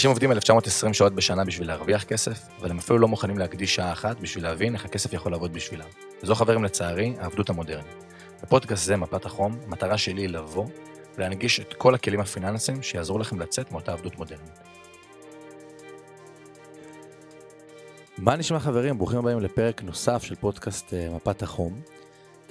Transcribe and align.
אנשים 0.00 0.10
עובדים 0.10 0.32
1920 0.32 0.94
שעות 0.94 1.14
בשנה 1.14 1.44
בשביל 1.44 1.68
להרוויח 1.68 2.04
כסף, 2.04 2.38
אבל 2.60 2.70
הם 2.70 2.78
אפילו 2.78 2.98
לא 2.98 3.08
מוכנים 3.08 3.38
להקדיש 3.38 3.74
שעה 3.74 3.92
אחת 3.92 4.20
בשביל 4.20 4.44
להבין 4.44 4.74
איך 4.74 4.84
הכסף 4.84 5.12
יכול 5.12 5.32
לעבוד 5.32 5.52
בשבילם. 5.52 5.86
וזו 6.22 6.34
חברים 6.34 6.64
לצערי, 6.64 7.14
העבדות 7.18 7.50
המודרנית. 7.50 8.04
בפודקאסט 8.42 8.84
זה, 8.84 8.96
מפת 8.96 9.24
החום, 9.24 9.58
המטרה 9.66 9.98
שלי 9.98 10.22
היא 10.22 10.28
לבוא 10.28 10.66
ולהנגיש 11.18 11.60
את 11.60 11.74
כל 11.74 11.94
הכלים 11.94 12.20
הפיננסיים 12.20 12.82
שיעזרו 12.82 13.18
לכם 13.18 13.40
לצאת 13.40 13.72
מאותה 13.72 13.92
עבדות 13.92 14.18
מודרנית. 14.18 14.58
מה 18.18 18.36
נשמע 18.36 18.60
חברים? 18.60 18.98
ברוכים 18.98 19.18
הבאים 19.18 19.40
לפרק 19.40 19.82
נוסף 19.82 20.22
של 20.22 20.34
פודקאסט 20.34 20.94
אה, 20.94 21.08
מפת 21.14 21.42
החום. 21.42 21.80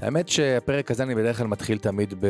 האמת 0.02 0.30
שהפרק 0.30 0.92
הזה 0.92 1.04
אני 1.04 1.16
בדרך 1.16 1.38
כלל 1.38 1.48
מתחיל 1.48 1.78
תמיד 1.78 2.14
ב... 2.20 2.28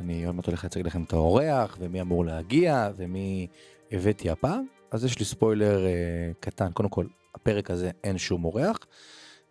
אני 0.00 0.24
עוד 0.24 0.34
מעט 0.34 0.46
הולך 0.46 0.64
להציג 0.64 0.86
לכם 0.86 1.02
את 1.02 1.12
האורח, 1.12 1.76
ומי 1.80 2.00
אמור 2.00 2.24
להגיע, 2.24 2.90
ומי 2.96 3.46
הבאתי 3.92 4.30
הפעם. 4.30 4.66
אז 4.90 5.04
יש 5.04 5.18
לי 5.18 5.24
ספוילר 5.24 5.86
אה, 5.86 6.30
קטן. 6.40 6.72
קודם 6.72 6.88
כל, 6.88 7.06
הפרק 7.34 7.70
הזה 7.70 7.90
אין 8.04 8.18
שום 8.18 8.44
אורח, 8.44 8.78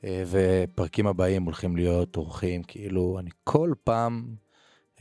אה, 0.04 0.24
ופרקים 0.28 1.08
הבאים 1.08 1.44
הולכים 1.44 1.76
להיות 1.76 2.18
אורחים, 2.18 2.64
כאילו, 2.64 3.20
אני 3.20 3.30
כל 3.44 3.74
פעם 3.84 4.36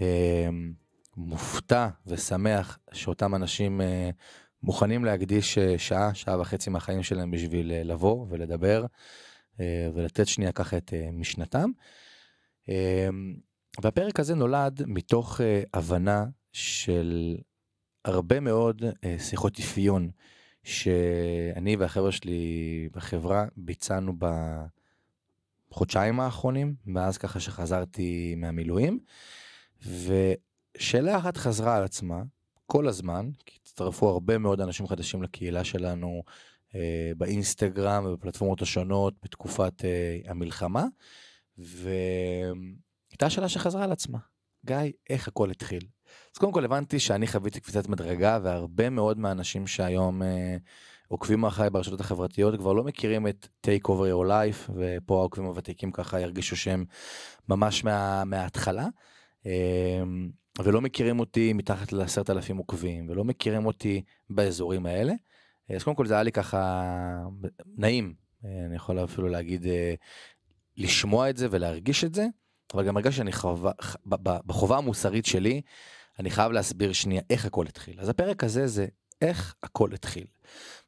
אה, 0.00 0.48
מופתע 1.16 1.88
ושמח 2.06 2.78
שאותם 2.92 3.34
אנשים 3.34 3.80
אה, 3.80 4.10
מוכנים 4.62 5.04
להקדיש 5.04 5.58
אה, 5.58 5.78
שעה, 5.78 6.14
שעה 6.14 6.40
וחצי 6.40 6.70
מהחיים 6.70 7.02
שלהם 7.02 7.30
בשביל 7.30 7.72
אה, 7.72 7.82
לבוא 7.82 8.26
ולדבר, 8.28 8.86
אה, 9.60 9.88
ולתת 9.94 10.28
שנייה 10.28 10.52
ככה 10.52 10.76
את 10.76 10.94
אה, 10.94 11.08
משנתם. 11.12 11.70
אה, 12.68 13.08
והפרק 13.82 14.20
הזה 14.20 14.34
נולד 14.34 14.82
מתוך 14.86 15.40
אה, 15.40 15.62
הבנה 15.74 16.24
של 16.52 17.36
הרבה 18.06 18.40
מאוד 18.40 18.82
אה, 19.04 19.16
שיחות 19.18 19.58
אפיון 19.58 20.10
שאני 20.64 21.76
והחבר'ה 21.76 22.12
שלי 22.12 22.88
בחברה 22.92 23.46
ביצענו 23.56 24.12
בחודשיים 25.70 26.20
האחרונים, 26.20 26.74
מאז 26.86 27.18
ככה 27.18 27.40
שחזרתי 27.40 28.34
מהמילואים. 28.36 28.98
ושאלה 29.86 31.18
אחת 31.18 31.36
חזרה 31.36 31.76
על 31.76 31.84
עצמה 31.84 32.22
כל 32.66 32.88
הזמן, 32.88 33.30
כי 33.46 33.58
הצטרפו 33.62 34.08
הרבה 34.08 34.38
מאוד 34.38 34.60
אנשים 34.60 34.86
חדשים 34.86 35.22
לקהילה 35.22 35.64
שלנו 35.64 36.22
אה, 36.74 37.12
באינסטגרם 37.16 38.04
ובפלטפורמות 38.06 38.62
השונות 38.62 39.14
בתקופת 39.22 39.84
אה, 39.84 40.18
המלחמה, 40.26 40.84
והייתה 41.58 43.30
שאלה 43.30 43.48
שחזרה 43.48 43.84
על 43.84 43.92
עצמה, 43.92 44.18
גיא, 44.66 44.76
איך 45.10 45.28
הכל 45.28 45.50
התחיל? 45.50 45.95
אז 46.34 46.38
קודם 46.38 46.52
כל 46.52 46.64
הבנתי 46.64 46.98
שאני 46.98 47.26
חוויתי 47.26 47.60
קפיצת 47.60 47.88
מדרגה 47.88 48.38
והרבה 48.42 48.90
מאוד 48.90 49.18
מהאנשים 49.18 49.66
שהיום 49.66 50.22
אה, 50.22 50.56
עוקבים 51.08 51.44
אחריי 51.44 51.70
ברשתות 51.70 52.00
החברתיות 52.00 52.58
כבר 52.58 52.72
לא 52.72 52.84
מכירים 52.84 53.26
את 53.26 53.48
take 53.66 53.86
over 53.86 54.06
your 54.12 54.28
life 54.28 54.70
ופה 54.74 55.18
העוקבים 55.18 55.46
הוותיקים 55.46 55.92
ככה 55.92 56.20
ירגישו 56.20 56.56
שהם 56.56 56.84
ממש 57.48 57.84
מה, 57.84 58.24
מההתחלה. 58.24 58.86
אה, 59.46 60.02
ולא 60.64 60.80
מכירים 60.80 61.20
אותי 61.20 61.52
מתחת 61.52 61.92
לעשרת 61.92 62.30
אלפים 62.30 62.56
עוקבים 62.56 63.08
ולא 63.10 63.24
מכירים 63.24 63.66
אותי 63.66 64.02
באזורים 64.30 64.86
האלה. 64.86 65.12
אז 65.74 65.82
קודם 65.82 65.96
כל 65.96 66.06
זה 66.06 66.14
היה 66.14 66.22
לי 66.22 66.32
ככה 66.32 66.92
נעים, 67.76 68.14
אה, 68.44 68.66
אני 68.66 68.76
יכול 68.76 69.04
אפילו 69.04 69.28
להגיד 69.28 69.66
אה, 69.66 69.94
לשמוע 70.76 71.30
את 71.30 71.36
זה 71.36 71.48
ולהרגיש 71.50 72.04
את 72.04 72.14
זה, 72.14 72.26
אבל 72.74 72.86
גם 72.86 72.96
הרגשתי 72.96 73.16
שאני 73.16 73.32
חובה, 73.32 73.70
בחובה 74.46 74.78
המוסרית 74.78 75.26
שלי 75.26 75.60
אני 76.18 76.30
חייב 76.30 76.52
להסביר 76.52 76.92
שנייה 76.92 77.22
איך 77.30 77.44
הכל 77.44 77.66
התחיל. 77.66 78.00
אז 78.00 78.08
הפרק 78.08 78.44
הזה 78.44 78.66
זה 78.66 78.86
איך 79.22 79.54
הכל 79.62 79.94
התחיל. 79.94 80.26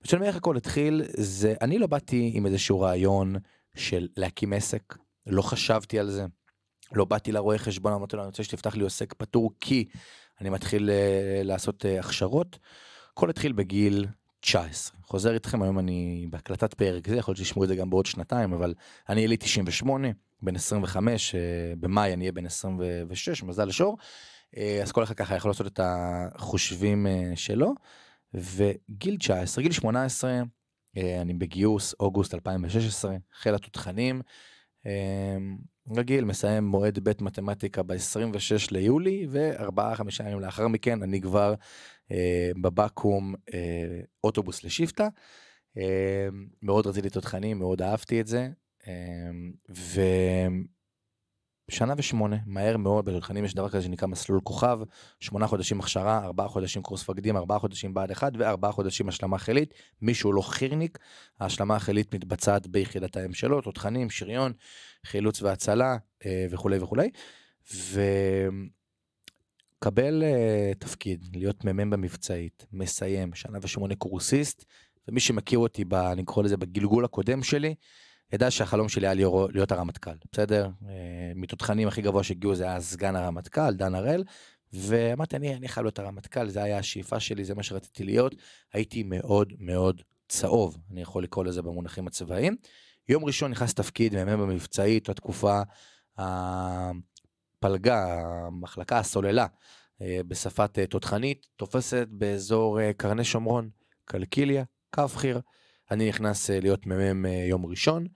כשאני 0.02 0.18
אומר 0.18 0.28
איך 0.28 0.36
הכל 0.36 0.56
התחיל, 0.56 1.02
זה, 1.16 1.54
אני 1.60 1.78
לא 1.78 1.86
באתי 1.86 2.30
עם 2.34 2.46
איזשהו 2.46 2.80
רעיון 2.80 3.36
של 3.76 4.08
להקים 4.16 4.52
עסק, 4.52 4.96
לא 5.26 5.42
חשבתי 5.42 5.98
על 5.98 6.10
זה. 6.10 6.26
לא 6.92 7.04
באתי 7.04 7.32
לרואה 7.32 7.58
חשבון, 7.58 7.92
אמרתי 7.92 8.16
לו, 8.16 8.22
אני 8.22 8.26
רוצה 8.26 8.44
שתפתח 8.44 8.76
לי 8.76 8.82
עוסק 8.82 9.14
פטור, 9.14 9.50
כי 9.60 9.88
אני 10.40 10.50
מתחיל 10.50 10.90
uh, 10.90 11.44
לעשות 11.44 11.84
uh, 11.84 11.88
הכשרות. 12.00 12.58
הכל 13.12 13.30
התחיל 13.30 13.52
בגיל 13.52 14.06
19. 14.40 14.98
חוזר 15.02 15.34
איתכם, 15.34 15.62
היום 15.62 15.78
אני 15.78 16.26
בהקלטת 16.30 16.74
פרק 16.74 17.08
זה, 17.08 17.16
יכול 17.16 17.32
להיות 17.32 17.38
שישמעו 17.38 17.64
את 17.64 17.68
זה 17.68 17.76
גם 17.76 17.90
בעוד 17.90 18.06
שנתיים, 18.06 18.52
אבל 18.52 18.74
אני 19.08 19.20
יליד 19.20 19.40
98, 19.40 20.08
בן 20.42 20.56
25, 20.56 21.34
uh, 21.34 21.36
במאי 21.80 22.12
אני 22.12 22.24
אהיה 22.24 22.32
בן 22.32 22.46
26, 22.46 23.42
מזל 23.42 23.64
לשור. 23.64 23.96
אה, 24.56 24.80
אז 24.82 24.92
כל 24.92 25.02
אחד 25.02 25.14
ככה 25.14 25.36
יכול 25.36 25.50
לעשות 25.50 25.66
את 25.66 25.80
החושבים 25.82 27.06
אה, 27.06 27.32
שלו. 27.34 27.74
וגיל 28.34 29.16
19, 29.16 29.62
גיל 29.62 29.72
18, 29.72 30.42
אה, 30.96 31.20
אני 31.20 31.34
בגיוס 31.34 31.94
אוגוסט 32.00 32.34
2016, 32.34 33.16
חיל 33.32 33.54
התותחנים. 33.54 34.22
רגיל, 35.96 36.24
מסיים 36.24 36.64
מועד 36.64 36.98
ב' 37.02 37.12
מתמטיקה 37.20 37.82
ב-26 37.82 38.68
ליולי, 38.70 39.26
וארבעה 39.30 39.96
חמישה 39.96 40.24
ימים 40.24 40.40
לאחר 40.40 40.68
מכן 40.68 41.02
אני 41.02 41.20
כבר 41.20 41.54
אה, 42.12 42.50
בבקו"ם 42.60 43.34
אה, 43.54 44.00
אוטובוס 44.24 44.64
לשבטה. 44.64 45.08
אה, 45.78 46.28
מאוד 46.62 46.86
רציתי 46.86 47.10
תותחנים, 47.10 47.58
מאוד 47.58 47.82
אהבתי 47.82 48.20
את 48.20 48.26
זה. 48.26 48.48
אה. 48.88 49.30
שנה 51.70 51.94
ושמונה, 51.96 52.36
מהר 52.46 52.76
מאוד, 52.76 53.04
בתותחנים 53.04 53.44
יש 53.44 53.54
דבר 53.54 53.68
כזה 53.68 53.82
שנקרא 53.82 54.08
מסלול 54.08 54.40
כוכב, 54.44 54.78
שמונה 55.20 55.46
חודשים 55.46 55.80
הכשרה, 55.80 56.24
ארבעה 56.24 56.48
חודשים 56.48 56.82
קורס 56.82 57.02
מפקדים, 57.02 57.36
ארבעה 57.36 57.58
חודשים 57.58 57.94
בה"ד 57.94 58.10
1 58.10 58.32
וארבעה 58.38 58.72
חודשים 58.72 59.08
השלמה 59.08 59.38
חילית. 59.38 59.74
מישהו 60.02 60.32
לא 60.32 60.42
חירניק, 60.42 60.98
ההשלמה 61.40 61.76
החילית 61.76 62.14
מתבצעת 62.14 62.66
ביחידת 62.66 63.16
האם 63.16 63.32
שלו, 63.32 63.60
תותחנים, 63.60 64.10
שריון, 64.10 64.52
חילוץ 65.06 65.42
והצלה 65.42 65.96
אה, 66.26 66.46
וכולי 66.50 66.78
וכולי. 66.78 67.10
וקבל 69.78 70.22
אה, 70.22 70.72
תפקיד, 70.78 71.24
להיות 71.34 71.64
מ"מ 71.64 71.90
במבצעית, 71.90 72.66
מסיים, 72.72 73.34
שנה 73.34 73.58
ושמונה 73.62 73.94
קורסיסט, 73.94 74.64
ומי 75.08 75.20
שמכיר 75.20 75.58
אותי, 75.58 75.84
ב, 75.84 75.94
אני 75.94 76.24
קורא 76.24 76.44
לזה 76.44 76.56
בגלגול 76.56 77.04
הקודם 77.04 77.42
שלי, 77.42 77.74
ידע 78.32 78.50
שהחלום 78.50 78.88
שלי 78.88 79.06
היה 79.06 79.14
להיות, 79.52 79.72
הרמטכ"ל, 79.72 80.10
בסדר? 80.32 80.68
אה, 80.88 81.32
מתותחנים 81.34 81.88
הכי 81.88 82.02
גבוה 82.02 82.22
שהגיעו 82.22 82.54
זה 82.54 82.64
היה 82.64 82.80
סגן 82.80 83.16
הרמטכ"ל, 83.16 83.74
דן 83.74 83.94
הראל, 83.94 84.24
ואמרתי, 84.72 85.36
אני, 85.36 85.54
אני 85.54 85.68
חייב 85.68 85.84
להיות 85.84 85.98
הרמטכ"ל, 85.98 86.48
זה 86.48 86.62
היה 86.62 86.78
השאיפה 86.78 87.20
שלי, 87.20 87.44
זה 87.44 87.54
מה 87.54 87.62
שרציתי 87.62 88.04
להיות. 88.04 88.34
הייתי 88.72 89.02
מאוד 89.02 89.52
מאוד 89.58 90.02
צהוב, 90.28 90.78
אני 90.90 91.02
יכול 91.02 91.22
לקרוא 91.22 91.44
לזה 91.44 91.62
במונחים 91.62 92.06
הצבאיים. 92.06 92.56
יום 93.08 93.24
ראשון 93.24 93.50
נכנס 93.50 93.74
תפקיד 93.74 94.24
מ"מ 94.24 94.40
במבצעית, 94.40 95.08
לתקופה 95.08 95.62
הפלגה, 96.18 98.04
המחלקה, 98.46 98.98
הסוללה, 98.98 99.46
אה, 100.02 100.20
בשפת 100.28 100.78
אה, 100.78 100.86
תותחנית, 100.86 101.46
תופסת 101.56 102.06
באזור 102.10 102.92
קרני 102.92 103.24
שומרון, 103.24 103.70
קלקיליה, 104.04 104.64
קו 104.94 105.08
חי"ר. 105.08 105.38
אני 105.90 106.08
נכנס 106.08 106.50
אה, 106.50 106.60
להיות 106.60 106.86
מ"מ 106.86 107.26
אה, 107.26 107.30
יום 107.48 107.66
ראשון, 107.66 108.06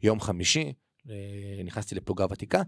יום 0.00 0.20
חמישי, 0.20 0.72
אה, 1.10 1.62
נכנסתי 1.64 1.94
לפלוגה 1.94 2.26
ותיקה, 2.30 2.62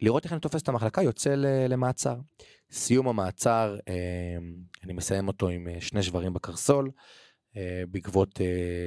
לראות 0.00 0.24
איך 0.24 0.32
אני 0.32 0.40
תופס 0.40 0.62
את 0.62 0.68
המחלקה, 0.68 1.02
יוצא 1.02 1.34
למעצר. 1.68 2.16
סיום 2.70 3.08
המעצר, 3.08 3.76
אני 4.84 4.92
מסיים 4.92 5.28
אותו 5.28 5.48
עם 5.48 5.68
שני 5.80 6.02
שברים 6.02 6.34
בקרסול, 6.34 6.90
בעקבות 7.88 8.40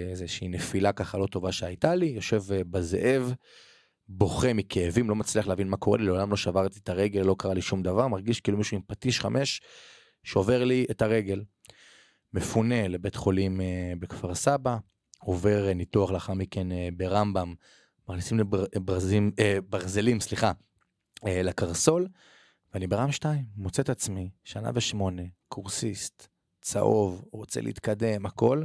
איזושהי 0.09 0.47
נפילה 0.47 0.91
ככה 0.91 1.17
לא 1.17 1.27
טובה 1.27 1.51
שהייתה 1.51 1.95
לי, 1.95 2.05
יושב 2.05 2.41
בזאב, 2.47 3.33
בוכה 4.07 4.53
מכאבים, 4.53 5.09
לא 5.09 5.15
מצליח 5.15 5.47
להבין 5.47 5.67
מה 5.67 5.77
קורה 5.77 5.97
לי, 5.97 6.05
לעולם 6.05 6.29
לא 6.29 6.37
שברתי 6.37 6.79
את 6.79 6.89
הרגל, 6.89 7.21
לא 7.21 7.35
קרה 7.39 7.53
לי 7.53 7.61
שום 7.61 7.83
דבר, 7.83 8.07
מרגיש 8.07 8.41
כאילו 8.41 8.57
מישהו 8.57 8.77
עם 8.77 8.83
פטיש 8.87 9.19
חמש 9.19 9.61
שובר 10.23 10.63
לי 10.63 10.85
את 10.91 11.01
הרגל. 11.01 11.43
מפונה 12.33 12.87
לבית 12.87 13.15
חולים 13.15 13.61
בכפר 13.99 14.35
סבא, 14.35 14.77
עובר 15.19 15.67
אה, 15.67 15.73
ניתוח 15.73 16.11
לאחר 16.11 16.33
מכן 16.33 16.71
אה, 16.71 16.89
ברמב"ם, 16.97 17.55
מכניסים 18.09 18.39
לברזים, 18.39 19.31
אה, 19.39 19.57
ברזלים, 19.69 20.19
סליחה, 20.19 20.51
לקרסול, 21.25 22.07
ואני 22.73 22.87
ברם 22.87 23.11
2, 23.11 23.45
מוצא 23.55 23.81
את 23.81 23.89
עצמי, 23.89 24.29
שנה 24.43 24.71
ושמונה, 24.73 25.21
קורסיסט, 25.47 26.27
צהוב, 26.61 27.25
רוצה 27.31 27.61
להתקדם, 27.61 28.25
הכל, 28.25 28.63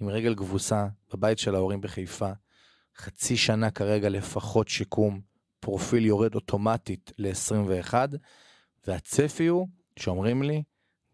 עם 0.00 0.08
רגל 0.08 0.34
גבוסה, 0.34 0.86
בבית 1.12 1.38
של 1.38 1.54
ההורים 1.54 1.80
בחיפה, 1.80 2.30
חצי 2.96 3.36
שנה 3.36 3.70
כרגע 3.70 4.08
לפחות 4.08 4.68
שיקום, 4.68 5.20
פרופיל 5.60 6.06
יורד 6.06 6.34
אוטומטית 6.34 7.12
ל-21, 7.18 7.94
והצפי 8.86 9.46
הוא 9.46 9.68
שאומרים 9.98 10.42
לי, 10.42 10.62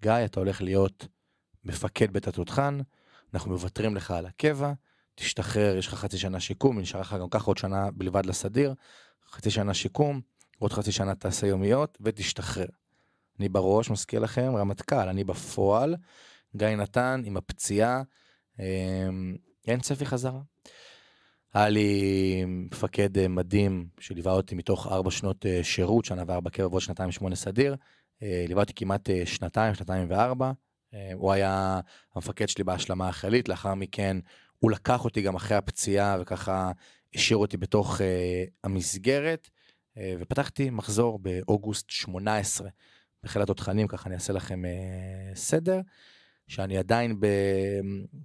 גיא, 0.02 0.12
אתה 0.25 0.40
הולך 0.40 0.62
להיות 0.62 1.06
מפקד 1.64 2.12
בית 2.12 2.28
התותחן, 2.28 2.78
אנחנו 3.34 3.50
מוותרים 3.50 3.96
לך 3.96 4.11
על 4.11 4.26
הקבע, 4.26 4.73
תשתחרר, 5.14 5.76
יש 5.76 5.87
לך 5.87 5.94
חצי 5.94 6.19
שנה 6.19 6.40
שיקום, 6.40 6.79
נשאר 6.79 7.00
לך 7.00 7.17
גם 7.20 7.29
ככה 7.29 7.46
עוד 7.46 7.58
שנה 7.58 7.90
בלבד 7.90 8.26
לסדיר, 8.26 8.75
חצי 9.31 9.50
שנה 9.50 9.75
שיקום, 9.75 10.20
עוד 10.58 10.73
חצי 10.73 10.93
שנה 10.93 11.14
תעשה 11.14 11.46
יומיות 11.46 11.99
ותשתחרר. 12.00 12.67
אני 13.38 13.49
בראש, 13.49 13.90
מזכיר 13.90 14.20
לכם, 14.20 14.56
רמטכ"ל, 14.56 15.08
אני 15.08 15.25
בפועל 15.25 15.96
גיא 16.56 16.69
נתן 16.69 17.23
עם 17.25 17.37
הפציעה, 17.37 18.02
אמ, 18.58 19.37
אין 19.67 19.81
צפי 19.81 20.06
חזרה. 20.06 20.40
היה 21.55 21.69
לי 21.69 22.44
מפקד 22.46 23.19
אה, 23.19 23.28
מדהים 23.28 23.88
שליווה 24.00 24.32
אותי 24.32 24.55
מתוך 24.55 24.87
ארבע 24.87 25.11
שנות 25.11 25.46
אה, 25.46 25.64
שירות, 25.64 26.05
שנה 26.05 26.23
וארבע 26.26 26.50
קבע 26.50 26.67
ועוד 26.67 26.81
שנתיים 26.81 27.12
שמונה 27.12 27.37
סדיר. 27.37 27.76
אה, 28.23 28.44
ליווה 28.49 28.62
אותי 28.62 28.75
כמעט 28.75 29.08
שנתיים, 29.25 29.75
שנתיים 29.75 30.06
וארבע. 30.11 30.52
הוא 31.15 31.33
היה 31.33 31.81
המפקד 32.15 32.49
שלי 32.49 32.65
בהשלמה 32.65 33.09
החיילית, 33.09 33.49
לאחר 33.49 33.75
מכן 33.75 34.17
הוא 34.59 34.71
לקח 34.71 35.05
אותי 35.05 35.23
גם 35.23 35.35
אחרי 35.35 35.56
הפציעה 35.56 36.17
וככה 36.21 36.73
השאיר 37.15 37.39
אותי 37.39 37.56
בתוך 37.56 38.00
המסגרת. 38.65 39.50
ופתחתי 40.21 40.71
מחזור 40.71 41.19
באוגוסט 41.19 41.91
18 41.91 42.69
בחיל 43.25 43.43
התותחנים, 43.43 43.87
ככה 43.89 44.09
אני 44.09 44.15
אעשה 44.15 44.33
לכם 44.33 44.62
סדר. 45.35 45.81
שאני 46.49 46.79
עדיין 46.79 47.21
ב, 47.21 47.27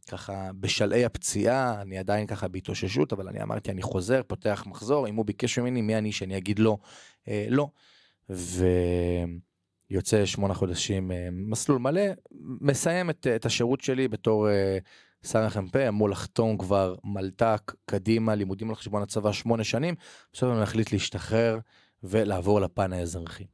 ככה 0.10 0.50
בשלהי 0.60 1.06
הפציעה, 1.06 1.82
אני 1.82 1.98
עדיין 1.98 2.28
ככה 2.28 2.48
בהתאוששות, 2.48 3.14
אבל 3.14 3.28
אני 3.28 3.44
אמרתי, 3.44 3.72
אני 3.72 3.82
חוזר, 3.82 4.22
פותח 4.28 4.64
מחזור, 4.68 5.08
אם 5.08 5.16
הוא 5.16 5.26
ביקש 5.26 5.60
ממני, 5.60 5.82
מי 5.82 5.96
אני 5.98 6.12
שאני 6.12 6.38
אגיד 6.38 6.60
לא? 6.60 6.78
אה, 7.28 7.48
לא. 7.50 7.70
ויוצא 9.92 10.26
שמונה 10.26 10.54
חודשים 10.54 11.12
אה, 11.12 11.28
מסלול 11.32 11.80
מלא, 11.80 12.02
מסיים 12.62 13.10
את, 13.10 13.28
את 13.36 13.46
השירות 13.46 13.82
שלי 13.82 14.08
בתור 14.08 14.50
אה, 14.50 14.78
שר 15.24 15.40
החמ"פ, 15.40 15.76
אמור 15.76 16.10
לחתום 16.10 16.58
כבר 16.58 16.96
מלת"ק, 17.04 17.74
קדימה, 17.86 18.36
לימודים 18.36 18.70
על 18.70 18.76
חשבון 18.76 19.02
הצבא 19.02 19.32
שמונה 19.32 19.64
שנים, 19.64 19.96
עכשיו 20.32 20.54
אני 20.54 20.62
מחליט 20.62 20.92
להשתחרר 20.92 21.60
ולעבור 22.04 22.62
לפן 22.62 22.94
האזרחי. 22.94 23.46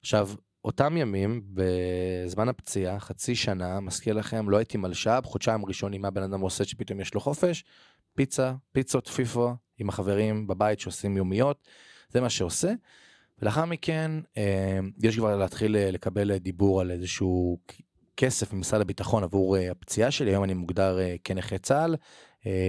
עכשיו, 0.00 0.28
אותם 0.64 0.96
ימים, 0.96 1.42
בזמן 1.54 2.48
הפציעה, 2.48 3.00
חצי 3.00 3.34
שנה, 3.34 3.80
מזכיר 3.80 4.14
לכם, 4.14 4.50
לא 4.50 4.56
הייתי 4.56 4.78
מלש"ב, 4.78 5.20
חודשיים 5.24 5.64
ראשונים 5.64 6.02
מה 6.02 6.10
בן 6.10 6.22
אדם 6.22 6.40
עושה 6.40 6.64
שפתאום 6.64 7.00
יש 7.00 7.14
לו 7.14 7.20
חופש, 7.20 7.64
פיצה, 8.14 8.52
פיצות 8.72 9.08
פיפו 9.08 9.54
עם 9.78 9.88
החברים 9.88 10.46
בבית 10.46 10.80
שעושים 10.80 11.16
יומיות, 11.16 11.68
זה 12.08 12.20
מה 12.20 12.30
שעושה. 12.30 12.72
ולאחר 13.42 13.64
מכן 13.64 14.10
אה, 14.36 14.78
יש 15.02 15.16
כבר 15.16 15.36
להתחיל 15.36 15.76
אה, 15.76 15.90
לקבל 15.90 16.36
דיבור 16.36 16.80
על 16.80 16.90
איזשהו 16.90 17.58
כסף 18.16 18.52
ממשרד 18.52 18.80
הביטחון 18.80 19.22
עבור 19.22 19.56
אה, 19.56 19.70
הפציעה 19.70 20.10
שלי, 20.10 20.30
היום 20.30 20.44
אני 20.44 20.54
מוגדר 20.54 20.98
כנכה 21.24 21.58
צה"ל 21.58 21.96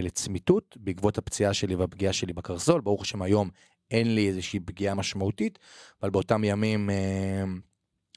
לצמיתות 0.02 0.78
בעקבות 0.80 1.18
הפציעה 1.18 1.54
שלי 1.54 1.76
והפגיעה 1.76 2.14
שלי 2.14 2.34
בקרסול, 2.34 2.82
ברוך 2.82 3.02
השם 3.02 3.22
היום 3.22 3.50
אין 3.92 4.16
לי 4.16 4.28
איזושהי 4.28 4.60
פגיעה 4.60 4.96
משמעותית, 4.96 5.60
אבל 6.02 6.10
באותם 6.10 6.44
ימים 6.44 6.90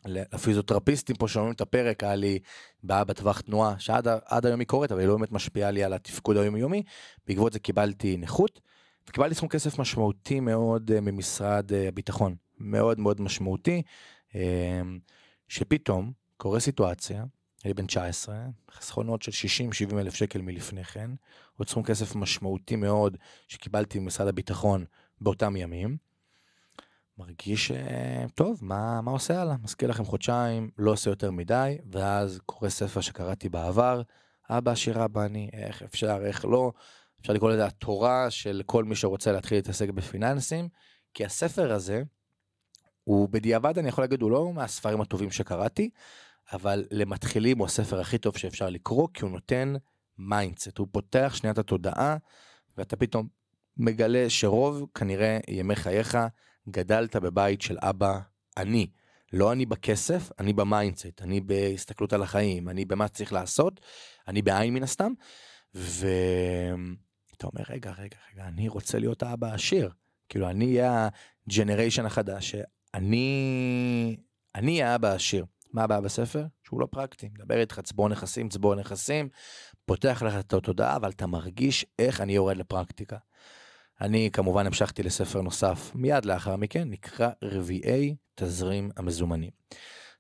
לפיזיותרפיסטים 0.05 1.17
פה 1.17 1.29
שומעים 1.29 1.53
את 1.53 1.61
הפרק, 1.61 2.05
היה 2.05 2.14
לי 2.14 2.38
בעיה 2.82 3.05
בטווח 3.05 3.41
תנועה 3.41 3.79
שעד 3.79 4.47
היום 4.47 4.61
היא 4.61 4.67
קורית, 4.67 4.93
אבל 4.93 5.00
היא 5.00 5.08
לא 5.08 5.17
באמת 5.17 5.32
משפיעה 5.32 5.70
לי 5.70 5.85
על 5.85 5.93
התפקוד 5.93 6.37
היומיומי. 6.37 6.82
בעקבות 7.26 7.53
זה 7.53 7.58
קיבלתי 7.58 8.17
נכות, 8.17 8.61
וקיבלתי 9.08 9.35
סכום 9.35 9.49
כסף 9.49 9.79
משמעותי 9.79 10.41
מאוד 10.41 10.91
אה, 10.91 11.00
ממשרד 11.00 11.73
אה, 11.73 11.88
הביטחון, 11.88 12.35
מאוד 12.58 13.00
מאוד 13.00 13.20
משמעותי, 13.20 13.82
אה, 14.35 14.82
שפתאום 15.49 16.12
קורה 16.37 16.61
סיטואציה, 16.61 17.25
אני 17.64 17.75
בן 17.75 17.87
19, 17.87 18.37
חסכונות 18.70 19.23
של 19.23 19.32
60-70 19.93 19.99
אלף 19.99 20.14
שקל 20.14 20.41
מלפני 20.41 20.85
כן, 20.85 21.11
עוד 21.58 21.69
סכום 21.69 21.82
כסף 21.82 22.17
משמעותי 22.17 22.76
מאוד 22.76 23.17
שקיבלתי 23.49 23.99
ממשרד 23.99 24.29
הביטחון 24.29 24.85
באותם 25.20 25.56
ימים. 25.56 25.97
מרגיש 27.19 27.70
אה, 27.70 28.25
טוב, 28.35 28.58
מה, 28.62 29.00
מה 29.00 29.11
עושה 29.11 29.43
הלאה? 29.43 29.56
מזכיר 29.62 29.88
לכם 29.88 30.05
חודשיים, 30.05 30.70
לא 30.79 30.91
עושה 30.91 31.11
יותר 31.11 31.31
מדי, 31.31 31.79
ואז 31.93 32.41
קורא 32.47 32.69
ספר 32.69 33.00
שקראתי 33.00 33.49
בעבר, 33.49 34.03
אבא 34.50 34.73
עשיר 34.73 35.05
אבא 35.05 35.25
אני, 35.25 35.50
איך 35.53 35.82
אפשר, 35.82 36.26
איך 36.26 36.44
לא, 36.44 36.73
אפשר 37.20 37.32
לקרוא 37.32 37.50
לזה 37.50 37.67
התורה 37.67 38.31
של 38.31 38.62
כל 38.67 38.85
מי 38.85 38.97
שרוצה 38.97 39.32
להתחיל 39.32 39.58
להתעסק 39.58 39.88
בפיננסים, 39.88 40.69
כי 41.14 41.25
הספר 41.25 41.73
הזה, 41.73 42.03
הוא 43.06 43.29
בדיעבד 43.29 43.79
אני 43.79 43.88
יכול 43.88 44.05
להגיד, 44.05 44.23
הוא 44.23 44.31
לא 44.31 44.53
מהספרים 44.53 45.00
הטובים 45.00 45.31
שקראתי, 45.31 45.91
אבל 46.53 46.85
למתחילים 46.91 47.58
הוא 47.58 47.67
הספר 47.67 48.00
הכי 48.00 48.19
טוב 48.19 48.37
שאפשר 48.37 48.70
לקרוא, 48.70 49.08
כי 49.14 49.25
הוא 49.25 49.31
נותן 49.31 49.75
mindset, 50.19 50.78
הוא 50.79 50.87
פותח 50.93 51.32
שנייה 51.37 51.53
את 51.53 51.58
התודעה, 51.58 52.17
ואתה 52.76 52.97
פתאום 52.97 53.29
מגלה 53.76 54.31
שרוב 54.31 54.87
כנראה 54.94 55.38
ימי 55.49 55.76
חייך 55.76 56.19
גדלת 56.69 57.17
בבית 57.17 57.62
של 57.62 57.76
אבא 57.81 58.19
עני. 58.56 58.87
לא 59.32 59.53
עני 59.52 59.66
בכסף, 59.67 60.31
עני 60.38 60.52
ב 60.52 60.60
mindset, 60.60 61.22
עני 61.22 61.40
בהסתכלות 61.41 62.12
על 62.12 62.23
החיים, 62.23 62.69
עני 62.69 62.84
במה 62.85 63.08
צריך 63.08 63.32
לעשות, 63.32 63.81
עני 64.28 64.43
בעין 64.43 64.75
מן 64.75 64.82
הסתם, 64.82 65.12
ואתה 65.75 67.47
אומר, 67.47 67.64
רגע, 67.69 67.91
רגע, 67.91 68.17
רגע, 68.32 68.44
אני 68.47 68.69
רוצה 68.69 68.99
להיות 68.99 69.23
האבא 69.23 69.47
העשיר. 69.47 69.91
כאילו, 70.29 70.50
אני 70.50 70.67
אהיה 70.67 71.08
הג'נריישן 71.47 72.06
החדש, 72.06 72.55
אני 72.96 74.16
אהיה 74.56 74.93
האבא 74.93 75.08
העשיר. 75.08 75.44
מה 75.72 75.84
הבעיה 75.84 76.00
בספר? 76.00 76.44
שהוא 76.64 76.81
לא 76.81 76.87
פרקטי. 76.90 77.28
מדבר 77.28 77.60
איתך 77.60 77.81
צבור 77.81 78.08
נכסים, 78.08 78.48
צבור 78.48 78.75
נכסים, 78.75 79.28
פותח 79.84 80.22
לך 80.26 80.34
את 80.38 80.52
התודעה, 80.52 80.96
אבל 80.96 81.10
אתה 81.10 81.26
מרגיש 81.26 81.87
איך 81.98 82.20
אני 82.20 82.32
יורד 82.32 82.56
לפרקטיקה. 82.56 83.16
אני 84.00 84.31
כמובן 84.32 84.66
המשכתי 84.66 85.02
לספר 85.02 85.40
נוסף 85.40 85.90
מיד 85.94 86.25
לאחר 86.25 86.56
מכן, 86.56 86.90
נקרא 86.90 87.31
רביעי 87.43 88.16
תזרים 88.34 88.90
המזומנים. 88.96 89.50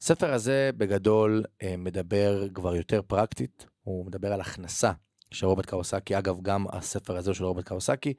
הספר 0.02 0.32
הזה 0.32 0.70
בגדול 0.76 1.44
אה, 1.62 1.74
מדבר 1.78 2.48
כבר 2.54 2.76
יותר 2.76 3.02
פרקטית, 3.02 3.66
הוא 3.82 4.06
מדבר 4.06 4.32
על 4.32 4.40
הכנסה 4.40 4.92
של 5.30 5.46
רוברט 5.46 5.66
קאוסקי, 5.66 6.18
אגב 6.18 6.42
גם 6.42 6.66
הספר 6.72 7.16
הזה 7.16 7.34
של 7.34 7.44
רוברט 7.44 7.64
קאוסקי, 7.64 8.14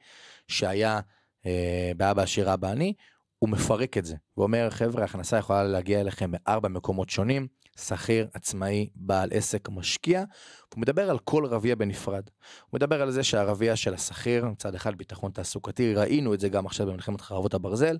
שהיה 0.48 1.00
אה, 1.46 1.92
באבא 1.96 2.22
עשיר 2.22 2.54
אבא 2.54 2.72
אני, 2.72 2.94
הוא 3.38 3.50
מפרק 3.50 3.98
את 3.98 4.04
זה, 4.04 4.16
הוא 4.34 4.42
אומר 4.42 4.70
חבר'ה 4.70 5.04
הכנסה 5.04 5.36
יכולה 5.36 5.64
להגיע 5.64 6.00
אליכם 6.00 6.30
מארבע 6.32 6.68
מקומות 6.68 7.10
שונים, 7.10 7.46
שכיר, 7.80 8.28
עצמאי, 8.34 8.88
בעל 8.94 9.28
עסק, 9.32 9.68
משקיע, 9.68 10.24
הוא 10.74 10.80
מדבר 10.80 11.10
על 11.10 11.18
כל 11.18 11.46
רביע 11.46 11.74
בנפרד. 11.74 12.30
הוא 12.70 12.78
מדבר 12.78 13.02
על 13.02 13.10
זה 13.10 13.22
שהרביע 13.24 13.76
של 13.76 13.94
השכיר, 13.94 14.44
מצד 14.44 14.74
אחד 14.74 14.94
ביטחון 14.94 15.30
תעסוקתי, 15.30 15.94
ראינו 15.94 16.34
את 16.34 16.40
זה 16.40 16.48
גם 16.48 16.66
עכשיו 16.66 16.86
במלחמת 16.86 17.20
חרבות 17.20 17.54
הברזל, 17.54 17.98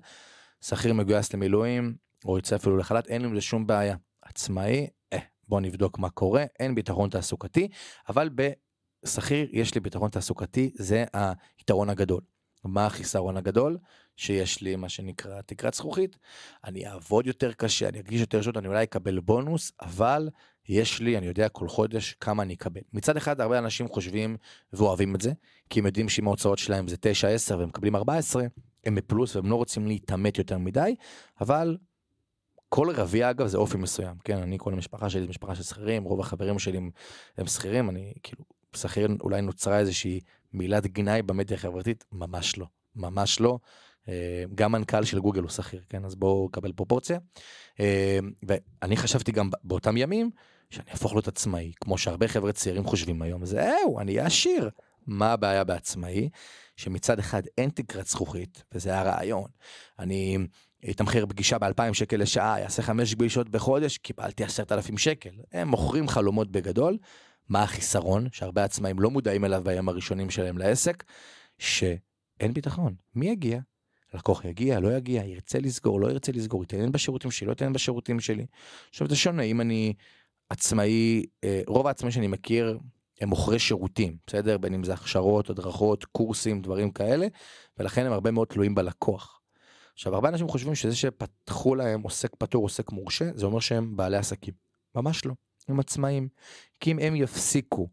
שכיר 0.61 0.93
מגויס 0.93 1.33
למילואים, 1.33 1.95
או 2.25 2.37
יוצא 2.37 2.55
אפילו 2.55 2.77
לחל"ת, 2.77 3.07
אין 3.07 3.25
עם 3.25 3.35
זה 3.35 3.41
שום 3.41 3.67
בעיה. 3.67 3.95
עצמאי, 4.21 4.87
אה, 5.13 5.19
בוא 5.47 5.61
נבדוק 5.61 5.99
מה 5.99 6.09
קורה, 6.09 6.45
אין 6.59 6.75
ביטחון 6.75 7.09
תעסוקתי, 7.09 7.67
אבל 8.09 8.29
בשכיר 8.29 9.47
יש 9.51 9.75
לי 9.75 9.81
ביטחון 9.81 10.09
תעסוקתי, 10.09 10.71
זה 10.75 11.05
היתרון 11.57 11.89
הגדול. 11.89 12.21
מה 12.63 12.85
החיסרון 12.85 13.37
הגדול? 13.37 13.77
שיש 14.15 14.61
לי 14.61 14.75
מה 14.75 14.89
שנקרא 14.89 15.41
תקרת 15.41 15.73
זכוכית, 15.73 16.17
אני 16.63 16.87
אעבוד 16.87 17.27
יותר 17.27 17.53
קשה, 17.53 17.89
אני 17.89 17.97
ארגיש 17.97 18.21
יותר 18.21 18.41
שעות, 18.41 18.57
אני 18.57 18.67
אולי 18.67 18.83
אקבל 18.83 19.19
בונוס, 19.19 19.71
אבל 19.81 20.29
יש 20.69 20.99
לי, 20.99 21.17
אני 21.17 21.27
יודע 21.27 21.49
כל 21.49 21.67
חודש 21.67 22.13
כמה 22.13 22.43
אני 22.43 22.53
אקבל. 22.53 22.81
מצד 22.93 23.17
אחד 23.17 23.41
הרבה 23.41 23.59
אנשים 23.59 23.87
חושבים 23.87 24.37
ואוהבים 24.73 25.15
את 25.15 25.21
זה, 25.21 25.31
כי 25.69 25.79
הם 25.79 25.85
יודעים 25.85 26.09
שאם 26.09 26.27
ההוצאות 26.27 26.57
שלהם 26.57 26.87
זה 26.87 26.95
9-10 27.49 27.55
והם 27.55 27.67
מקבלים 27.67 27.95
14, 27.95 28.43
הם 28.85 28.95
בפלוס 28.95 29.35
והם 29.35 29.49
לא 29.49 29.55
רוצים 29.55 29.87
להתעמת 29.87 30.37
יותר 30.37 30.57
מדי, 30.57 30.95
אבל 31.41 31.77
כל 32.69 32.91
רביע 32.91 33.29
אגב 33.29 33.47
זה 33.47 33.57
אופי 33.57 33.77
מסוים, 33.77 34.15
כן, 34.23 34.37
אני 34.37 34.57
כל 34.59 34.73
המשפחה 34.73 35.09
שלי 35.09 35.21
זה 35.21 35.27
משפחה 35.27 35.55
של 35.55 35.63
שכירים, 35.63 36.03
רוב 36.03 36.19
החברים 36.19 36.59
שלי 36.59 36.79
הם 37.37 37.47
שכירים, 37.47 37.89
אני 37.89 38.13
כאילו, 38.23 38.43
שכיר 38.75 39.07
אולי 39.21 39.41
נוצרה 39.41 39.79
איזושהי 39.79 40.19
מילת 40.53 40.87
גנאי 40.87 41.21
במדיה 41.21 41.57
החברתית, 41.57 42.05
ממש 42.11 42.57
לא, 42.57 42.65
ממש 42.95 43.39
לא. 43.39 43.59
אה, 44.07 44.43
גם 44.55 44.71
מנכ"ל 44.71 45.03
של 45.03 45.19
גוגל 45.19 45.41
הוא 45.41 45.49
שכיר, 45.49 45.81
כן? 45.89 46.05
אז 46.05 46.15
בואו 46.15 46.45
נקבל 46.49 46.71
פרופורציה. 46.71 47.19
אה, 47.79 48.19
ואני 48.43 48.97
חשבתי 48.97 49.31
גם 49.31 49.49
באותם 49.63 49.97
ימים 49.97 50.29
שאני 50.69 50.91
אהפוך 50.91 51.13
להיות 51.13 51.27
עצמאי, 51.27 51.71
כמו 51.81 51.97
שהרבה 51.97 52.27
חבר'ה 52.27 52.51
צעירים 52.51 52.83
חושבים 52.83 53.21
היום, 53.21 53.45
זהו, 53.45 53.99
אני 53.99 54.11
אהיה 54.11 54.27
עשיר. 54.27 54.69
מה 55.07 55.33
הבעיה 55.33 55.63
בעצמאי? 55.63 56.29
שמצד 56.75 57.19
אחד 57.19 57.41
אין 57.57 57.69
תקרת 57.69 58.07
זכוכית, 58.07 58.63
וזה 58.71 58.99
הרעיון. 58.99 59.49
אני 59.99 60.37
אתמחר 60.89 61.25
פגישה 61.25 61.57
ב-2,000 61.57 61.93
שקל 61.93 62.17
לשעה, 62.17 62.63
אעשה 62.63 62.81
חמש 62.81 63.15
פגישות 63.15 63.49
בחודש, 63.49 63.97
קיבלתי 63.97 64.43
10,000 64.43 64.97
שקל. 64.97 65.29
הם 65.51 65.67
מוכרים 65.67 66.07
חלומות 66.07 66.51
בגדול. 66.51 66.97
מה 67.49 67.63
החיסרון? 67.63 68.27
שהרבה 68.31 68.63
עצמאים 68.63 68.99
לא 68.99 69.09
מודעים 69.09 69.45
אליו 69.45 69.61
בימים 69.63 69.89
הראשונים 69.89 70.29
שלהם 70.29 70.57
לעסק, 70.57 71.03
שאין 71.57 72.53
ביטחון. 72.53 72.95
מי 73.15 73.29
יגיע? 73.29 73.59
לקוח 74.13 74.45
יגיע, 74.45 74.79
לא 74.79 74.97
יגיע, 74.97 75.25
ירצה 75.25 75.59
לסגור, 75.59 76.01
לא 76.01 76.07
ירצה 76.07 76.31
לסגור, 76.31 76.63
יתעניין 76.63 76.91
בשירותים 76.91 77.31
שלי, 77.31 77.47
לא 77.47 77.51
יתעניין 77.51 77.73
בשירותים 77.73 78.19
שלי. 78.19 78.45
עכשיו 78.89 79.07
זה 79.07 79.15
שונה, 79.15 79.43
אם 79.43 79.61
אני 79.61 79.93
עצמאי, 80.49 81.25
אה, 81.43 81.61
רוב 81.67 81.87
העצמאים 81.87 82.11
שאני 82.11 82.27
מכיר 82.27 82.79
הם 83.21 83.29
מוכרי 83.29 83.59
שירותים, 83.59 84.17
בסדר? 84.27 84.57
בין 84.57 84.73
אם 84.73 84.83
זה 84.83 84.93
הכשרות, 84.93 85.49
הדרכות, 85.49 86.05
קורסים, 86.05 86.61
דברים 86.61 86.91
כאלה, 86.91 87.27
ולכן 87.77 88.05
הם 88.05 88.11
הרבה 88.11 88.31
מאוד 88.31 88.47
תלויים 88.47 88.75
בלקוח. 88.75 89.41
עכשיו, 89.93 90.15
הרבה 90.15 90.29
אנשים 90.29 90.47
חושבים 90.47 90.75
שזה 90.75 90.95
שפתחו 90.95 91.75
להם 91.75 92.01
עוסק 92.01 92.35
פטור, 92.37 92.63
עוסק 92.63 92.91
מורשה, 92.91 93.29
זה 93.35 93.45
אומר 93.45 93.59
שהם 93.59 93.97
בעלי 93.97 94.17
עסקים. 94.17 94.53
ממש 94.95 95.25
לא. 95.25 95.33
הם 95.67 95.79
עצמאים. 95.79 96.27
כי 96.79 96.91
אם 96.91 96.99
הם 96.99 97.15
יפסיקו 97.15 97.87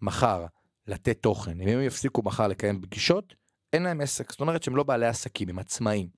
מחר 0.00 0.46
לתת 0.86 1.22
תוכן, 1.22 1.60
אם 1.60 1.68
הם 1.68 1.82
יפסיקו 1.82 2.22
מחר 2.22 2.48
לקיים 2.48 2.80
פגישות, 2.82 3.34
אין 3.72 3.82
להם 3.82 4.00
עסק. 4.00 4.30
זאת 4.30 4.40
אומרת 4.40 4.62
שהם 4.62 4.76
לא 4.76 4.82
בעלי 4.82 5.06
עסקים, 5.06 5.48
הם 5.48 5.58
עצמאים. 5.58 6.08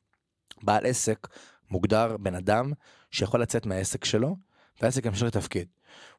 בעל 0.62 0.86
עסק 0.86 1.26
מוגדר 1.70 2.16
בן 2.16 2.34
אדם 2.34 2.72
שיכול 3.10 3.42
לצאת 3.42 3.66
מהעסק 3.66 4.04
שלו, 4.04 4.36
והעסק 4.80 5.06
ימשיך 5.06 5.22
לתפקד. 5.22 5.64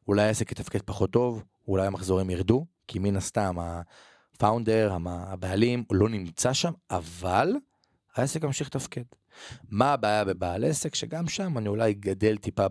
אולי 0.08 0.22
העסק 0.22 0.52
יתפקד 0.52 0.82
פחות 0.84 1.10
טוב, 1.10 1.44
אולי 1.68 1.86
המחזורים 1.86 2.30
ירדו, 2.30 2.66
כי 2.88 2.98
מן 2.98 3.16
הסתם 3.16 3.56
הפאונדר, 3.58 4.96
הבעלים, 5.06 5.84
לא 5.92 6.08
נמצא 6.08 6.52
שם, 6.52 6.72
אבל 6.90 7.52
העסק 8.16 8.44
ימשיך 8.44 8.68
לתפקד. 8.68 9.02
מה 9.68 9.92
הבעיה 9.92 10.24
בבעל 10.24 10.64
עסק? 10.64 10.94
שגם 10.94 11.28
שם 11.28 11.58
אני 11.58 11.68
אולי 11.68 11.94
גדל 11.94 12.36
טיפה 12.36 12.66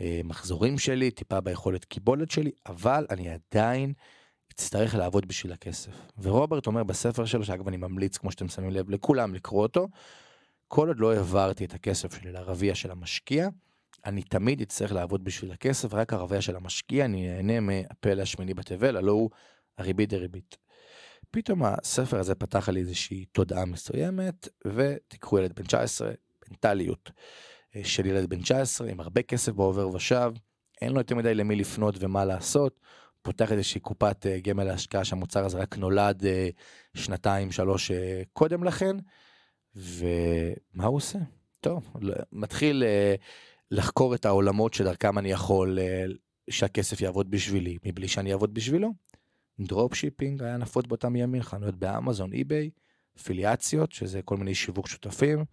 במחזורים 0.00 0.78
שלי, 0.78 1.10
טיפה 1.10 1.40
ביכולת 1.40 1.84
קיבולת 1.84 2.30
שלי, 2.30 2.50
אבל 2.66 3.06
אני 3.10 3.28
עדיין 3.28 3.92
אצטרך 4.52 4.94
לעבוד 4.94 5.26
בשביל 5.26 5.52
הכסף. 5.52 5.92
ורוברט 6.18 6.66
אומר 6.66 6.84
בספר 6.84 7.24
שלו, 7.24 7.44
שאגב 7.44 7.68
אני 7.68 7.76
ממליץ, 7.76 8.16
כמו 8.16 8.30
שאתם 8.30 8.48
שמים 8.48 8.70
לב, 8.70 8.90
לכולם 8.90 9.34
לקרוא 9.34 9.62
אותו, 9.62 9.88
כל 10.68 10.88
עוד 10.88 11.00
לא 11.00 11.12
העברתי 11.12 11.64
את 11.64 11.74
הכסף 11.74 12.14
שלי 12.14 12.32
לרביע 12.32 12.74
של 12.74 12.90
המשקיע, 12.90 13.48
אני 14.04 14.22
תמיד 14.22 14.60
אצטרך 14.60 14.92
לעבוד 14.92 15.24
בשביל 15.24 15.52
הכסף, 15.52 15.94
רק 15.94 16.12
הרביע 16.12 16.40
של 16.40 16.56
המשקיע, 16.56 17.04
אני 17.04 17.28
נהנה 17.28 17.60
מהפלא 17.60 18.22
השמיני 18.22 18.54
בתבל, 18.54 18.96
הלא 18.96 19.12
הוא 19.12 19.30
הריבית 19.78 20.08
דריבית. 20.08 20.56
פתאום 21.30 21.62
הספר 21.64 22.18
הזה 22.18 22.34
פתח 22.34 22.68
לי 22.68 22.80
איזושהי 22.80 23.24
תודעה 23.24 23.64
מסוימת, 23.64 24.48
ותיקחו 24.66 25.38
ילד 25.38 25.52
בן 25.56 25.64
19, 25.64 26.10
מנטליות 26.50 27.10
אה, 27.10 27.22
של 27.82 28.06
ילד 28.06 28.30
בן 28.30 28.42
19, 28.42 28.88
עם 28.88 29.00
הרבה 29.00 29.22
כסף 29.22 29.52
בעובר 29.52 29.88
ושב, 29.88 30.32
אין 30.80 30.92
לו 30.92 30.98
יותר 30.98 31.14
מדי 31.14 31.34
למי 31.34 31.56
לפנות 31.56 31.94
ומה 32.00 32.24
לעשות, 32.24 32.80
פותח 33.22 33.52
איזושהי 33.52 33.80
קופת 33.80 34.26
אה, 34.26 34.40
גמל 34.40 34.64
להשקעה 34.64 35.04
שהמוצר 35.04 35.44
הזה 35.44 35.58
רק 35.58 35.78
נולד 35.78 36.26
אה, 36.26 36.48
שנתיים 36.94 37.52
שלוש 37.52 37.90
קודם 38.32 38.64
לכן, 38.64 38.96
ומה 39.74 40.84
הוא 40.84 40.96
עושה? 40.96 41.18
טוב, 41.60 41.92
מתחיל 42.32 42.84
לחקור 43.70 44.14
את 44.14 44.26
העולמות 44.26 44.74
שדרכם 44.74 45.18
אני 45.18 45.30
יכול 45.30 45.78
שהכסף 46.50 47.00
יעבוד 47.00 47.30
בשבילי, 47.30 47.78
מבלי 47.84 48.08
שאני 48.08 48.32
אעבוד 48.32 48.54
בשבילו. 48.54 48.92
drop 49.60 49.94
shipping 49.94 50.42
היה 50.42 50.56
נפוץ 50.56 50.86
באותם 50.86 51.16
ימים, 51.16 51.42
חנויות 51.42 51.74
באמזון, 51.74 52.32
eBay, 52.32 52.70
אפיליאציות, 53.16 53.92
שזה 53.92 54.22
כל 54.22 54.36
מיני 54.36 54.54
שיווק 54.54 54.88
שותפים, 54.88 55.38
אה, 55.38 55.44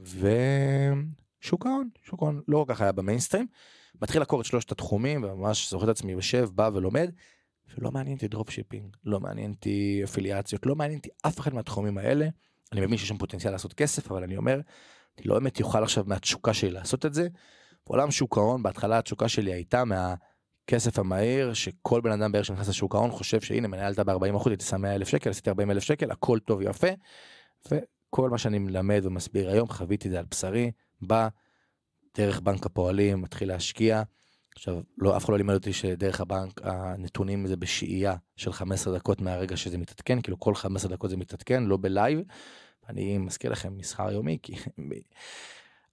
ושוק 0.00 1.66
ההון, 1.66 1.88
שוק 2.02 2.22
ההון 2.22 2.42
לא 2.48 2.64
כל 2.66 2.74
כך 2.74 2.80
היה 2.80 2.92
במיינסטרים. 2.92 3.46
מתחיל 4.02 4.22
לחקור 4.22 4.40
את 4.40 4.46
שלושת 4.46 4.72
התחומים, 4.72 5.24
וממש 5.24 5.70
זוכר 5.70 5.84
את 5.84 5.88
עצמי 5.88 6.12
יושב, 6.12 6.48
בא 6.54 6.70
ולומד, 6.74 7.10
ולא 7.78 7.90
מעניין 7.90 8.14
אותי 8.16 8.28
drop 8.28 8.50
shipping, 8.50 8.96
לא 9.04 9.20
מעניין 9.20 9.50
אותי 9.50 10.00
אפיליאציות, 10.04 10.66
לא 10.66 10.76
מעניין 10.76 10.98
אותי 10.98 11.08
אף 11.26 11.40
אחד 11.40 11.54
מהתחומים 11.54 11.98
האלה. 11.98 12.28
אני 12.72 12.80
מבין 12.80 12.98
שיש 12.98 13.08
שם 13.08 13.18
פוטנציאל 13.18 13.52
לעשות 13.52 13.72
כסף, 13.72 14.10
אבל 14.12 14.22
אני 14.22 14.36
אומר, 14.36 14.60
אני 15.18 15.26
לא 15.26 15.34
באמת 15.34 15.60
יוכל 15.60 15.82
עכשיו 15.82 16.04
מהתשוקה 16.06 16.54
שלי 16.54 16.70
לעשות 16.70 17.06
את 17.06 17.14
זה. 17.14 17.28
בעולם 17.86 18.10
שוק 18.10 18.38
ההון, 18.38 18.62
בהתחלה 18.62 18.98
התשוקה 18.98 19.28
שלי 19.28 19.52
הייתה 19.52 19.84
מה... 19.84 20.14
הכסף 20.68 20.98
המהיר 20.98 21.54
שכל 21.54 22.00
בן 22.00 22.12
אדם 22.12 22.32
בערך 22.32 22.44
שנכנס 22.44 22.68
לשוק 22.68 22.94
ההון 22.94 23.10
חושב 23.10 23.40
שהנה 23.40 23.68
מניה 23.68 23.83
עלתה 23.83 23.98
ב-40 23.98 24.36
אחוז 24.36 24.50
הייתי 24.50 24.64
שם 24.64 24.80
100 24.80 24.94
אלף 24.94 25.08
שקל 25.08 25.30
עשיתי 25.30 25.50
40 25.50 25.70
אלף 25.70 25.82
שקל 25.82 26.10
הכל 26.10 26.38
טוב 26.38 26.62
יפה. 26.62 26.86
וכל 28.16 28.30
מה 28.30 28.38
שאני 28.38 28.58
מלמד 28.58 29.00
ומסביר 29.04 29.50
היום 29.50 29.68
חוויתי 29.68 30.08
את 30.08 30.12
זה 30.12 30.18
על 30.18 30.24
בשרי 30.30 30.70
בא 31.00 31.28
דרך 32.16 32.40
בנק 32.40 32.66
הפועלים 32.66 33.22
מתחיל 33.22 33.48
להשקיע. 33.48 34.02
עכשיו 34.54 34.80
לא 34.98 35.16
אף 35.16 35.24
אחד 35.24 35.32
לא 35.32 35.36
לימד 35.36 35.54
אותי 35.54 35.72
שדרך 35.72 36.20
הבנק 36.20 36.60
הנתונים 36.64 37.46
זה 37.46 37.56
בשהייה 37.56 38.16
של 38.36 38.52
15 38.52 38.94
דקות 38.94 39.20
מהרגע 39.20 39.56
שזה 39.56 39.78
מתעדכן 39.78 40.20
כאילו 40.20 40.40
כל 40.40 40.54
15 40.54 40.90
דקות 40.90 41.10
זה 41.10 41.16
מתעדכן 41.16 41.62
לא 41.62 41.78
ב 41.80 41.87
live. 41.87 42.20
אני 42.88 43.18
מזכיר 43.18 43.52
לכם 43.52 43.78
מסחר 43.78 44.12
יומי 44.12 44.38
כי 44.42 44.54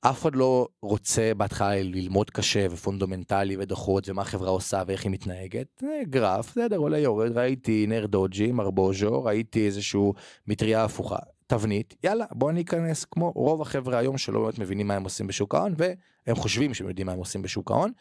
אף 0.01 0.21
אחד 0.21 0.35
לא 0.35 0.67
רוצה 0.81 1.31
בהתחלה 1.37 1.75
ללמוד 1.75 2.29
קשה 2.29 2.67
ופונדומנטלי 2.71 3.57
ודוחות 3.59 4.09
ומה 4.09 4.21
החברה 4.21 4.49
עושה 4.49 4.83
ואיך 4.87 5.03
היא 5.03 5.11
מתנהגת. 5.11 5.83
גרף, 6.03 6.49
בסדר, 6.49 6.77
עולה 6.77 6.97
יורד, 6.97 7.37
ראיתי 7.37 7.85
נר 7.87 8.05
doji, 8.05 8.51
marubozu, 8.51 9.23
ראיתי 9.23 9.65
איזשהו 9.65 10.13
מטריה 10.47 10.83
הפוכה, 10.83 11.17
תבנית, 11.47 11.95
יאללה, 12.03 12.25
בוא 12.31 12.51
ניכנס 12.51 13.05
כמו 13.05 13.31
רוב 13.31 13.61
החבר'ה 13.61 13.99
היום 13.99 14.17
שלא 14.17 14.41
באמת 14.41 14.59
מבינים 14.59 14.87
מה 14.87 14.95
הם 14.95 15.03
עושים 15.03 15.27
בשוק 15.27 15.55
ההון 15.55 15.75
והם 15.77 16.35
חושבים 16.35 16.73
שהם 16.73 16.87
יודעים 16.87 17.07
מה 17.07 17.13
הם 17.13 17.19
עושים 17.19 17.41
בשוק 17.41 17.71
ההון. 17.71 17.91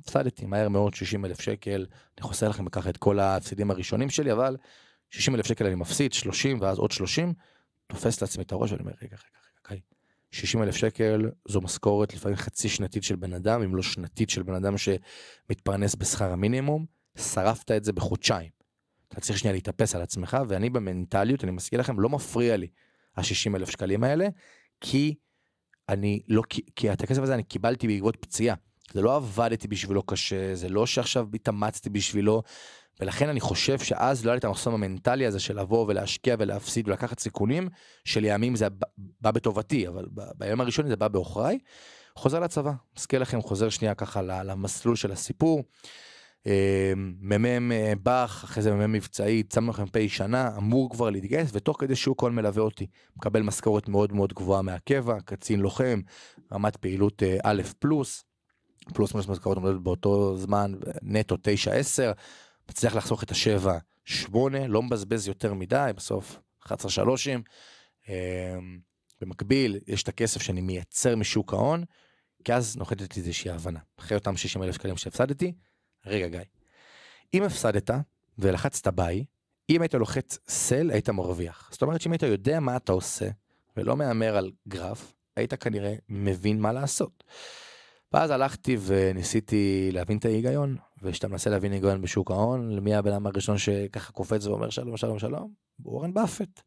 הפסדתי 0.00 0.46
מהר 0.46 0.68
מאוד 0.68 0.94
60 0.94 1.24
אלף 1.24 1.40
שקל, 1.40 1.86
אני 2.18 2.22
חוסר 2.22 2.48
לכם 2.48 2.68
ככה 2.68 2.90
את 2.90 2.96
כל 2.96 3.18
ההפסידים 3.18 3.70
הראשונים 3.70 4.10
שלי, 4.10 4.32
אבל 4.32 4.56
60 5.10 5.34
אלף 5.34 5.46
שקל 5.46 5.66
אני 5.66 5.74
מפסיד, 5.74 6.12
30 6.12 6.60
ואז 6.60 6.78
עוד 6.78 6.92
30, 6.92 7.34
תופס 7.86 8.20
לעצמי 8.20 8.44
את 8.44 8.52
הראש 8.52 8.72
ואני 8.72 8.82
אומר 8.82 8.92
רגע, 9.02 9.16
רגע, 9.16 9.70
רגע, 9.70 9.80
60 10.30 10.62
אלף 10.62 10.76
שקל 10.76 11.30
זו 11.48 11.60
משכורת 11.60 12.14
לפעמים 12.14 12.36
חצי 12.36 12.68
שנתית 12.68 13.04
של 13.04 13.16
בן 13.16 13.32
אדם, 13.32 13.62
אם 13.62 13.76
לא 13.76 13.82
שנתית 13.82 14.30
של 14.30 14.42
בן 14.42 14.54
אדם 14.54 14.74
שמתפרנס 14.78 15.94
בשכר 15.94 16.32
המינימום, 16.32 16.86
שרפת 17.18 17.70
את 17.70 17.84
זה 17.84 17.92
בחודשיים. 17.92 18.57
אתה 19.08 19.20
צריך 19.20 19.38
שנייה 19.38 19.54
להתאפס 19.54 19.94
על 19.94 20.02
עצמך, 20.02 20.36
ואני 20.48 20.70
במנטליות, 20.70 21.44
אני 21.44 21.52
מזכיר 21.52 21.80
לכם, 21.80 22.00
לא 22.00 22.08
מפריע 22.08 22.56
לי 22.56 22.66
ה-60 23.16 23.56
אלף 23.56 23.70
שקלים 23.70 24.04
האלה, 24.04 24.28
כי 24.80 25.14
אני 25.88 26.20
לא, 26.28 26.42
כי 26.76 26.92
את 26.92 27.02
הכסף 27.02 27.22
הזה 27.22 27.34
אני 27.34 27.42
קיבלתי 27.42 27.86
בעקבות 27.86 28.16
פציעה. 28.16 28.56
זה 28.92 29.02
לא 29.02 29.16
עבדתי 29.16 29.68
בשבילו 29.68 30.02
קשה, 30.02 30.54
זה 30.54 30.68
לא 30.68 30.86
שעכשיו 30.86 31.26
התאמצתי 31.34 31.90
בשבילו, 31.90 32.42
ולכן 33.00 33.28
אני 33.28 33.40
חושב 33.40 33.78
שאז 33.78 34.24
לא 34.24 34.30
היה 34.30 34.34
לי 34.34 34.38
את 34.38 34.44
המחסום 34.44 34.74
המנטלי 34.74 35.26
הזה 35.26 35.40
של 35.40 35.60
לבוא 35.60 35.86
ולהשקיע 35.88 36.36
ולהפסיד 36.38 36.88
ולקחת 36.88 37.18
סיכונים, 37.18 37.68
שלימים 38.04 38.56
זה 38.56 38.66
בא 39.20 39.30
בטובתי, 39.30 39.88
אבל 39.88 40.06
בימים 40.34 40.60
הראשונים 40.60 40.90
זה 40.90 40.96
בא 40.96 41.08
בעוכריי. 41.08 41.58
חוזר 42.16 42.40
לצבא, 42.40 42.72
מזכיר 42.96 43.20
לכם, 43.20 43.42
חוזר 43.42 43.68
שנייה 43.68 43.94
ככה 43.94 44.22
למסלול 44.22 44.96
של 44.96 45.12
הסיפור. 45.12 45.62
אמ, 46.46 47.14
מ"מ 47.20 47.72
אה, 47.72 47.92
באך, 48.02 48.44
אחרי 48.44 48.62
זה 48.62 48.74
מ"מ 48.74 48.92
מבצעי, 48.92 49.42
צמנו 49.42 49.70
לכם 49.70 49.86
פ' 49.86 50.08
שנה, 50.08 50.56
אמור 50.56 50.90
כבר 50.90 51.10
להתגייס, 51.10 51.50
ותוך 51.52 51.76
כדי 51.80 51.96
שהוא 51.96 52.16
כל 52.16 52.32
מלווה 52.32 52.62
אותי. 52.62 52.86
מקבל 53.16 53.42
משכורת 53.42 53.88
מאוד 53.88 54.12
מאוד 54.12 54.32
גבוהה 54.32 54.62
מהקבע, 54.62 55.20
קצין 55.24 55.60
לוחם, 55.60 56.00
רמת 56.52 56.76
פעילות 56.76 57.22
אה, 57.22 57.36
א' 57.42 57.62
פלוס, 57.78 58.24
פלוס 58.94 59.14
מינוס 59.14 59.28
משכורת 59.28 59.56
עומדת 59.56 59.80
באותו 59.80 60.36
זמן, 60.36 60.72
נטו 61.02 61.34
9-10. 61.34 61.38
מצליח 62.70 62.94
לחסוך 62.94 63.22
את 63.22 63.30
השבע, 63.30 63.78
שמונה, 64.04 64.66
לא 64.66 64.82
מבזבז 64.82 65.28
יותר 65.28 65.54
מדי, 65.54 65.90
בסוף 65.96 66.40
11 66.66 66.90
שלושים. 66.90 67.42
אמ, 68.08 68.78
במקביל, 69.20 69.78
יש 69.86 70.02
את 70.02 70.08
הכסף 70.08 70.42
שאני 70.42 70.60
מייצר 70.60 71.16
משוק 71.16 71.52
ההון, 71.52 71.84
כי 72.44 72.54
אז 72.54 72.76
נוחתת 72.76 73.16
איזושהי 73.16 73.50
הבנה. 73.50 73.80
אחרי 73.98 74.16
אותם 74.16 74.36
60 74.36 74.62
אלף 74.62 74.74
שקלים 74.74 74.96
שהפסדתי, 74.96 75.52
רגע 76.06 76.28
גיא, 76.28 76.40
אם 77.34 77.42
הפסדת 77.42 77.90
ולחצת 78.38 78.88
ביי, 78.88 79.24
אם 79.70 79.82
היית 79.82 79.94
לוחץ 79.94 80.38
סל, 80.48 80.90
היית 80.90 81.08
מרוויח. 81.08 81.68
זאת 81.72 81.82
אומרת 81.82 82.00
שאם 82.00 82.12
היית 82.12 82.22
יודע 82.22 82.60
מה 82.60 82.76
אתה 82.76 82.92
עושה, 82.92 83.28
ולא 83.76 83.96
מהמר 83.96 84.36
על 84.36 84.50
גרף, 84.68 85.12
היית 85.36 85.54
כנראה 85.54 85.94
מבין 86.08 86.60
מה 86.60 86.72
לעשות. 86.72 87.24
ואז 88.12 88.30
הלכתי 88.30 88.76
וניסיתי 88.80 89.90
להבין 89.92 90.18
את 90.18 90.24
ההיגיון, 90.24 90.76
וכשאתה 91.02 91.28
מנסה 91.28 91.50
להבין 91.50 91.72
היגיון 91.72 92.02
בשוק 92.02 92.30
ההון, 92.30 92.78
מי 92.78 92.94
הבן 92.94 93.12
אדם 93.12 93.26
הראשון 93.26 93.58
שככה 93.58 94.12
קופץ 94.12 94.46
ואומר 94.46 94.70
שלום 94.70 94.96
שלום 94.96 95.18
שלום? 95.18 95.52
אורן 95.86 96.14
באפט. 96.14 96.60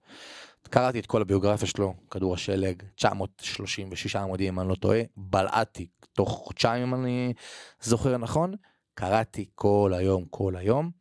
קראתי 0.69 0.99
את 0.99 1.05
כל 1.05 1.21
הביוגרפיה 1.21 1.67
שלו, 1.67 1.93
כדור 2.11 2.33
השלג, 2.33 2.83
936 2.95 4.15
עמודים 4.15 4.53
אם 4.53 4.59
אני 4.59 4.69
לא 4.69 4.75
טועה, 4.75 5.01
בלעתי 5.17 5.87
תוך 6.13 6.29
חודשיים 6.29 6.83
אם 6.83 6.93
אני 6.93 7.33
זוכר 7.81 8.17
נכון, 8.17 8.53
קראתי 8.93 9.45
כל 9.55 9.93
היום 9.95 10.25
כל 10.25 10.55
היום, 10.55 10.91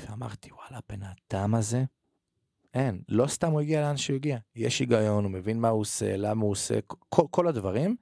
ואמרתי 0.00 0.50
וואלה 0.52 0.80
הבן 0.88 1.02
אדם 1.02 1.54
הזה, 1.54 1.84
אין, 2.74 3.02
לא 3.08 3.26
סתם 3.26 3.50
הוא 3.50 3.60
הגיע 3.60 3.80
לאן 3.80 3.96
שהוא 3.96 4.16
הגיע, 4.16 4.38
יש 4.56 4.78
היגיון, 4.78 5.24
הוא 5.24 5.32
מבין 5.32 5.60
מה 5.60 5.68
הוא 5.68 5.80
עושה, 5.80 6.16
למה 6.16 6.42
הוא 6.42 6.50
עושה, 6.50 6.78
כל, 7.08 7.26
כל 7.30 7.48
הדברים. 7.48 7.96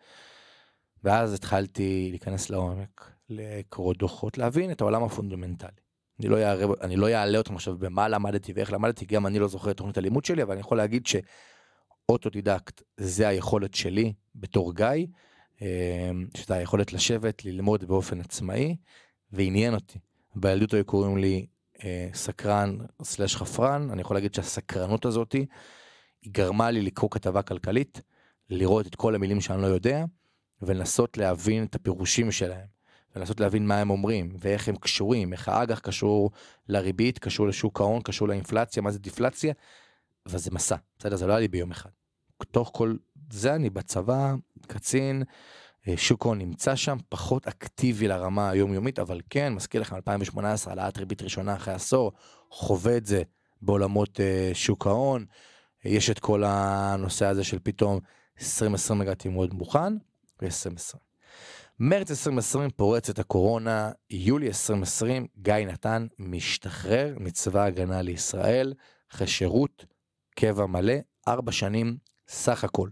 ואז 1.04 1.34
התחלתי 1.34 2.06
להיכנס 2.10 2.50
לעומק, 2.50 3.10
לקרוא 3.28 3.94
דוחות, 3.94 4.38
להבין 4.38 4.70
את 4.70 4.80
העולם 4.80 5.02
הפונדמנטלי. 5.02 5.70
אני 6.20 6.28
לא, 6.28 6.36
יערה, 6.36 6.74
אני 6.80 6.96
לא 6.96 7.10
יעלה 7.10 7.38
אותם 7.38 7.54
עכשיו 7.54 7.78
במה 7.78 8.08
למדתי 8.08 8.52
ואיך 8.52 8.72
למדתי, 8.72 9.06
גם 9.06 9.26
אני 9.26 9.38
לא 9.38 9.48
זוכר 9.48 9.70
את 9.70 9.76
תוכנית 9.76 9.98
הלימוד 9.98 10.24
שלי, 10.24 10.42
אבל 10.42 10.52
אני 10.52 10.60
יכול 10.60 10.76
להגיד 10.76 11.06
שאוטודידקט 11.06 12.82
זה 12.96 13.28
היכולת 13.28 13.74
שלי 13.74 14.12
בתור 14.34 14.74
גיא, 14.74 15.06
אה, 15.62 16.10
שזה 16.36 16.54
היכולת 16.54 16.92
לשבת, 16.92 17.44
ללמוד 17.44 17.84
באופן 17.84 18.20
עצמאי, 18.20 18.76
ועניין 19.32 19.74
אותי. 19.74 19.98
בילדות 20.34 20.74
היו 20.74 20.84
קוראים 20.84 21.16
לי 21.16 21.46
אה, 21.84 22.08
סקרן 22.14 22.76
סלש 23.02 23.36
חפרן, 23.36 23.90
אני 23.90 24.00
יכול 24.00 24.16
להגיד 24.16 24.34
שהסקרנות 24.34 25.04
הזאתי, 25.04 25.46
היא 26.22 26.32
גרמה 26.32 26.70
לי 26.70 26.82
לקרוא 26.82 27.10
כתבה 27.10 27.42
כלכלית, 27.42 28.00
לראות 28.50 28.86
את 28.86 28.94
כל 28.94 29.14
המילים 29.14 29.40
שאני 29.40 29.62
לא 29.62 29.66
יודע, 29.66 30.04
ולנסות 30.62 31.18
להבין 31.18 31.64
את 31.64 31.74
הפירושים 31.74 32.32
שלהם. 32.32 32.76
ולנסות 33.16 33.40
להבין 33.40 33.66
מה 33.66 33.80
הם 33.80 33.90
אומרים, 33.90 34.36
ואיך 34.38 34.68
הם 34.68 34.76
קשורים, 34.76 35.32
איך 35.32 35.48
האג"ח 35.48 35.78
קשור 35.78 36.30
לריבית, 36.68 37.18
קשור 37.18 37.46
לשוק 37.46 37.80
ההון, 37.80 38.02
קשור 38.02 38.28
לאינפלציה, 38.28 38.82
מה 38.82 38.90
זה 38.90 38.98
דיפלציה, 38.98 39.54
וזה 40.26 40.50
מסע, 40.50 40.76
בסדר? 40.98 41.16
זה 41.16 41.26
לא 41.26 41.32
היה 41.32 41.40
לי 41.40 41.48
ביום 41.48 41.70
אחד. 41.70 41.90
תוך 42.50 42.70
כל 42.74 42.96
זה 43.30 43.54
אני 43.54 43.70
בצבא, 43.70 44.34
קצין, 44.66 45.22
שוק 45.96 46.26
ההון 46.26 46.38
נמצא 46.38 46.76
שם, 46.76 46.96
פחות 47.08 47.46
אקטיבי 47.46 48.08
לרמה 48.08 48.50
היומיומית, 48.50 48.98
אבל 48.98 49.20
כן, 49.30 49.52
מזכיר 49.52 49.80
לכם, 49.80 49.96
2018, 49.96 50.72
העלאת 50.72 50.98
ריבית 50.98 51.22
ראשונה 51.22 51.54
אחרי 51.54 51.74
עשור, 51.74 52.12
חווה 52.50 52.96
את 52.96 53.06
זה 53.06 53.22
בעולמות 53.62 54.20
uh, 54.20 54.54
שוק 54.54 54.86
ההון. 54.86 55.24
יש 55.84 56.10
את 56.10 56.18
כל 56.18 56.42
הנושא 56.46 57.26
הזה 57.26 57.44
של 57.44 57.58
פתאום 57.62 58.00
2020 58.40 59.00
הגעתי 59.00 59.28
מאוד 59.28 59.54
מוכן, 59.54 59.92
ו-2020. 60.42 60.98
מרץ 61.80 62.10
2020 62.10 62.70
פורץ 62.70 63.10
את 63.10 63.18
הקורונה, 63.18 63.90
יולי 64.10 64.46
2020 64.46 65.26
גיא 65.38 65.54
נתן 65.54 66.06
משתחרר 66.18 67.14
מצבא 67.20 67.60
ההגנה 67.60 68.02
לישראל, 68.02 68.74
אחרי 69.12 69.26
שירות 69.26 69.84
קבע 70.34 70.66
מלא, 70.66 70.94
ארבע 71.28 71.52
שנים 71.52 71.96
סך 72.28 72.64
הכל. 72.64 72.88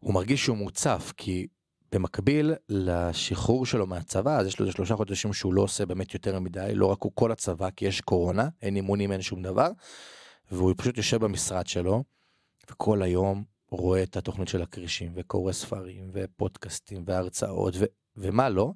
הוא 0.00 0.14
מרגיש 0.14 0.44
שהוא 0.44 0.56
מוצף, 0.56 1.12
כי 1.16 1.46
במקביל 1.92 2.52
לשחרור 2.68 3.66
שלו 3.66 3.86
מהצבא, 3.86 4.38
אז 4.38 4.46
יש 4.46 4.60
לו 4.60 4.66
איזה 4.66 4.76
שלושה 4.76 4.96
חודשים 4.96 5.32
שהוא 5.32 5.54
לא 5.54 5.62
עושה 5.62 5.86
באמת 5.86 6.14
יותר 6.14 6.40
מדי, 6.40 6.70
לא 6.74 6.86
רק 6.86 7.02
הוא 7.02 7.12
כל 7.14 7.32
הצבא, 7.32 7.70
כי 7.70 7.84
יש 7.84 8.00
קורונה, 8.00 8.48
אין 8.62 8.76
אימונים, 8.76 9.12
אין 9.12 9.22
שום 9.22 9.42
דבר, 9.42 9.70
והוא 10.50 10.74
פשוט 10.76 10.96
יושב 10.96 11.24
במשרד 11.24 11.66
שלו, 11.66 12.04
וכל 12.70 13.02
היום 13.02 13.44
רואה 13.70 14.02
את 14.02 14.16
התוכנית 14.16 14.48
של 14.48 14.62
הכרישים, 14.62 15.12
וקורא 15.14 15.52
ספרים, 15.52 16.10
ופודקאסטים, 16.12 17.02
והרצאות, 17.06 17.74
ו- 17.78 17.84
ומה 18.16 18.48
לא, 18.48 18.72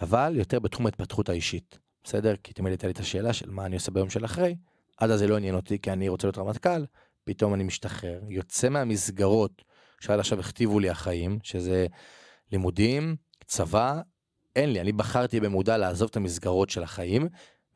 אבל 0.00 0.32
יותר 0.36 0.58
בתחום 0.60 0.86
ההתפתחות 0.86 1.28
האישית, 1.28 1.78
בסדר? 2.04 2.34
כי 2.36 2.52
תמיד 2.52 2.70
הייתה 2.70 2.86
לי 2.86 2.92
את 2.92 3.00
השאלה 3.00 3.32
של 3.32 3.50
מה 3.50 3.66
אני 3.66 3.74
עושה 3.74 3.90
ביום 3.90 4.10
של 4.10 4.24
אחרי, 4.24 4.56
עד 4.96 5.10
אז 5.10 5.18
זה 5.18 5.26
לא 5.26 5.36
עניין 5.36 5.54
אותי, 5.54 5.78
כי 5.78 5.92
אני 5.92 6.08
רוצה 6.08 6.26
להיות 6.26 6.38
רמטכ"ל, 6.38 6.84
פתאום 7.24 7.54
אני 7.54 7.64
משתחרר, 7.64 8.20
יוצא 8.28 8.68
מהמסגרות 8.68 9.62
שעד 10.02 10.18
עכשיו 10.18 10.40
הכתיבו 10.40 10.80
לי 10.80 10.90
החיים, 10.90 11.38
שזה 11.42 11.86
לימודים, 12.52 13.16
צבא, 13.46 14.00
אין 14.56 14.72
לי, 14.72 14.80
אני 14.80 14.92
בחרתי 14.92 15.40
במודע 15.40 15.78
לעזוב 15.78 16.08
את 16.10 16.16
המסגרות 16.16 16.70
של 16.70 16.82
החיים 16.82 17.28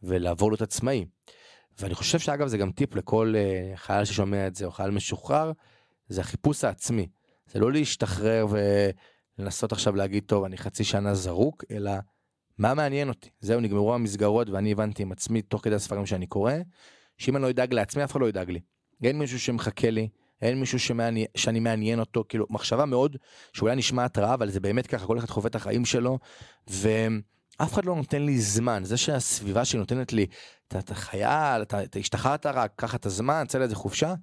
ולעבור 0.03 0.51
להיות 0.51 0.63
עצמאי. 0.63 1.05
ואני 1.79 1.95
חושב 1.95 2.19
שאגב 2.19 2.47
זה 2.47 2.59
גם 2.59 2.73
טיפ 2.73 2.95
לכל 2.95 3.35
uh, 3.35 3.77
חייל 3.77 4.05
ששומע 4.05 4.47
את 4.47 4.55
זה 4.55 4.67
או 4.67 4.71
חייל 4.71 4.91
משוחרר, 4.91 5.53
זה 6.09 6.21
החיפוש 6.21 6.65
העצמי. 6.65 7.07
זה 7.47 7.59
לא 7.59 7.73
להשתחרר 7.73 8.47
ולנסות 9.39 9.73
עכשיו 9.73 9.97
להגיד 9.97 10.25
טוב 10.27 10.45
אני 10.45 10.57
חצי 10.59 10.85
שנה 10.85 11.15
זרוק, 11.15 11.65
אלא 11.71 11.93
מה 12.59 12.75
מעניין 12.75 13.09
אותי. 13.09 13.31
זהו 13.41 13.61
נגמרו 13.61 13.95
המסגרות 13.95 14.51
ואני 14.51 14.73
הבנתי 14.73 15.03
עם 15.03 15.13
עצמי 15.13 15.43
תוך 15.43 15.65
כדי 15.65 15.75
הספרים 15.75 16.07
שאני 16.07 16.27
קורא, 16.27 16.53
שאם 17.19 17.37
אני 17.37 17.43
לא 17.43 17.51
אדאג 17.51 17.75
לעצמי 17.75 18.05
אף 18.05 18.13
אחד 18.13 18.21
לא 18.21 18.29
ידאג 18.29 18.51
לי. 18.51 18.61
אין 19.03 19.19
מישהו 19.19 19.41
שמחכה 19.41 19.91
לי, 19.91 20.09
אין 20.43 20.61
מישהו 20.61 20.79
שמעני, 20.79 21.27
שאני 21.37 21.61
מעניין 21.61 22.01
אותו, 22.01 22.25
כאילו 22.29 22.47
מחשבה 22.51 22.85
מאוד 22.85 23.17
שאולי 23.53 23.77
נשמעת 23.77 24.19
רע, 24.19 24.35
אבל 24.35 24.51
זה 24.51 24.61
באמת 24.61 24.87
ככה, 24.87 25.07
כל 25.07 25.19
אחד 25.19 25.31
חווה 25.31 25.49
את 25.49 25.55
החיים 25.55 25.85
שלו, 25.85 26.19
ואף 26.67 27.73
אחד 27.73 27.85
לא 27.85 27.97
נותן 27.97 28.23
לי 28.23 28.39
זמן. 28.39 28.85
זה 28.85 28.97
שהסביבה 28.97 29.65
שלי 29.65 29.79
נותנת 29.79 30.13
לי, 30.13 30.27
אתה, 30.69 30.79
אתה 30.79 30.95
חייל, 30.95 31.63
אתה, 31.63 31.83
אתה 31.83 31.99
השתחררת 31.99 32.47
רק, 32.47 32.73
קח 32.77 32.95
את 32.95 33.07
הזמן, 33.07 33.45
צא 33.49 33.59
לאיזה 33.59 33.75
חופשה, 33.75 34.15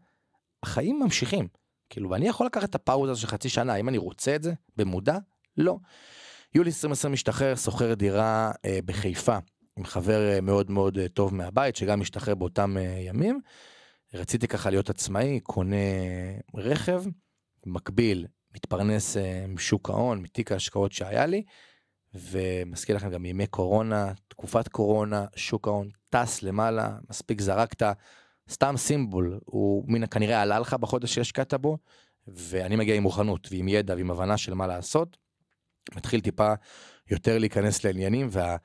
החיים 0.64 1.00
ממשיכים. 1.00 1.48
כאילו, 1.90 2.10
ואני 2.10 2.28
יכול 2.28 2.46
לקחת 2.46 2.70
את 2.70 2.76
הפאוזה 2.76 3.16
של 3.16 3.28
חצי 3.28 3.50
שנה, 3.50 3.76
אם 3.76 3.90
אני 3.90 3.98
רוצה 3.98 4.36
את 4.36 4.44
זה, 4.44 4.54
במודע? 4.78 5.18
לא. 5.58 5.78
יולי 6.56 6.70
2020 6.70 7.14
משתחרר, 7.14 7.56
שוכר 7.56 7.94
דירה 7.94 8.52
אה, 8.66 8.80
בחיפה, 8.86 9.38
עם 9.78 9.86
חבר 9.86 10.30
אה, 10.30 10.42
מאוד 10.42 10.72
מאוד 10.72 10.98
אה, 10.98 11.08
טוב 11.08 11.36
מהבית, 11.36 11.76
שגם 11.76 12.00
משתחרר 12.00 12.36
באותם 12.36 12.78
אה, 12.78 12.84
ימים. 13.00 13.40
רציתי 14.14 14.48
ככה 14.48 14.70
להיות 14.70 14.90
עצמאי, 14.90 15.40
קונה 15.40 15.76
רכב, 16.56 17.04
במקביל 17.66 18.28
מתפרנס 18.56 19.18
אה, 19.18 19.46
משוק 19.48 19.90
ההון, 19.90 20.22
מתיק 20.22 20.52
ההשקעות 20.52 20.92
שהיה 20.92 21.26
לי, 21.26 21.44
ומזכיר 22.14 22.96
לכם 22.96 23.10
גם 23.10 23.26
ימי 23.26 23.48
קורונה, 23.48 24.12
תקופת 24.28 24.68
קורונה, 24.68 25.26
שוק 25.36 25.68
ההון 25.68 25.90
טס 26.10 26.44
למעלה, 26.44 26.98
מספיק 27.10 27.42
זרקת, 27.42 27.84
סתם 28.50 28.78
סימבול, 28.78 29.40
הוא 29.46 29.84
מן 29.88 30.08
כנראה 30.08 30.42
עלה 30.42 30.60
לך 30.60 30.74
בחודש 30.74 31.16
שהשקעת 31.16 31.54
בו, 31.54 31.78
ואני 32.28 32.76
מגיע 32.76 32.96
עם 32.96 33.04
מוכנות 33.04 33.48
ועם 33.52 33.68
ידע 33.68 33.96
ועם 33.96 34.12
הבנה 34.12 34.38
של 34.38 34.54
מה 34.54 34.68
לעשות, 34.68 35.18
מתחיל 35.96 36.22
טיפה 36.22 36.54
יותר 37.12 37.38
להיכנס 37.38 37.84
לעניינים, 37.84 38.28
וה... 38.32 38.58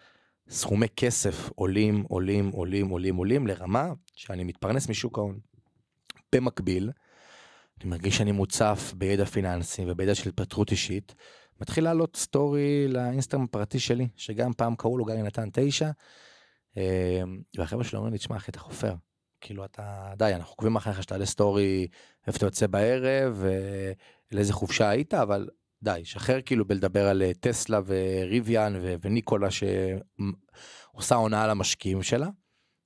סכומי 0.50 0.87
כסף 0.96 1.50
עולים, 1.54 2.04
עולים, 2.08 2.50
עולים, 2.50 2.88
עולים, 2.88 3.16
עולים, 3.16 3.46
לרמה 3.46 3.92
שאני 4.14 4.44
מתפרנס 4.44 4.88
משוק 4.88 5.18
ההון. 5.18 5.38
במקביל, 6.34 6.90
אני 7.80 7.90
מרגיש 7.90 8.16
שאני 8.16 8.32
מוצף 8.32 8.92
בידע 8.96 9.24
פיננסי 9.24 9.82
ובידע 9.87 10.14
של 10.14 10.28
התפתחות 10.28 10.70
אישית. 10.70 11.14
מתחיל 11.61 11.84
לעלות 11.84 12.16
סטורי 12.16 12.88
לאינסטגרם 12.88 13.42
הפרטי 13.42 13.78
שלי, 13.78 14.08
שגם 14.16 14.52
פעם 14.52 14.76
קראו 14.76 14.98
לו 14.98 15.04
גיא 15.04 15.14
נתן 15.14 15.48
תשע, 15.52 15.90
אה, 16.76 17.22
והחבר'ה 17.56 17.84
שלי 17.84 17.96
אומרים 17.96 18.12
לי, 18.12 18.18
תשמע 18.18 18.37
אחי, 18.37 18.50
אתה 18.50 18.58
חופר. 18.58 18.94
כאילו 19.40 19.64
אתה, 19.64 20.12
די, 20.16 20.32
אנחנו 20.34 20.52
עוקבים 20.52 20.76
אחריך 20.76 21.02
שתעלה 21.02 21.26
סטורי 21.26 21.87
איפה 22.26 22.37
אתה 22.37 22.46
יוצא 22.46 22.66
בערב, 22.66 23.44
ולאיזה 24.32 24.52
חופשה 24.52 24.88
היית, 24.88 25.14
אבל 25.14 25.48
די, 25.82 26.00
שחרר 26.04 26.40
כאילו 26.42 26.64
בלדבר 26.64 27.08
על 27.08 27.22
אה, 27.22 27.30
טסלה 27.40 27.80
וריביאן 27.86 28.74
וניקולה 29.00 29.48
שעושה 29.50 31.14
הונאה 31.14 31.46
למשקיעים 31.46 32.02
שלה. 32.02 32.28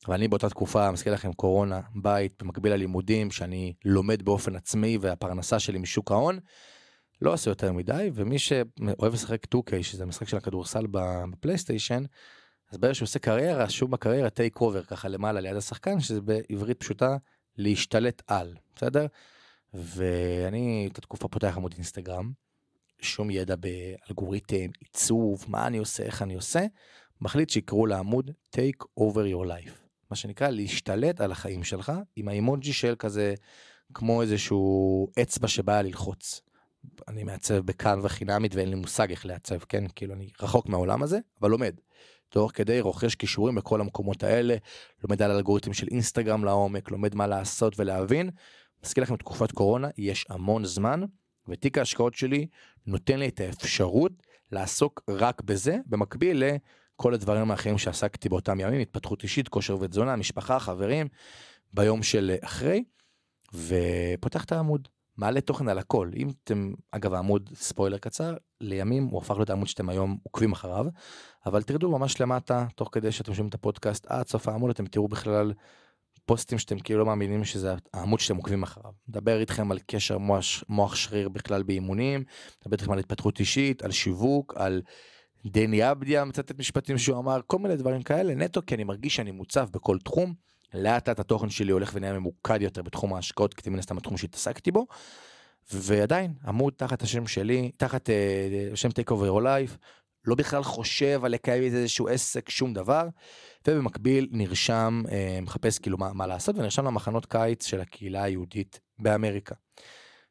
ואני 0.08 0.28
באותה 0.28 0.48
תקופה, 0.48 0.90
מזכיר 0.90 1.12
לכם, 1.12 1.32
קורונה, 1.32 1.80
בית, 1.94 2.42
במקביל 2.42 2.72
ללימודים, 2.72 3.30
שאני 3.30 3.72
לומד 3.84 4.22
באופן 4.22 4.56
עצמי 4.56 4.98
והפרנסה 5.00 5.58
שלי 5.58 5.78
משוק 5.78 6.12
ההון, 6.12 6.38
לא 7.20 7.32
עושה 7.32 7.50
יותר 7.50 7.72
מדי, 7.72 8.10
ומי 8.14 8.38
שאוהב 8.38 9.12
לשחק 9.14 9.46
2K, 9.54 9.82
שזה 9.82 10.02
המשחק 10.02 10.28
של 10.28 10.36
הכדורסל 10.36 10.86
בפלייסטיישן, 10.90 12.04
אז 12.70 12.78
ברגע 12.78 12.94
שהוא 12.94 13.06
עושה 13.06 13.18
קריירה, 13.18 13.70
שוב 13.70 13.90
בקריירה 13.90 14.30
take 14.30 14.60
over 14.60 14.82
ככה 14.82 15.08
למעלה 15.08 15.40
ליד 15.40 15.56
השחקן, 15.56 16.00
שזה 16.00 16.20
בעברית 16.20 16.80
פשוטה 16.80 17.16
להשתלט 17.56 18.22
על, 18.26 18.56
בסדר? 18.76 19.06
ואני 19.74 20.88
את 20.92 20.98
התקופה 20.98 21.28
פותח 21.28 21.56
עמוד 21.56 21.72
אינסטגרם, 21.76 22.32
שום 23.02 23.30
ידע 23.30 23.54
באלגוריתם, 23.56 24.66
עיצוב, 24.80 25.44
מה 25.48 25.66
אני 25.66 25.78
עושה, 25.78 26.02
איך 26.02 26.22
אני 26.22 26.34
עושה, 26.34 26.60
מחליט 27.20 27.50
שיקראו 27.50 27.86
לעמוד 27.86 28.30
take 28.56 28.84
over 29.00 29.34
your 29.34 29.46
life. 29.46 29.72
מה 30.10 30.16
שנקרא 30.16 30.48
להשתלט 30.48 31.20
על 31.20 31.32
החיים 31.32 31.64
שלך 31.64 31.92
עם 32.16 32.28
האימוג'י 32.28 32.72
של 32.72 32.94
כזה 32.98 33.34
כמו 33.94 34.22
איזשהו 34.22 35.08
אצבע 35.22 35.48
שבאה 35.48 35.82
ללחוץ. 35.82 36.40
אני 37.08 37.24
מעצב 37.24 37.58
ב 37.58 37.65
Canva 37.65 38.00
חינמית 38.02 38.54
ואין 38.54 38.68
לי 38.68 38.74
מושג 38.74 39.10
איך 39.10 39.26
לעצב, 39.26 39.58
כן? 39.58 39.84
כאילו 39.94 40.14
אני 40.14 40.28
רחוק 40.42 40.68
מהעולם 40.68 41.02
הזה, 41.02 41.18
אבל 41.40 41.50
לומד. 41.50 41.74
תוך 42.28 42.50
כדי 42.54 42.80
רוכש 42.80 43.14
כישורים 43.14 43.54
בכל 43.54 43.80
המקומות 43.80 44.22
האלה, 44.22 44.56
לומד 45.04 45.22
על 45.22 45.30
אלגוריתם 45.30 45.72
של 45.72 45.88
אינסטגרם 45.90 46.44
לעומק, 46.44 46.90
לומד 46.90 47.14
מה 47.14 47.26
לעשות 47.26 47.80
ולהבין. 47.80 48.30
מזכיר 48.84 49.02
לכם 49.02 49.16
תקופת 49.16 49.52
קורונה, 49.52 49.88
יש 49.98 50.26
המון 50.28 50.64
זמן, 50.64 51.00
ותיק 51.48 51.78
ההשקעות 51.78 52.14
שלי 52.14 52.46
נותן 52.86 53.18
לי 53.18 53.28
את 53.28 53.40
האפשרות 53.40 54.12
לעסוק 54.52 55.02
רק 55.08 55.42
בזה, 55.42 55.78
במקביל 55.86 56.42
לכל 56.44 57.14
הדברים 57.14 57.50
האחרים 57.50 57.78
שעסקתי 57.78 58.28
באותם 58.28 58.60
ימים, 58.60 58.80
התפתחות 58.80 59.22
אישית, 59.22 59.48
כושר 59.48 59.76
ותזונה, 59.80 60.16
משפחה, 60.16 60.58
חברים, 60.58 61.08
ביום 61.72 62.02
של 62.02 62.34
אחרי, 62.40 62.84
ופותח 63.54 64.44
את 64.44 64.52
העמוד. 64.52 64.88
מעלה 65.16 65.40
תוכן 65.40 65.68
על 65.68 65.78
הכל. 65.78 66.10
אם 66.16 66.28
אתם, 66.44 66.72
אגב 66.90 67.14
העמוד 67.14 67.50
ספוילר 67.54 67.98
קצר, 67.98 68.36
לימים 68.60 69.04
הוא 69.04 69.18
הפך 69.18 69.34
להיות 69.34 69.50
העמוד 69.50 69.68
שאתם 69.68 69.88
היום 69.88 70.18
עוקבים 70.22 70.52
אחריו, 70.52 70.86
אבל 71.46 71.62
תרדו 71.62 71.90
ממש 71.90 72.20
למטה, 72.20 72.66
תוך 72.76 72.88
כדי 72.92 73.12
שאתם 73.12 73.34
שומעים 73.34 73.48
את 73.48 73.54
הפודקאסט, 73.54 74.06
עד 74.06 74.28
סוף 74.28 74.48
העמוד 74.48 74.70
אתם 74.70 74.86
תראו 74.86 75.08
בכלל 75.08 75.52
פוסטים 76.26 76.58
שאתם 76.58 76.78
כאילו 76.78 76.98
לא 76.98 77.06
מאמינים 77.06 77.44
שזה 77.44 77.74
העמוד 77.94 78.20
שאתם 78.20 78.36
עוקבים 78.36 78.62
אחריו. 78.62 78.92
מדבר 79.08 79.40
איתכם 79.40 79.72
על 79.72 79.78
קשר 79.86 80.18
מוח, 80.18 80.44
מוח 80.68 80.94
שריר 80.94 81.28
בכלל 81.28 81.62
באימונים, 81.62 82.24
מדבר 82.62 82.76
איתכם 82.76 82.92
על 82.92 82.98
התפתחות 82.98 83.40
אישית, 83.40 83.82
על 83.82 83.90
שיווק, 83.90 84.54
על 84.56 84.82
דני 85.46 85.90
אבדיה 85.90 86.24
מצטט 86.24 86.58
משפטים 86.58 86.98
שהוא 86.98 87.18
אמר, 87.18 87.40
כל 87.46 87.58
מיני 87.58 87.76
דברים 87.76 88.02
כאלה, 88.02 88.34
נטו 88.34 88.60
כי 88.66 88.74
אני 88.74 88.84
מרגיש 88.84 89.16
שאני 89.16 89.30
מוצף 89.30 89.68
בכל 89.72 89.98
תחום. 89.98 90.34
לאט 90.74 91.08
לאט 91.08 91.20
התוכן 91.20 91.50
שלי 91.50 91.72
הולך 91.72 91.90
ונהיה 91.94 92.12
ממוקד 92.12 92.62
יותר 92.62 92.82
בתחום 92.82 93.14
ההשקעות, 93.14 93.54
כי 93.54 93.70
מן 93.70 93.78
הסתם 93.78 93.96
התחום 93.96 94.16
שהתעסקתי 94.16 94.70
בו. 94.70 94.86
ועדיין, 95.72 96.34
עמוד 96.46 96.72
תחת 96.76 97.02
השם 97.02 97.26
שלי, 97.26 97.70
תחת 97.76 98.08
uh, 98.08 98.72
השם 98.72 98.88
take 98.88 99.10
over 99.10 99.26
your 99.26 99.42
life, 99.42 99.76
לא 100.24 100.34
בכלל 100.34 100.62
חושב 100.62 101.24
על 101.24 101.32
לקיים 101.32 101.62
איזשהו 101.62 102.08
עסק, 102.08 102.50
שום 102.50 102.74
דבר. 102.74 103.08
ובמקביל 103.66 104.28
נרשם, 104.30 105.02
אה, 105.10 105.38
מחפש 105.42 105.78
כאילו 105.78 105.98
מה, 105.98 106.12
מה 106.12 106.26
לעשות, 106.26 106.56
ונרשם 106.56 106.84
למחנות 106.84 107.26
קיץ 107.26 107.66
של 107.66 107.80
הקהילה 107.80 108.22
היהודית 108.22 108.80
באמריקה. 108.98 109.54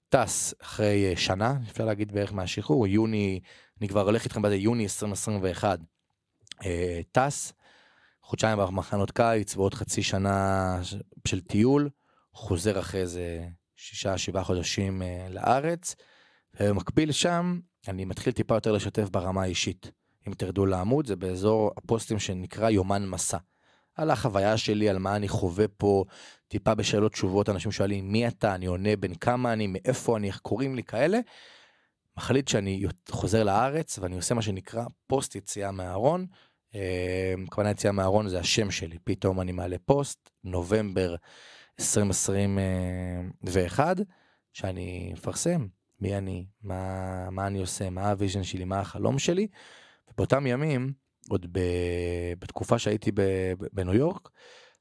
טס 0.10 0.54
אחרי 0.62 1.16
שנה, 1.16 1.58
אפשר 1.72 1.86
להגיד 1.86 2.12
בערך 2.12 2.34
מהשחרור, 2.34 2.88
יוני, 2.88 3.40
אני 3.80 3.88
כבר 3.88 4.02
הולך 4.02 4.24
איתכם 4.24 4.42
בזה, 4.42 4.56
יוני 4.56 4.84
2021, 4.84 5.80
טס, 7.12 7.54
חודשיים 8.22 8.60
במחנות 8.60 9.12
קיץ 9.12 9.58
ועוד 9.58 9.74
חצי 9.74 10.04
שנה 10.04 10.80
של 11.28 11.42
טיול, 11.42 11.90
חוזר 12.34 12.80
אחרי 12.80 13.02
איזה 13.02 13.48
שישה, 13.76 14.18
שבעה 14.18 14.44
חודשים 14.44 15.02
לארץ, 15.30 15.96
ובמקביל 16.60 17.12
שם 17.12 17.60
אני 17.88 18.06
מתחיל 18.06 18.34
טיפה 18.34 18.56
יותר 18.56 18.72
לשתף 18.72 19.10
ברמה 19.10 19.44
האישית. 19.44 19.91
אם 20.28 20.34
תרדו 20.34 20.65
לעמוד, 20.65 21.08
זה 21.08 21.15
באזור 21.15 21.72
הפוסטים 21.78 22.20
שנקרא 22.20 22.70
יומן 22.70 23.10
מסע. 23.10 23.38
על 23.96 24.12
החוויה 24.12 24.58
שלי, 24.58 24.89
על 24.89 25.00
מה 25.00 25.15
אני 25.15 25.28
חווה 25.28 25.67
פה, 25.67 26.06
טיפה 26.48 26.76
בשאלות 26.76 27.12
תשובות, 27.12 27.50
אנשים 27.50 27.72
שואלים 27.72 28.12
מי 28.12 28.28
אתה, 28.28 28.56
אני 28.56 28.65
עונה 28.65 28.96
בין 28.96 29.15
כמה 29.15 29.54
אני, 29.54 29.67
מאיפה 29.67 30.17
אני, 30.17 30.28
איך 30.28 30.39
קוראים 30.39 30.76
לי, 30.76 30.84
כאלה. 30.84 31.20
מחליט 32.17 32.48
שאני 32.48 32.84
חוזר 33.10 33.44
לארץ 33.44 34.00
ואני 34.00 34.15
עושה 34.15 34.36
מה 34.36 34.41
שנקרא 34.41 34.86
פוסט 35.08 35.36
יציאה 35.36 35.72
מהארון. 35.72 36.26
אה, 36.76 37.34
כוונה 37.50 37.72
יציאה 37.72 37.94
מהארון 37.94 38.30
זה 38.30 38.39
השם 38.39 38.72
שלי, 38.72 38.98
פתאום 39.04 39.41
אני 39.41 39.52
מעלה 39.52 39.78
פוסט, 39.86 40.30
נובמבר 40.44 41.15
2021, 41.80 43.98
שאני 44.54 45.10
מפרסם 45.13 45.67
מי 46.02 46.18
אני, 46.18 46.46
מה, 46.64 47.30
מה 47.30 47.48
אני 47.48 47.60
עושה, 47.60 47.90
מה 47.90 48.10
ה 48.10 48.14
vision 48.14 48.44
שלי, 48.44 48.66
מה 48.66 48.80
החלום 48.80 49.20
שלי. 49.20 49.48
ובאותם 50.12 50.48
ימים, 50.48 50.94
עוד 51.30 51.46
ב, 51.52 51.60
בתקופה 52.40 52.80
שהייתי 52.80 53.12
ב, 53.12 53.22
ב, 53.60 53.66
בניו 53.74 53.94
יורק, 53.94 54.30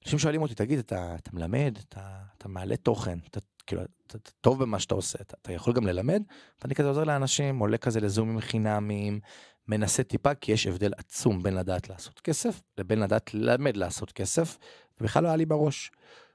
אנשים 0.04 0.18
שואלים 0.18 0.42
אותי, 0.42 0.54
תגיד, 0.54 0.78
אתה, 0.78 1.14
אתה 1.14 1.30
מלמד, 1.32 1.78
אתה, 1.88 2.00
אתה 2.38 2.48
מעלה 2.48 2.76
תוכן, 2.76 3.18
אתה, 3.30 3.40
כאילו, 3.66 3.82
אתה, 4.06 4.18
אתה 4.18 4.30
טוב 4.40 4.62
במה 4.62 4.78
שאתה 4.78 4.94
עושה, 4.94 5.18
אתה, 5.20 5.36
אתה 5.42 5.52
יכול 5.52 5.74
גם 5.74 5.86
ללמד? 5.86 6.22
ואני 6.62 6.74
כזה 6.74 6.88
עוזר 6.88 7.04
לאנשים, 7.04 7.58
עולה 7.58 7.78
כזה 7.78 8.00
לזומים 8.00 8.40
חינמיים, 8.40 9.20
מנסה 9.68 10.02
טיפה, 10.02 10.34
כי 10.34 10.52
יש 10.52 10.66
הבדל 10.66 10.92
עצום 10.96 11.42
בין 11.42 11.54
לדעת 11.54 11.88
לעשות 11.88 12.20
כסף, 12.20 12.60
לבין 12.78 12.98
לדעת 13.00 13.34
ללמד 13.34 13.76
לעשות 13.76 14.12
כסף, 14.12 14.58
ובכלל 15.00 15.22
לא 15.22 15.28
היה 15.28 15.36
לי 15.36 15.46
בראש. 15.46 15.90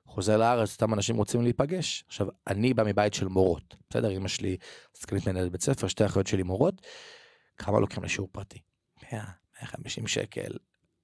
חוזר 0.05 0.37
לארץ, 0.37 0.73
אותם 0.73 0.93
אנשים 0.93 1.15
רוצים 1.17 1.41
להיפגש. 1.41 2.03
עכשיו, 2.07 2.27
אני 2.47 2.73
בא 2.73 2.83
מבית 2.83 3.13
של 3.13 3.27
מורות, 3.27 3.75
בסדר? 3.89 4.11
אמא 4.11 4.27
שלי 4.27 4.57
סגנית 4.95 5.27
מנהלת 5.27 5.51
בית 5.51 5.61
ספר, 5.61 5.87
שתי 5.87 6.05
אחיות 6.05 6.27
שלי 6.27 6.43
מורות, 6.43 6.81
כמה 7.57 7.79
לוקחים 7.79 8.03
לשיעור 8.03 8.29
פרטי? 8.31 8.59
100, 9.11 9.23
150 9.61 10.07
שקל, 10.07 10.51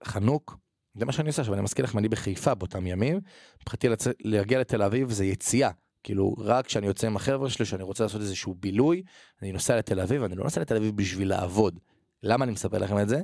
חנוק. 0.04 0.58
זה 0.96 1.06
מה 1.06 1.12
שאני 1.12 1.28
עושה 1.28 1.42
עכשיו, 1.42 1.54
אני 1.54 1.62
מזכיר 1.62 1.86
לכם, 1.86 1.98
אני 1.98 2.10
בחיפה 2.10 2.56
באותם 2.56 2.88
ימים, 2.88 3.20
מבחינתי 3.62 3.88
להגיע 4.20 4.60
לתל 4.60 4.82
אביב 4.82 5.12
זה 5.12 5.26
יציאה. 5.26 5.70
כאילו, 6.04 6.36
רק 6.38 6.66
כשאני 6.66 6.88
יוצא 6.88 7.08
עם 7.08 7.16
החבר'ה 7.16 7.50
שלי, 7.50 7.66
שאני 7.66 7.84
רוצה 7.84 8.04
לעשות 8.04 8.22
איזשהו 8.22 8.54
בילוי, 8.54 9.04
אני 9.42 9.52
נוסע 9.52 9.78
לתל 9.78 10.00
אביב, 10.00 10.24
אני 10.24 10.36
לא 10.36 10.44
נוסע 10.44 10.62
לתל 10.62 10.76
אביב 10.76 10.96
בשביל 10.96 11.30
לעבוד. 11.30 11.80
למה 12.24 12.46
אני 12.46 12.52
מספר 12.52 12.78
לכם 12.78 13.00
את 13.00 13.10
זה? 13.10 13.22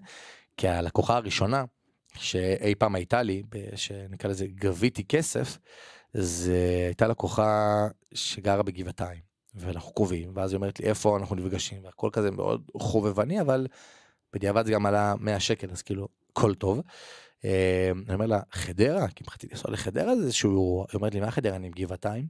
כי 0.57 0.67
הלקוחה 0.67 1.15
הראשונה 1.15 1.63
שאי 2.19 2.75
פעם 2.75 2.95
הייתה 2.95 3.21
לי, 3.21 3.43
שנקרא 3.75 4.29
לזה 4.29 4.47
גביתי 4.47 5.03
כסף, 5.03 5.57
זה 6.13 6.83
הייתה 6.85 7.07
לקוחה 7.07 7.87
שגרה 8.13 8.63
בגבעתיים, 8.63 9.21
ואנחנו 9.55 9.93
קרובים, 9.93 10.31
ואז 10.35 10.51
היא 10.51 10.57
אומרת 10.57 10.79
לי 10.79 10.85
איפה 10.85 11.17
אנחנו 11.17 11.35
נפגשים, 11.35 11.85
והכל 11.85 12.09
כזה 12.13 12.31
מאוד 12.31 12.71
חובבני, 12.77 13.41
אבל 13.41 13.67
בדיעבד 14.33 14.65
זה 14.65 14.71
גם 14.71 14.85
עלה 14.85 15.13
100 15.19 15.39
שקל, 15.39 15.71
אז 15.71 15.81
כאילו, 15.81 16.07
הכל 16.31 16.55
טוב. 16.55 16.81
אה, 17.45 17.91
אני 18.07 18.13
אומר 18.13 18.25
לה, 18.25 18.39
חדרה? 18.51 19.07
כי 19.07 19.23
מבחינתי 19.27 19.47
לנסוע 19.51 19.71
לחדרה 19.71 20.15
זה 20.15 20.23
איזשהו, 20.23 20.85
היא 20.91 20.97
אומרת 20.97 21.13
לי, 21.13 21.19
מה 21.19 21.31
חדרה? 21.31 21.55
אני 21.55 21.67
מגבעתיים. 21.67 22.27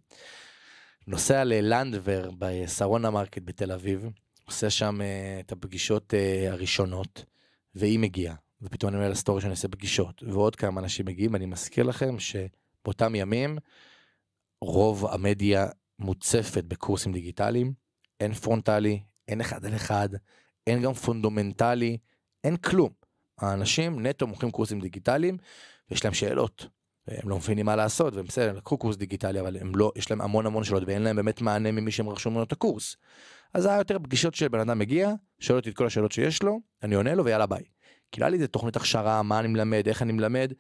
נוסע 1.07 1.43
ללנדוור 1.43 2.29
בשרונה 2.37 3.09
מרקט 3.09 3.41
בתל 3.45 3.71
אביב, 3.71 4.05
עושה 4.45 4.69
שם 4.69 4.99
uh, 5.01 5.45
את 5.45 5.51
הפגישות 5.51 6.13
uh, 6.13 6.51
הראשונות, 6.51 7.25
והיא 7.75 7.99
מגיעה. 7.99 8.35
ופתאום 8.61 8.89
אני 8.89 8.97
אומר 8.97 9.11
לסטורי 9.11 9.41
שאני 9.41 9.51
עושה 9.51 9.67
פגישות, 9.67 10.23
ועוד 10.23 10.55
כמה 10.55 10.81
אנשים 10.81 11.05
מגיעים, 11.05 11.33
ואני 11.33 11.45
מזכיר 11.45 11.83
לכם 11.83 12.15
שבאותם 12.19 13.15
ימים, 13.15 13.57
רוב 14.61 15.05
המדיה 15.05 15.67
מוצפת 15.99 16.63
בקורסים 16.63 17.13
דיגיטליים, 17.13 17.73
אין 18.19 18.33
פרונטלי, 18.33 18.99
אין 19.27 19.41
אחד 19.41 19.65
על 19.65 19.75
אחד, 19.75 20.09
אין 20.67 20.81
גם 20.81 20.93
פונדומנטלי, 20.93 21.97
אין 22.43 22.57
כלום. 22.57 22.89
האנשים 23.37 24.05
נטו 24.05 24.27
מוכרים 24.27 24.51
קורסים 24.51 24.81
דיגיטליים, 24.81 25.37
ויש 25.89 26.03
להם 26.03 26.13
שאלות. 26.13 26.67
הם 27.07 27.29
לא 27.29 27.37
מבינים 27.37 27.65
מה 27.65 27.75
לעשות, 27.75 28.13
והם 28.13 28.25
בסדר, 28.25 28.53
לקחו 28.57 28.77
קורס 28.77 28.95
דיגיטלי, 28.95 29.39
אבל 29.39 29.57
הם 29.57 29.71
לא, 29.75 29.91
יש 29.95 30.11
להם 30.11 30.21
המון 30.21 30.45
המון 30.45 30.63
שאלות, 30.63 30.83
ואין 30.87 31.01
להם 31.01 31.15
באמת 31.15 31.41
מענה 31.41 31.71
ממי 31.71 31.91
שהם 31.91 32.09
רכשו 32.09 32.31
ממנו 32.31 32.43
את 32.43 32.51
הקורס. 32.51 32.97
אז 33.53 33.65
היה 33.65 33.77
יותר 33.77 33.99
פגישות 33.99 34.35
של 34.35 34.47
בן 34.47 34.59
אדם 34.59 34.79
מגיע, 34.79 35.13
שואל 35.39 35.57
אותי 35.57 35.69
את 35.69 35.75
כל 35.75 35.85
השאלות 35.85 36.11
שיש 36.11 36.43
לו, 36.43 36.59
אני 36.83 36.95
עונה 36.95 37.15
לו 37.15 37.25
ויאללה 37.25 37.45
ביי. 37.45 37.63
כאילו 38.11 38.25
היה 38.25 38.29
לי 38.29 38.37
איזה 38.37 38.47
תוכנית 38.47 38.75
הכשרה, 38.75 39.23
מה 39.23 39.39
אני 39.39 39.47
מלמד, 39.47 39.87
איך 39.87 40.01
אני 40.01 40.13
מלמד, 40.13 40.53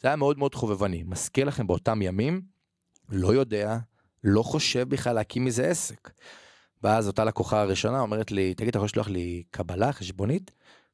זה 0.00 0.08
היה 0.08 0.16
מאוד 0.16 0.38
מאוד 0.38 0.54
חובבני. 0.54 1.02
מזכיר 1.06 1.44
לכם 1.44 1.66
באותם 1.66 2.02
ימים, 2.02 2.42
לא 3.08 3.34
יודע, 3.34 3.78
לא 4.24 4.42
חושב 4.42 4.88
בכלל 4.88 5.12
להקים 5.14 5.44
מזה 5.44 5.66
עסק. 5.66 6.10
ואז 6.82 7.06
אותה 7.06 7.24
לקוחה 7.24 7.60
הראשונה 7.60 8.00
אומרת 8.00 8.30
לי, 8.30 8.54
תגיד, 8.54 8.68
אתה 8.68 8.78
יכול 8.78 8.84
לשלוח 8.84 9.08
לי 9.08 9.42
קבלה, 9.50 9.92
חשבונית? 9.92 10.50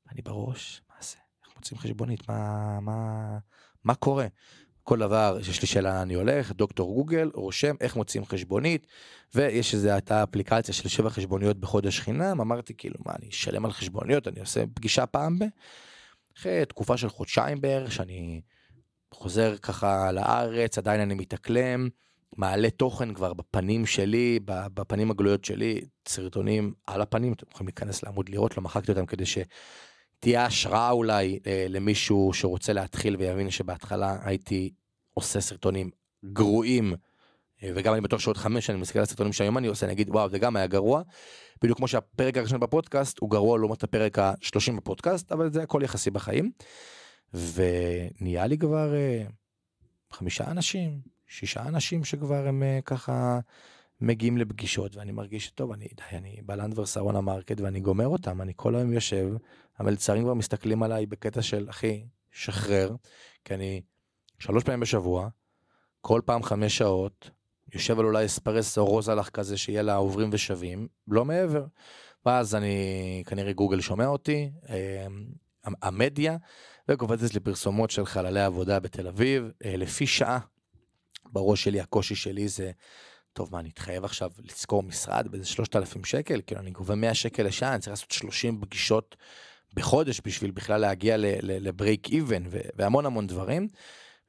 ואני 0.07 0.23
בראש, 0.23 0.83
מה 0.89 0.97
זה? 1.01 1.17
איך 1.45 1.57
מוצאים 1.57 1.79
חשבונית? 1.81 2.29
מה, 2.29 2.81
מה, 2.81 3.39
מה 3.85 3.95
קורה? 3.95 4.27
כל 4.83 4.99
דבר 4.99 5.43
שיש 5.43 5.63
לי 5.63 5.69
שאלה 5.69 6.03
אני 6.03 6.15
הולך, 6.15 6.53
דוקטור 6.53 6.95
גוגל, 6.95 7.31
רושם 7.35 7.75
איך 7.81 7.97
מוצאים 7.97 8.25
חשבונית, 8.25 8.87
ויש 9.35 9.75
איזה 9.75 9.93
הייתה 9.93 10.23
אפליקציה 10.23 10.75
של 10.75 10.89
שבע 10.89 11.11
חשבוניות 11.11 11.57
בחודש 11.57 12.01
חינם, 12.01 12.41
אמרתי 12.41 12.75
כאילו 12.75 12.97
מה 13.07 13.13
אני 13.19 13.29
אשלם 13.29 13.65
על 13.65 13.73
חשבוניות, 13.73 14.29
אני 14.29 14.41
עושה 14.41 14.65
פגישה 14.75 15.07
פעם 15.07 15.39
ב... 15.39 15.45
אחרי 16.39 16.65
תקופה 16.65 16.97
של 16.97 17.09
חודשיים 17.09 17.61
בערך, 17.61 17.93
שאני 17.93 18.41
חוזר 19.15 19.57
ככה 19.57 20.13
לארץ, 20.13 20.79
עדיין 20.79 21.01
אני 21.01 21.15
מתאקלם, 21.15 21.89
מעלה 22.37 22.71
תוכן 22.71 23.15
כבר 23.15 23.35
בפנים 23.35 23.87
שלי, 23.87 24.41
בפנים 24.45 25.11
הגלויות 25.11 25.45
שלי, 25.45 25.81
סרטונים 26.09 26.73
על 26.87 27.01
הפנים, 27.01 27.33
אתם 27.33 27.47
יכולים 27.51 27.67
להיכנס 27.67 28.03
לעמוד 28.03 28.29
לראות, 28.29 28.57
לא 28.57 28.63
מחקתי 28.63 28.93
אותם 28.93 29.07
כדי 29.07 29.25
שתהיה 29.27 30.47
השראה 30.47 30.91
אולי 30.91 31.39
אה, 31.47 31.67
למישהו 31.69 32.31
שרוצה 32.33 32.73
להתחיל 32.73 33.17
ויבין 33.17 33.51
שבהתחלה 33.51 34.19
הייתי 34.23 34.71
עושה 35.15 35.41
סרטונים 35.41 35.91
גרועים, 36.25 36.95
אה, 37.63 37.71
וגם 37.75 37.93
אני 37.93 38.01
בטוח 38.01 38.21
שעוד 38.21 38.37
חמש 38.37 38.67
שנים 38.67 38.81
מסתכל 38.81 38.99
על 38.99 39.03
הסרטונים 39.03 39.33
שהיום 39.33 39.59
אני 39.59 39.67
עושה, 39.67 39.87
אני 39.87 39.93
אגיד 39.93 40.11
וואו 40.11 40.29
זה 40.29 40.39
גם 40.39 40.57
היה 40.57 40.67
גרוע, 40.67 41.03
בדיוק 41.63 41.79
כמו 41.79 41.89
שהפרק 41.89 42.37
הראשון 42.37 42.61
בפודקאסט 42.61 43.19
הוא 43.19 43.31
גרוע 43.31 43.59
לעומת 43.59 43.83
הפרק 43.83 44.19
ה-30 44.19 44.73
בפודקאסט, 44.77 45.33
אבל 45.33 45.53
זה 45.53 45.63
הכל 45.63 45.81
יחסי 45.85 46.11
בחיים. 46.11 46.51
ונהיה 47.35 48.47
לי 48.47 48.59
כבר 48.59 48.93
uh, 48.93 49.33
חמישה 50.17 50.51
אנשים, 50.51 51.01
שישה 51.27 51.63
אנשים 51.63 52.05
שכבר 52.05 52.47
הם 52.47 52.63
uh, 52.63 52.83
ככה 52.83 53.39
מגיעים 54.01 54.39
לפגישות, 54.39 54.97
ואני 54.97 55.13
מרגיש 55.13 55.47
שטוב, 55.47 55.73
אני 55.73 55.89
די, 55.97 56.17
אני 56.17 56.41
בלנדוור 56.43 56.87
שרונה 56.87 57.21
מרקט 57.21 57.61
ואני 57.61 57.81
גומר 57.81 58.07
אותם, 58.07 58.43
אני 58.43 58.53
כל 58.57 58.75
היום 58.75 58.93
יושב, 58.93 59.29
המלצרים 59.79 60.23
כבר 60.23 60.35
מסתכלים 60.35 60.83
עליי 60.83 61.07
בקטע 61.07 61.43
של 61.43 61.67
אחי, 61.71 62.05
שחרר, 62.31 62.97
כי 63.45 63.55
אני 63.55 63.83
שלוש 64.39 64.65
פעמים 64.65 64.81
בשבוע, 64.81 65.29
כל 66.01 66.21
פעם 66.25 66.43
חמש 66.43 66.79
שעות, 66.79 67.31
יושב 67.75 67.99
על 67.99 68.05
אולי 68.05 68.25
אספרסו 68.25 68.87
רוזלח 68.87 69.29
כזה 69.29 69.57
שיהיה 69.57 69.83
לה 69.83 69.95
עוברים 69.95 70.31
ושווים, 70.33 70.89
לא 71.09 71.25
מעבר. 71.25 71.65
ואז 72.27 72.55
אני, 72.55 73.23
כנראה 73.27 73.53
גוגל 73.53 73.81
שומע 73.81 74.07
אותי, 74.07 74.51
אה, 74.69 75.07
המדיה, 75.83 76.37
וקופצת 76.89 77.35
לי 77.35 77.41
פרסומות 77.41 77.91
של 77.91 78.07
חללי 78.07 78.41
עבודה 78.41 78.81
בתל 78.81 79.07
אביב, 79.07 79.51
אה, 79.65 79.77
לפי 79.77 80.07
שעה. 80.07 80.39
בראש 81.33 81.65
שלי, 81.65 81.81
הקושי 81.81 82.15
שלי 82.15 82.49
זה, 82.49 82.71
טוב, 83.33 83.49
מה, 83.53 83.61
אני 83.61 83.69
אתחייב 83.69 84.05
עכשיו 84.05 84.31
לשכור 84.39 84.83
משרד 84.83 85.29
באיזה 85.31 85.47
3,000 85.47 86.05
שקל? 86.05 86.41
כאילו, 86.47 86.61
אני 86.61 86.71
גובה 86.71 86.95
100 86.95 87.15
שקל 87.15 87.43
לשעה, 87.43 87.73
אני 87.73 87.81
צריך 87.81 87.91
לעשות 87.91 88.11
30 88.11 88.61
פגישות 88.61 89.17
בחודש 89.75 90.21
בשביל 90.25 90.51
בכלל 90.51 90.81
להגיע 90.81 91.17
לבריק 91.43 92.09
איבן 92.09 92.43
והמון 92.51 93.07
המון 93.07 93.27
דברים. 93.27 93.69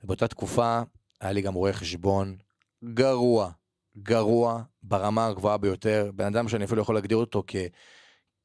ובאותה 0.04 0.28
תקופה 0.28 0.82
היה 1.22 1.32
לי 1.32 1.42
גם 1.42 1.54
רואה 1.54 1.74
חשבון 1.74 2.38
גרוע, 2.84 3.52
גרוע 3.98 4.63
ברמה 4.84 5.28
הגבוהה 5.28 5.58
ביותר, 5.58 6.12
בן 6.15 6.26
אדם 6.26 6.48
שאני 6.48 6.65
אפילו 6.65 6.82
יכול 6.82 6.96
להגדיר 6.96 7.17
אותו 7.17 7.44
כ... 7.48 7.56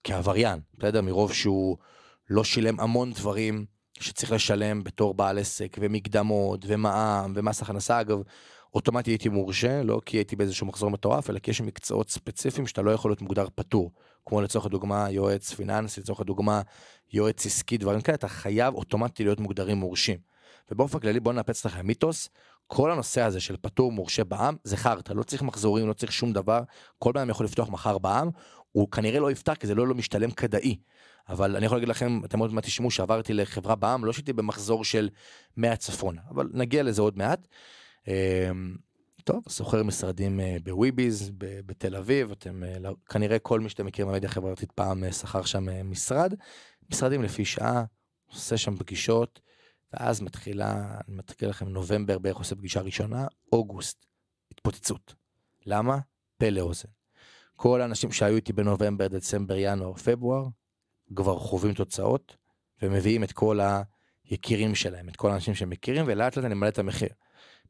כעבריין, 0.04 0.60
בסדר? 0.78 1.02
מרוב 1.02 1.32
שהוא 1.32 1.76
לא 2.30 2.44
שילם 2.44 2.80
המון 2.80 3.12
דברים 3.12 3.66
שצריך 4.00 4.32
לשלם 4.32 4.84
בתור 4.84 5.14
בעל 5.14 5.38
עסק, 5.38 5.76
ומקדמות, 5.80 6.64
ומע"מ, 6.66 7.32
ומס 7.36 7.62
הכנסה, 7.62 8.00
אגב, 8.00 8.18
אוטומטי 8.74 9.10
הייתי 9.10 9.28
מורשה, 9.28 9.82
לא 9.82 10.00
כי 10.06 10.16
הייתי 10.16 10.36
באיזשהו 10.36 10.66
מחזור 10.66 10.90
מטורף, 10.90 11.30
אלא 11.30 11.38
כי 11.38 11.50
יש 11.50 11.60
מקצועות 11.60 12.10
ספציפיים 12.10 12.66
שאתה 12.66 12.82
לא 12.82 12.90
יכול 12.90 13.10
להיות 13.10 13.22
מוגדר 13.22 13.46
פטור. 13.54 13.92
כמו 14.26 14.40
לצורך 14.40 14.66
הדוגמה 14.66 15.10
יועץ 15.10 15.52
פיננסי, 15.52 16.00
לצורך 16.00 16.20
הדוגמה 16.20 16.62
יועץ 17.12 17.46
עסקי, 17.46 17.78
דברים 17.78 18.00
כאלה, 18.00 18.14
אתה 18.14 18.28
חייב 18.28 18.74
אוטומטי 18.74 19.24
להיות 19.24 19.40
מוגדרים 19.40 19.76
מורשים. 19.76 20.18
ובאופן 20.70 20.98
כללי 20.98 21.20
בוא 21.20 21.32
נאפץ 21.32 21.66
לכם 21.66 21.86
מיתוס, 21.86 22.28
כל 22.66 22.90
הנושא 22.90 23.22
הזה 23.22 23.40
של 23.40 23.56
פטור 23.60 23.92
מורשה 23.92 24.24
בעם 24.24 24.56
זה 24.64 24.76
חרטא, 24.76 25.12
לא 25.12 25.22
צריך 25.22 25.42
מחזורים, 25.42 25.88
לא 25.88 25.92
צריך 25.92 26.12
שום 26.12 26.32
דבר, 26.32 26.62
כל 26.98 27.12
בן 27.12 27.20
אדם 27.20 27.30
יכול 27.30 27.46
לפתוח 27.46 27.68
מחר 27.68 27.98
בעם, 27.98 28.30
הוא 28.72 28.90
כנראה 28.90 29.20
לא 29.20 29.30
יפתח 29.30 29.54
כי 29.54 29.66
זה 29.66 29.74
לא, 29.74 29.86
לא 29.86 29.94
משתלם 29.94 30.30
כדאי. 30.30 30.76
אבל 31.28 31.56
אני 31.56 31.66
יכול 31.66 31.76
להגיד 31.76 31.88
לכם, 31.88 32.20
אתם 32.24 32.38
עוד 32.38 32.52
מעט 32.52 32.64
תשמעו 32.64 32.90
שעברתי 32.90 33.34
לחברה 33.34 33.74
בעם, 33.74 34.04
לא 34.04 34.12
שהייתי 34.12 34.32
במחזור 34.32 34.84
של 34.84 35.08
100 35.56 35.76
צפונה, 35.76 36.20
אבל 36.30 36.48
נגיע 36.52 36.82
לזה 36.82 37.02
עוד 37.02 37.18
מעט. 37.18 37.48
אמ, 38.08 38.76
טוב, 39.24 39.42
סוחר 39.48 39.82
משרדים 39.82 40.40
אה, 40.40 40.56
בוויביז 40.64 41.30
בתל 41.38 41.96
אביב, 41.96 42.30
אתם 42.30 42.64
אה, 42.64 42.78
לא, 42.78 42.94
כנראה 43.08 43.38
כל 43.38 43.60
מי 43.60 43.68
שאתם 43.68 43.86
מכירים 43.86 44.12
במדיה 44.12 44.28
החברתית 44.28 44.72
פעם 44.72 45.04
אה, 45.04 45.12
שכר 45.12 45.42
שם 45.42 45.90
משרד, 45.90 46.34
משרדים 46.90 47.22
לפי 47.22 47.44
שעה, 47.44 47.84
עושה 48.26 48.56
שם 48.56 48.76
פגישות, 48.76 49.40
ואז 50.00 50.20
מתחילה, 50.20 50.98
אני 51.08 51.16
מתחיל 51.16 51.48
לכם 51.48 51.68
נובמבר 51.68 52.18
בערך 52.18 52.36
עושה 52.36 52.54
פגישה 52.54 52.80
ראשונה, 52.80 53.26
אוגוסט, 53.52 54.06
התפוצצות. 54.52 55.14
למה? 55.66 55.98
פה 56.38 56.50
לאוזן. 56.50 56.88
כל 57.56 57.80
האנשים 57.80 58.12
שהיו 58.12 58.36
איתי 58.36 58.52
בנובמבר, 58.52 59.06
דצמבר, 59.08 59.54
ינואר, 59.58 59.94
פברואר, 59.94 60.46
כבר 61.16 61.38
חווים 61.38 61.74
תוצאות, 61.74 62.36
ומביאים 62.82 63.24
את 63.24 63.32
כל 63.32 63.60
היקירים 64.30 64.74
שלהם, 64.74 65.08
את 65.08 65.16
כל 65.16 65.30
האנשים 65.30 65.54
שהם 65.54 65.70
מכירים, 65.70 66.04
ולאט 66.08 66.36
לאט 66.36 66.44
אני 66.44 66.54
מעלה 66.54 66.68
את 66.68 66.78
המחיר. 66.78 67.08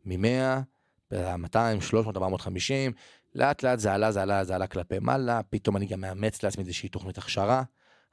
מ-100, 0.05 1.17
200, 1.39 1.81
300, 1.81 2.17
450, 2.17 2.93
לאט 3.35 3.62
לאט 3.62 3.79
זה 3.79 3.93
עלה, 3.93 4.12
זה 4.12 4.23
עלה, 4.23 4.45
זה 4.45 4.55
עלה 4.55 4.67
כלפי 4.67 4.99
מעלה, 4.99 5.41
פתאום 5.51 5.77
אני 5.77 5.87
גם 5.87 6.01
מאמץ 6.01 6.43
לעצמי 6.43 6.65
איזושהי 6.65 6.89
תוכנית 6.89 7.19
הכשרה, 7.19 7.62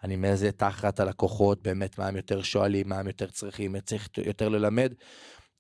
אני 0.03 0.15
מזה 0.15 0.51
תחת 0.51 0.99
הלקוחות, 0.99 1.61
באמת 1.61 1.97
מה 1.97 2.07
הם 2.07 2.15
יותר 2.15 2.41
שואלים, 2.41 2.89
מה 2.89 2.99
הם 2.99 3.07
יותר 3.07 3.27
צריכים, 3.27 3.71
מה 3.71 3.81
צריך 3.81 4.09
יותר 4.25 4.49
ללמד. 4.49 4.93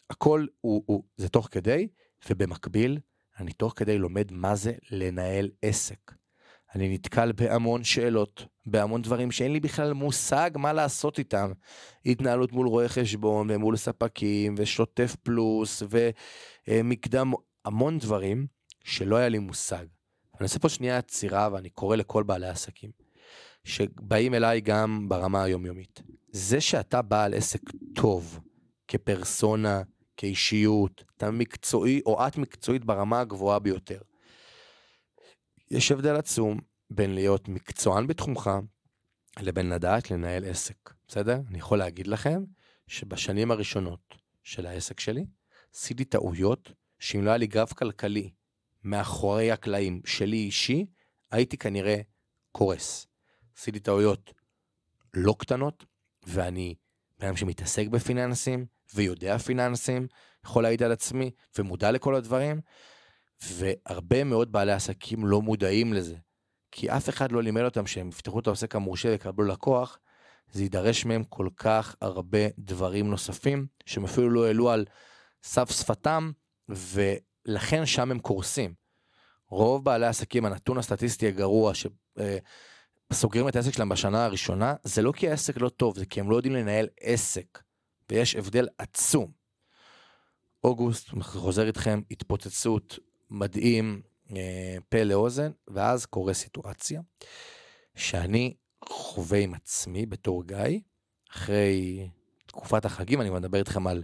הכל 0.09 0.45
הוא, 0.61 0.83
הוא, 0.85 1.03
זה 1.17 1.29
תוך 1.29 1.47
כדי, 1.51 1.87
ובמקביל, 2.29 2.99
אני 3.39 3.53
תוך 3.53 3.73
כדי 3.75 3.97
לומד 3.97 4.31
מה 4.31 4.55
זה 4.55 4.73
לנהל 4.91 5.49
עסק. 5.61 6.11
אני 6.75 6.93
נתקל 6.93 7.31
בהמון 7.31 7.83
שאלות, 7.83 8.45
בהמון 8.65 9.01
דברים 9.01 9.31
שאין 9.31 9.53
לי 9.53 9.59
בכלל 9.59 9.93
מושג 9.93 10.51
מה 10.55 10.73
לעשות 10.73 11.19
איתם. 11.19 11.51
התנהלות 12.05 12.51
מול 12.51 12.67
רואי 12.67 12.89
חשבון 12.89 13.47
ומול 13.51 13.77
ספקים 13.77 14.55
ושוטף 14.57 15.15
פלוס 15.23 15.83
ומקדם, 16.67 17.31
המון 17.65 17.97
דברים 17.97 18.47
שלא 18.83 19.15
היה 19.15 19.29
לי 19.29 19.39
מושג. 19.39 19.85
אני 20.39 20.43
עושה 20.43 20.59
פה 20.59 20.69
שנייה 20.69 20.97
עצירה 20.97 21.49
ואני 21.51 21.69
קורא 21.69 21.95
לכל 21.95 22.23
בעלי 22.23 22.47
עסקים, 22.47 23.02
שבאים 23.63 24.33
אליי 24.33 24.61
גם 24.61 25.09
ברמה 25.09 25.43
היומיומית. 25.43 26.01
זה 26.31 26.61
שאתה 26.61 27.01
בעל 27.01 27.33
עסק 27.33 27.61
טוב, 27.95 28.39
כפרסונה, 28.87 29.81
כאישיות, 30.17 31.03
אתה 31.17 31.31
מקצועי 31.31 32.01
או 32.05 32.27
את 32.27 32.37
מקצועית 32.37 32.85
ברמה 32.85 33.19
הגבוהה 33.19 33.59
ביותר. 33.59 34.01
יש 35.71 35.91
הבדל 35.91 36.15
עצום 36.15 36.59
בין 36.89 37.15
להיות 37.15 37.47
מקצוען 37.47 38.07
בתחומך 38.07 38.49
לבין 39.39 39.69
לדעת 39.69 40.11
לנהל 40.11 40.45
עסק, 40.45 40.93
בסדר? 41.07 41.39
אני 41.49 41.57
יכול 41.57 41.77
להגיד 41.77 42.07
לכם 42.07 42.43
שבשנים 42.87 43.51
הראשונות 43.51 44.15
של 44.43 44.65
העסק 44.65 44.99
שלי, 44.99 45.25
עשיתי 45.75 46.05
טעויות 46.05 46.71
שאם 46.99 47.23
לא 47.23 47.29
היה 47.29 47.37
לי 47.37 47.47
גרף 47.47 47.73
כלכלי 47.73 48.31
מאחורי 48.83 49.51
הקלעים 49.51 50.01
שלי 50.05 50.37
אישי, 50.37 50.85
הייתי 51.31 51.57
כנראה 51.57 52.01
קורס. 52.51 53.07
עשיתי 53.57 53.79
טעויות 53.79 54.33
לא 55.13 55.35
קטנות, 55.39 55.85
ואני 56.23 56.75
בן 57.19 57.27
אדם 57.27 57.35
שמתעסק 57.35 57.87
בפיננסים 57.87 58.65
ויודע 58.93 59.37
פיננסים, 59.37 60.07
יכול 60.45 60.63
להעיד 60.63 60.83
על 60.83 60.91
עצמי 60.91 61.31
ומודע 61.57 61.91
לכל 61.91 62.15
הדברים, 62.15 62.61
והרבה 63.43 64.23
מאוד 64.23 64.51
בעלי 64.51 64.71
עסקים 64.71 65.25
לא 65.25 65.41
מודעים 65.41 65.93
לזה. 65.93 66.15
כי 66.71 66.89
אף 66.89 67.09
אחד 67.09 67.31
לא 67.31 67.43
לימד 67.43 67.61
אותם 67.61 67.87
שהם 67.87 68.09
יפתחו 68.09 68.39
את 68.39 68.47
העוסק 68.47 68.75
המורשה 68.75 69.09
ויקבלו 69.09 69.47
לקוח, 69.47 69.99
זה 70.51 70.63
יידרש 70.63 71.05
מהם 71.05 71.23
כל 71.23 71.47
כך 71.55 71.95
הרבה 72.01 72.39
דברים 72.57 73.09
נוספים, 73.09 73.67
שהם 73.85 74.03
אפילו 74.03 74.29
לא 74.29 74.45
העלו 74.45 74.69
על 74.69 74.85
סף 75.43 75.71
שפתם, 75.71 76.31
ולכן 76.69 77.85
שם 77.85 78.11
הם 78.11 78.19
קורסים. 78.19 78.73
רוב 79.47 79.85
בעלי 79.85 80.05
העסקים, 80.05 80.45
הנתון 80.45 80.77
הסטטיסטי 80.77 81.27
הגרוע, 81.27 81.71
שסוגרים 83.13 83.47
את 83.47 83.55
העסק 83.55 83.73
שלהם 83.73 83.89
בשנה 83.89 84.25
הראשונה, 84.25 84.75
זה 84.83 85.01
לא 85.01 85.11
כי 85.11 85.29
העסק 85.29 85.57
לא 85.57 85.69
טוב, 85.69 85.97
זה 85.97 86.05
כי 86.05 86.19
הם 86.19 86.31
לא 86.31 86.35
יודעים 86.35 86.55
לנהל 86.55 86.87
עסק, 86.99 87.59
ויש 88.09 88.35
הבדל 88.35 88.67
עצום. 88.77 89.31
אוגוסט, 90.63 91.09
חוזר 91.21 91.67
איתכם, 91.67 92.01
התפוצצות, 92.11 92.99
מדהים, 93.29 94.01
אה, 94.35 94.77
פה 94.89 95.03
לאוזן, 95.03 95.51
ואז 95.67 96.05
קורה 96.05 96.33
סיטואציה 96.33 97.01
שאני 97.95 98.55
חווה 98.85 99.39
עם 99.39 99.53
עצמי 99.53 100.05
בתור 100.05 100.43
גיא, 100.43 100.79
אחרי 101.31 102.09
תקופת 102.45 102.85
החגים, 102.85 103.21
אני 103.21 103.29
מדבר 103.29 103.59
איתכם 103.59 103.87
על 103.87 104.03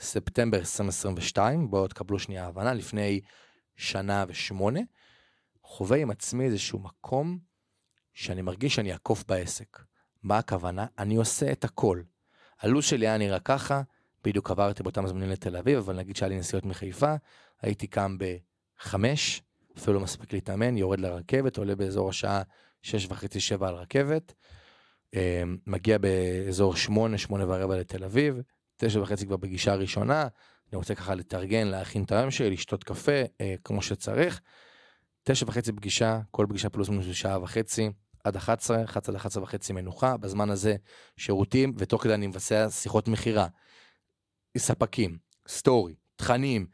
ספטמבר 0.00 0.58
2022, 0.58 1.70
בואו 1.70 1.88
תקבלו 1.88 2.18
שנייה 2.18 2.46
הבנה, 2.46 2.74
לפני 2.74 3.20
שנה 3.76 4.24
ושמונה, 4.28 4.80
חווה 5.62 5.96
עם 5.96 6.10
עצמי 6.10 6.44
איזשהו 6.44 6.78
מקום 6.78 7.49
שאני 8.14 8.42
מרגיש 8.42 8.74
שאני 8.74 8.92
אעקוף 8.92 9.24
בעסק. 9.28 9.78
מה 10.22 10.38
הכוונה? 10.38 10.86
אני 10.98 11.16
עושה 11.16 11.52
את 11.52 11.64
הכל. 11.64 12.02
הלו"ז 12.60 12.84
שלי 12.84 13.08
היה 13.08 13.18
נראה 13.18 13.40
ככה, 13.40 13.82
בדיוק 14.24 14.50
עברתי 14.50 14.82
באותם 14.82 15.06
זמנים 15.06 15.30
לתל 15.30 15.56
אביב, 15.56 15.78
אבל 15.78 15.96
נגיד 15.96 16.16
שהיה 16.16 16.28
לי 16.28 16.38
נסיעות 16.38 16.64
מחיפה, 16.64 17.14
הייתי 17.62 17.86
קם 17.86 18.16
בחמש, 18.18 19.42
אפילו 19.78 19.94
לא 19.94 20.00
מספיק 20.00 20.32
להתאמן, 20.32 20.76
יורד 20.76 21.00
לרכבת, 21.00 21.56
עולה 21.56 21.74
באזור 21.74 22.08
השעה 22.08 22.42
שש 22.82 23.06
וחצי, 23.06 23.40
שבע 23.40 23.68
על 23.68 23.74
רכבת, 23.74 24.34
אה, 25.14 25.42
מגיע 25.66 25.98
באזור 25.98 26.76
שמונה, 26.76 27.18
שמונה 27.18 27.44
ורבע 27.48 27.76
לתל 27.76 28.04
אביב, 28.04 28.40
תשע 28.76 29.00
וחצי 29.00 29.26
כבר 29.26 29.36
בגישה 29.36 29.72
הראשונה, 29.72 30.22
אני 30.72 30.76
רוצה 30.76 30.94
ככה 30.94 31.14
לתרגן, 31.14 31.66
להכין 31.66 32.02
את 32.02 32.12
היום 32.12 32.30
שלי, 32.30 32.50
לשתות 32.50 32.84
קפה, 32.84 33.22
אה, 33.40 33.54
כמו 33.64 33.82
שצריך. 33.82 34.40
תשע 35.22 35.46
וחצי 35.48 35.72
פגישה, 35.72 36.20
כל 36.30 36.46
פגישה 36.48 36.68
פלוס 36.68 36.88
מינוס 36.88 37.06
שעה 37.12 37.42
וחצי, 37.42 37.90
עד 38.24 38.36
11, 38.36 38.84
11 38.84 39.14
עד 39.14 39.16
11 39.16 39.42
וחצי 39.42 39.72
מנוחה, 39.72 40.16
בזמן 40.16 40.50
הזה 40.50 40.76
שירותים, 41.16 41.74
ותוך 41.78 42.02
כדי 42.02 42.14
אני 42.14 42.26
מבצע 42.26 42.70
שיחות 42.70 43.08
מכירה, 43.08 43.46
ספקים, 44.58 45.18
סטורי, 45.48 45.94
תכנים, 46.16 46.66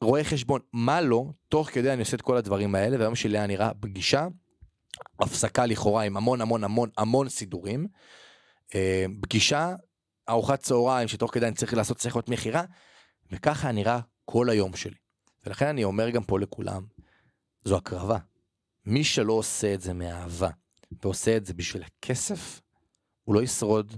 רואה 0.00 0.24
חשבון, 0.24 0.60
מה 0.72 1.00
לא, 1.00 1.24
תוך 1.48 1.70
כדי 1.70 1.92
אני 1.92 2.00
עושה 2.00 2.16
את 2.16 2.22
כל 2.22 2.36
הדברים 2.36 2.74
האלה, 2.74 2.98
והיום 2.98 3.14
שלי 3.14 3.38
היה 3.38 3.46
נראה 3.46 3.74
פגישה, 3.80 4.26
הפסקה 5.20 5.66
לכאורה 5.66 6.02
עם 6.02 6.16
המון 6.16 6.40
המון 6.40 6.64
המון 6.64 6.90
המון 6.98 7.28
סידורים, 7.28 7.86
אה, 8.74 9.04
פגישה, 9.20 9.74
ארוחת 10.28 10.60
צהריים 10.60 11.08
שתוך 11.08 11.34
כדי 11.34 11.46
אני 11.46 11.54
צריך 11.54 11.74
לעשות 11.74 12.00
שיחות 12.00 12.28
מכירה, 12.28 12.62
וככה 13.32 13.72
נראה 13.72 14.00
כל 14.24 14.50
היום 14.50 14.76
שלי. 14.76 14.96
ולכן 15.46 15.66
אני 15.66 15.84
אומר 15.84 16.10
גם 16.10 16.24
פה 16.24 16.40
לכולם, 16.40 16.86
זו 17.66 17.76
הקרבה. 17.76 18.18
מי 18.84 19.04
שלא 19.04 19.32
עושה 19.32 19.74
את 19.74 19.80
זה 19.80 19.92
מאהבה, 19.92 20.48
ועושה 21.02 21.36
את 21.36 21.46
זה 21.46 21.54
בשביל 21.54 21.82
הכסף, 21.82 22.60
הוא 23.24 23.34
לא 23.34 23.42
ישרוד 23.42 23.96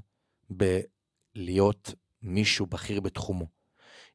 בלהיות 0.51 1.95
מישהו 2.23 2.67
בכיר 2.67 3.01
בתחומו. 3.01 3.47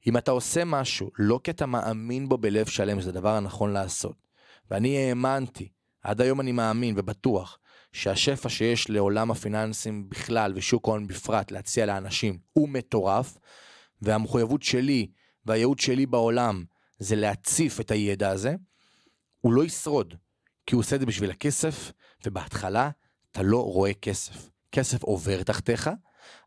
אם 0.08 0.18
אתה 0.18 0.32
עושה 0.32 0.66
משהו, 0.66 1.10
לא 1.20 1.40
כי 1.44 1.52
אתה 1.52 1.66
מאמין 1.66 2.30
בו 2.30 2.38
בלב 2.38 2.66
שלם, 2.66 3.02
שזה 3.02 3.10
הדבר 3.10 3.30
הנכון 3.30 3.74
לעשות. 3.74 4.28
ואני 4.72 4.98
האמנתי, 4.98 5.70
עד 6.02 6.22
היום 6.22 6.42
אני 6.42 6.52
מאמין 6.52 6.96
ובטוח, 6.98 7.60
שהשפע 7.92 8.50
שיש 8.50 8.90
לעולם 8.90 9.32
הפיננסים 9.32 10.10
בכלל 10.10 10.54
ושוק 10.56 10.88
ההון 10.88 11.08
בפרט 11.08 11.52
להציע 11.52 11.86
לאנשים 11.86 12.38
הוא 12.54 12.70
מטורף, 12.70 13.38
והמחויבות 14.02 14.64
שלי 14.64 15.08
והייעוד 15.46 15.80
שלי 15.80 16.06
בעולם 16.06 16.64
זה 17.00 17.16
להציף 17.16 17.80
את 17.80 17.92
הידע 17.92 18.30
הזה, 18.30 18.56
הוא 19.44 19.54
לא 19.54 19.64
ישרוד, 19.64 20.14
כי 20.66 20.76
הוא 20.76 20.80
עושה 20.80 20.96
את 20.96 21.00
זה 21.00 21.06
בשביל 21.06 21.32
הכסף, 21.32 21.92
ובהתחלה 22.26 22.90
אתה 23.32 23.44
לא 23.44 23.64
רואה 23.64 23.94
כסף. 23.94 24.50
כסף 24.72 25.04
עובר 25.04 25.44
תחתיך, 25.44 25.90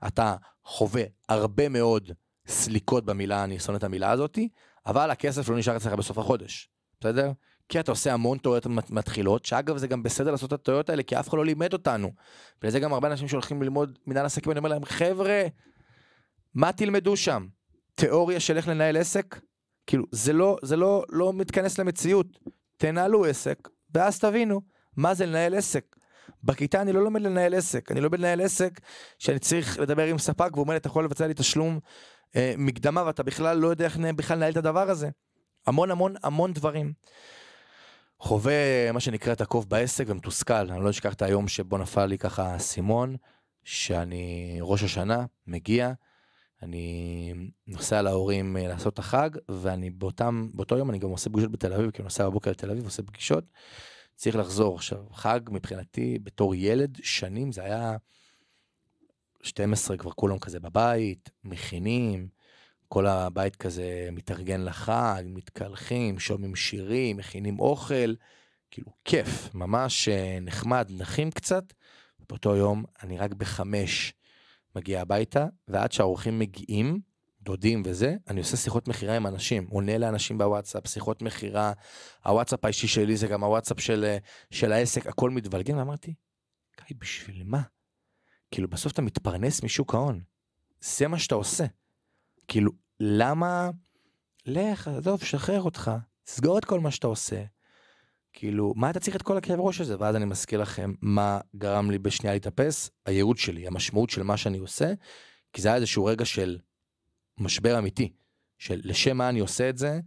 אתה 0.07 0.37
חווה 0.65 1.03
הרבה 1.29 1.69
מאוד 1.69 2.11
סליקות 2.47 3.05
במילה, 3.05 3.45
אני 3.45 3.59
שונא 3.59 3.77
את 3.77 3.85
המילה 3.85 4.11
הזאתי, 4.11 4.49
אבל 4.87 5.11
הכסף 5.11 5.49
לא 5.49 5.59
נשאר 5.59 5.77
אצלך 5.77 5.93
בסוף 5.93 6.19
החודש, 6.19 6.69
בסדר? 7.01 7.33
כי 7.69 7.81
אתה 7.81 7.93
עושה 7.93 8.13
המון 8.13 8.39
טעויות 8.39 8.67
מתחילות, 8.67 9.45
שאגב 9.45 9.77
זה 9.77 9.87
גם 9.87 10.03
בסדר 10.03 10.31
לעשות 10.31 10.53
את 10.53 10.61
הטעויות 10.61 10.91
האלה, 10.91 11.03
כי 11.03 11.21
אף 11.21 11.29
אחד 11.29 11.39
לא 11.39 11.45
לימד 11.45 11.73
אותנו. 11.73 12.13
ולזה 12.63 12.81
גם 12.81 12.93
הרבה 12.93 13.09
אנשים 13.09 13.29
שהולכים 13.29 13.63
ללמוד 13.63 13.99
מנהל 14.07 14.27
עסקים, 14.27 14.53
אני 14.53 14.59
אומר 14.59 14.71
להם, 14.71 14.85
חבר'ה, 14.85 15.43
מה 16.55 16.73
תלמדו 16.73 17.17
שם? 17.17 17.47
תיאוריה 17.95 18.41
של 18.41 18.57
איך 18.57 18.69
לנהל 18.69 18.97
עסק? 18.97 19.41
כאילו, 19.87 20.05
זה 20.11 20.33
לא, 20.33 20.57
זה 20.63 20.77
לא, 20.77 21.05
לא 21.09 21.33
מתכנס 21.33 21.79
למציאות. 21.79 22.27
תנהלו 22.77 23.25
עסק, 23.25 23.69
ואז 23.95 24.19
תבינו 24.19 24.61
מה 24.97 25.15
זה 25.15 25.27
לנהל 25.27 25.55
עסק. 25.55 25.97
בכיתה 26.45 26.83
אני 26.83 26.93
לא 26.93 27.05
לומד 27.05 27.23
לנהל 27.23 27.55
עסק, 27.55 27.93
אני 27.93 28.01
לומד 28.01 28.19
לנהל 28.19 28.41
עסק 28.41 28.81
שאני 29.19 29.39
צריך 29.39 29.79
לדבר 29.79 30.07
עם 30.07 30.19
ספק 30.19 30.51
והוא 30.53 30.63
אומר 30.63 30.73
לי, 30.73 30.79
אתה 30.79 30.89
יכול 30.89 31.05
לבצע 31.05 31.27
לי 31.27 31.35
תשלום 31.35 31.79
אה, 32.37 32.55
מקדמה 32.59 33.03
ואתה 33.07 33.23
בכלל 33.23 33.59
לא 33.59 33.69
יודע 33.69 33.85
איך 33.85 33.97
בכלל 34.17 34.37
לנהל 34.37 34.53
את 34.53 34.57
הדבר 34.57 34.91
הזה. 34.91 35.09
המון 35.67 35.91
המון 35.91 36.15
המון 36.23 36.53
דברים. 36.53 36.93
חווה 38.21 38.93
מה 38.93 39.01
שנקרא 39.01 39.33
את 39.33 39.41
הקוף 39.41 39.65
בעסק 39.65 40.05
ומתוסכל, 40.09 40.55
אני 40.55 40.85
לא 40.85 40.91
אשכח 40.91 41.13
את 41.13 41.23
היום 41.23 41.49
שבו 41.49 41.79
נפל 41.79 42.07
לי 42.07 42.19
ככה 42.19 42.43
האסימון, 42.43 43.17
שאני 43.65 44.59
ראש 44.61 44.83
השנה, 44.83 45.25
מגיע, 45.47 45.93
אני 46.67 47.33
נוסע 47.67 48.03
להורים 48.03 48.57
אה, 48.57 48.69
לעשות 48.69 48.95
את 48.95 48.99
החג, 48.99 49.31
ואני 49.49 49.91
באותם, 49.91 50.49
באותו 50.55 50.79
יום 50.79 50.91
אני 50.91 50.99
גם 50.99 51.09
עושה 51.09 51.31
פגישות 51.31 51.53
בתל 51.53 51.73
אביב, 51.73 51.91
כי 51.91 51.99
אני 51.99 52.05
נוסע 52.05 52.29
בבוקר 52.29 52.51
לתל 52.51 52.71
אביב, 52.71 52.85
עושה 52.85 53.03
פגישות. 53.03 53.45
צריך 54.15 54.37
לחזור. 54.37 54.75
עכשיו, 54.75 55.05
חג 55.13 55.41
מבחינתי, 55.51 56.19
בתור 56.23 56.55
ילד, 56.55 56.99
שנים, 57.03 57.53
זה 57.53 57.63
היה 57.63 57.97
12 59.43 59.97
כבר 59.97 60.11
כולם 60.11 60.39
כזה 60.39 60.61
בבית, 60.61 61.31
מכינים, 61.45 62.29
כל 62.89 63.07
הבית 63.07 63.57
כזה 63.57 64.09
מתארגן 64.13 64.61
לחג, 64.61 65.23
מתקלחים, 65.27 66.19
שומעים 66.19 66.57
שירים, 66.57 67.17
מכינים 67.17 67.61
אוכל, 67.61 68.15
כאילו 68.71 68.93
כיף, 69.05 69.55
ממש 69.55 70.09
אה, 70.09 70.39
נחמד, 70.41 70.91
נחים 70.91 71.31
קצת. 71.31 71.65
באותו 72.29 72.57
יום 72.57 72.85
אני 73.03 73.19
רק 73.19 73.35
בחמש 73.35 74.13
מגיע 74.77 75.01
הביתה, 75.01 75.47
ועד 75.69 75.93
שהאורחים 75.93 76.39
מגיעים, 76.39 77.01
דודים 77.41 77.83
וזה, 77.85 78.17
אני 78.29 78.41
עושה 78.41 78.57
שיחות 78.57 78.89
מכירה 78.89 79.17
עם 79.17 79.27
אנשים, 79.27 79.67
עונה 79.71 79.99
לאנשים 79.99 80.39
בוואטסאפ, 80.39 80.87
שיחות 80.87 81.23
מכירה, 81.23 81.73
הוואטסאפ 82.25 82.65
האישי 82.65 82.89
שלי 82.89 83.17
זה 83.17 83.27
גם 83.27 83.45
הוואטסאפ 83.45 83.81
של, 83.81 84.17
של 84.51 84.73
העסק, 84.73 85.07
הכל 85.07 85.31
מתבלגן, 85.31 85.79
ואמרתי, 85.79 86.15
גיא, 86.89 86.97
בשביל 86.99 87.43
מה? 87.45 87.63
כאילו, 88.51 88.69
בסוף 88.69 88.93
אתה 88.93 89.03
מתפרנס 89.03 89.63
משוק 89.63 89.95
ההון, 89.95 90.21
זה 90.81 91.09
מה 91.09 91.19
שאתה 91.19 91.35
עושה. 91.35 91.65
כאילו, 92.49 92.73
למה... 93.01 93.71
לך, 94.47 94.89
עזוב, 94.89 95.25
שחרר 95.25 95.63
אותך, 95.63 95.91
סגור 96.27 96.59
את 96.59 96.65
כל 96.65 96.81
מה 96.81 96.91
שאתה 96.91 97.07
עושה. 97.07 97.45
כאילו, 98.39 98.73
מה 98.77 98.91
אתה 98.91 99.01
צריך 99.01 99.17
את 99.17 99.23
כל 99.23 99.37
הכאב 99.37 99.61
ראש 99.61 99.81
הזה? 99.81 99.97
ואז 99.99 100.17
אני 100.17 100.25
מזכיר 100.25 100.61
לכם 100.61 100.95
מה 101.01 101.41
גרם 101.57 101.91
לי 101.91 101.99
בשנייה 101.99 102.35
להתאפס, 102.35 102.91
הייעוד 103.07 103.39
שלי, 103.39 103.67
המשמעות 103.67 104.11
של 104.11 104.23
מה 104.23 104.37
שאני 104.37 104.59
עושה, 104.59 104.93
כי 105.53 105.63
זה 105.63 105.69
היה 105.69 105.77
איזשהו 105.77 106.05
רגע 106.05 106.25
של 106.25 106.59
משבר 107.39 107.79
אמיתי, 107.79 108.13
של 108.59 108.81
לשם 108.85 109.17
מה 109.17 109.29
אני 109.29 109.41
עושה 109.41 109.69
את 109.69 109.79
זה, 109.79 110.01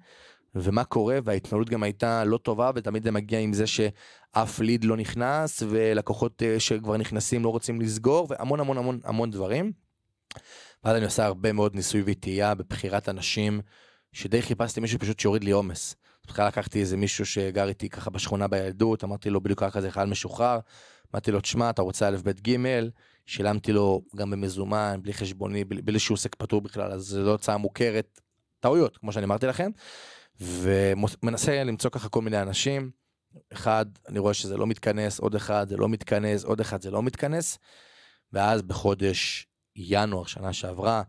ומה 0.56 0.84
קורה, 0.84 1.20
וההתנהלות 1.24 1.70
גם 1.70 1.84
הייתה 1.84 2.24
לא 2.24 2.38
טובה, 2.38 2.72
ותמיד 2.76 3.04
זה 3.04 3.12
מגיע 3.12 3.39
עם 3.39 3.54
זה 3.54 3.68
שאף 3.68 4.60
ליד 4.60 4.84
לא 4.84 4.98
נכנס, 4.98 5.63
ולקוחות 5.70 6.44
אה, 6.44 6.60
שכבר 6.60 6.98
נכנסים 6.98 7.44
לא 7.44 7.50
רוצים 7.50 7.82
לסגור, 7.82 8.28
והמון 8.30 8.60
המון 8.60 8.78
המון 8.78 9.00
המון 9.04 9.32
דברים. 9.32 9.72
ואז 10.84 10.96
אני 10.96 11.06
עושה 11.06 11.26
הרבה 11.26 11.54
מאוד 11.54 11.76
ניסוי 11.76 12.04
וטעייה 12.06 12.56
בבחירת 12.56 13.10
אנשים, 13.10 13.62
שדי 14.13 14.42
חיפשתי 14.42 14.80
מישהו 14.80 15.00
פשוט 15.00 15.20
שיוריד 15.20 15.44
לי 15.44 15.52
עומס. 15.52 15.96
בכלל 16.30 16.48
לקחתי 16.48 16.80
איזה 16.80 16.98
מישהו 16.98 17.26
שגר 17.26 17.68
איתי 17.68 17.89
ככה 17.89 18.10
בשכונה 18.10 18.48
בילדות, 18.48 19.04
אמרתי 19.04 19.30
לו 19.30 19.42
בדיוק 19.42 19.60
ככה 19.60 19.82
זה 19.82 19.92
חייל 19.92 20.10
משוחרר, 20.10 20.60
אמרתי 21.13 21.32
לו, 21.32 21.42
תשמע, 21.42 21.70
אתה 21.70 21.82
רוצה 21.82 22.08
א' 22.08 22.18
ב' 22.24 22.32
ג', 22.32 22.58
שילמתי 23.26 23.72
לו 23.72 24.02
גם 24.15 24.32
במזומן, 24.32 25.00
בלי 25.02 25.13
חשבוני, 25.13 25.63
בלי, 25.63 26.00
שהוא 26.00 26.15
עוסק 26.15 26.36
פטור 26.36 26.62
בכלל, 26.62 26.92
אז 26.92 27.02
זו 27.02 27.24
לא 27.24 27.32
הוצאה 27.32 27.58
מוכרת, 27.58 28.22
טעויות, 28.60 28.98
כמו 28.98 29.12
שאני 29.12 29.26
אמרתי 29.26 29.48
לכם, 29.48 29.70
ומנסה 30.42 31.63
למצוא 31.63 31.89
ככה 31.89 32.10
כל 32.10 32.22
מיני 32.22 32.42
אנשים, 32.42 32.92
אחד, 33.54 33.86
אני 34.08 34.20
רואה 34.20 34.34
שזה 34.34 34.58
לא 34.58 34.68
מתכנס, 34.68 35.20
עוד 35.20 35.36
אחד, 35.36 35.70
זה 35.70 35.78
לא 35.78 35.89
מתכנס, 35.89 36.44
עוד 36.44 36.60
אחד, 36.60 36.82
זה 36.82 36.92
לא 36.92 37.04
מתכנס, 37.04 37.60
ואז 38.34 38.62
בחודש 38.62 39.48
ינואר, 39.76 40.26
שנה 40.26 40.54
שעברה, 40.54 41.04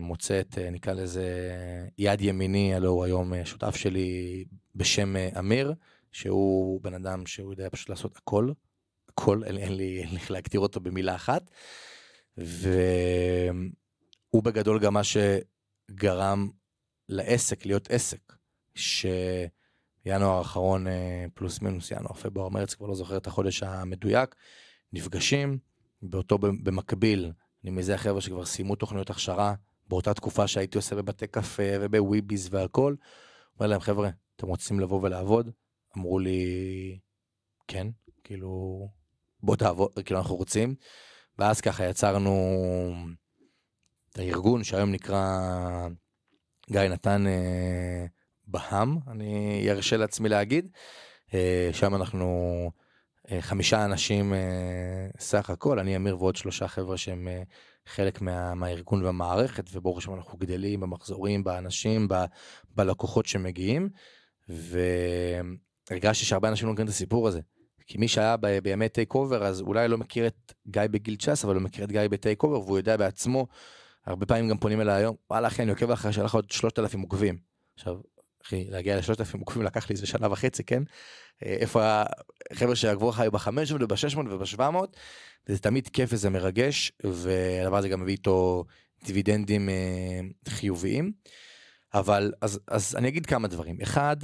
מוצא 0.00 0.40
את, 0.40 0.58
אה, 0.58 0.70
נקרא 0.70 0.92
לזה, 0.92 1.58
יד 1.98 2.20
ימיני, 2.20 2.74
הלו 2.74 2.90
הוא 2.90 3.04
היום 3.04 3.34
אה, 3.34 3.46
שותף 3.46 3.76
שלי 3.76 4.44
בשם 4.74 5.16
אמיר, 5.38 5.74
שהוא 6.12 6.80
בן 6.82 6.94
אדם 6.94 7.26
שהוא 7.26 7.52
יודע 7.52 7.68
פשוט 7.70 7.88
לעשות 7.88 8.16
הכל, 8.16 8.52
הכל, 9.08 9.44
אין, 9.44 9.56
אין 9.56 9.76
לי 9.76 10.02
איך 10.14 10.30
להגדיר 10.30 10.60
אותו 10.60 10.80
במילה 10.80 11.14
אחת. 11.14 11.50
והוא 12.36 13.62
בגדול 14.42 14.80
גם 14.80 14.94
מה 14.94 15.02
שגרם 15.04 16.48
לעסק 17.08 17.66
להיות 17.66 17.90
עסק, 17.90 18.32
שינואר 18.74 20.38
האחרון 20.38 20.86
פלוס 21.34 21.60
מינוס 21.60 21.90
ינואר, 21.90 22.12
פברואר, 22.12 22.48
מרץ, 22.48 22.74
כבר 22.74 22.86
לא 22.86 22.94
זוכר 22.94 23.16
את 23.16 23.26
החודש 23.26 23.62
המדויק, 23.62 24.34
נפגשים, 24.92 25.58
באותו 26.02 26.38
במקביל 26.38 27.32
אני 27.66 27.74
מזהה 27.74 27.98
חבר'ה 27.98 28.20
שכבר 28.20 28.44
סיימו 28.44 28.76
תוכניות 28.76 29.10
הכשרה 29.10 29.54
באותה 29.88 30.14
תקופה 30.14 30.46
שהייתי 30.46 30.78
עושה 30.78 30.96
בבתי 30.96 31.26
קפה 31.26 31.62
ובוויביז 31.80 32.48
והכל. 32.50 32.94
אומר 33.58 33.70
להם 33.70 33.80
חבר'ה 33.80 34.10
אתם 34.36 34.46
רוצים 34.46 34.80
לבוא 34.80 35.00
ולעבוד? 35.02 35.50
אמרו 35.96 36.18
לי 36.18 36.98
כן 37.68 37.86
כאילו 38.24 38.80
בוא 39.42 39.56
תעבוד 39.56 39.92
כאילו 40.04 40.18
אנחנו 40.18 40.36
רוצים. 40.36 40.74
ואז 41.38 41.60
ככה 41.60 41.84
יצרנו 41.84 42.34
את 44.10 44.18
הארגון 44.18 44.64
שהיום 44.64 44.92
נקרא 44.92 45.38
גיא 46.70 46.80
נתן 46.80 47.26
אה, 47.26 48.06
בהאם 48.46 48.98
אני 49.08 49.66
ארשה 49.70 49.96
לעצמי 49.96 50.28
להגיד. 50.28 50.68
אה, 51.34 51.70
שם 51.72 51.94
אנחנו 51.94 52.70
חמישה 53.40 53.84
אנשים 53.84 54.34
אה, 54.34 55.08
סך 55.18 55.50
הכל, 55.50 55.78
אני 55.78 55.96
אמיר 55.96 56.16
ועוד 56.16 56.36
שלושה 56.36 56.68
חבר'ה 56.68 56.96
שהם 56.96 57.28
אה, 57.28 57.42
חלק 57.86 58.20
מה, 58.20 58.54
מהארגון 58.54 59.04
והמערכת, 59.04 59.64
וברוך 59.72 59.98
השם 59.98 60.14
אנחנו 60.14 60.38
גדלים 60.38 60.80
במחזורים, 60.80 61.44
באנשים, 61.44 62.08
ב, 62.08 62.14
בלקוחות 62.74 63.26
שמגיעים, 63.26 63.88
והרגשתי 64.48 66.24
שהרבה 66.24 66.48
אנשים 66.48 66.66
לא 66.66 66.72
מכירים 66.72 66.88
את 66.88 66.92
הסיפור 66.92 67.28
הזה. 67.28 67.40
כי 67.86 67.98
מי 67.98 68.08
שהיה 68.08 68.36
ב, 68.36 68.58
בימי 68.58 68.88
take 68.88 69.14
over 69.14 69.44
אז 69.44 69.60
אולי 69.60 69.88
לא 69.88 69.98
מכיר 69.98 70.26
את 70.26 70.52
גיא 70.66 70.82
בגיל 70.90 71.16
19 71.16 71.50
אבל 71.50 71.56
הוא 71.56 71.64
מכיר 71.64 71.84
את 71.84 71.92
גיא 71.92 72.00
ב 72.10 72.16
take 72.16 72.42
over 72.42 72.60
והוא 72.60 72.78
יודע 72.78 72.96
בעצמו 72.96 73.46
הרבה 74.06 74.26
פעמים 74.26 74.48
גם 74.48 74.58
פונים 74.58 74.80
אליי 74.80 74.94
היום 74.94 75.16
וואלה 75.30 75.48
אחי 75.48 75.62
אני 75.62 75.70
עוקב 75.70 75.90
אחרי 75.90 76.12
שלך 76.12 76.34
עוד 76.34 76.50
3,000 76.50 77.00
עוקבים. 77.00 77.38
עכשיו 77.74 77.96
אחי 78.46 78.64
להגיע 78.70 78.98
לשלושת 78.98 79.20
אלפים 79.20 79.40
עוקבים 79.40 79.62
לקח 79.62 79.90
לי 79.90 79.94
איזה 79.94 80.06
שנה 80.06 80.32
וחצי 80.32 80.64
כן? 80.64 80.82
אה, 81.44 81.56
איפה 81.60 82.02
החבר'ה 82.50 82.76
שעקבו 82.76 83.10
אחריי 83.10 83.30
בחמש 83.30 83.70
מאות 83.70 83.82
ובשש 83.82 84.14
מאות 84.14 84.26
ובשבע 84.30 84.70
מאות 84.70 84.96
זה 85.46 85.58
תמיד 85.58 85.88
כיף 85.88 86.10
וזה 86.12 86.30
מרגש 86.30 86.92
והדבר 87.04 87.76
הזה 87.76 87.88
גם 87.88 88.00
מביא 88.00 88.12
איתו 88.12 88.64
דיווידנדים 89.04 89.68
אה, 89.68 90.20
חיוביים. 90.48 91.12
אבל 91.94 92.32
אז 92.40 92.60
אז 92.68 92.96
אני 92.96 93.08
אגיד 93.08 93.26
כמה 93.26 93.48
דברים. 93.48 93.80
אחד 93.82 94.16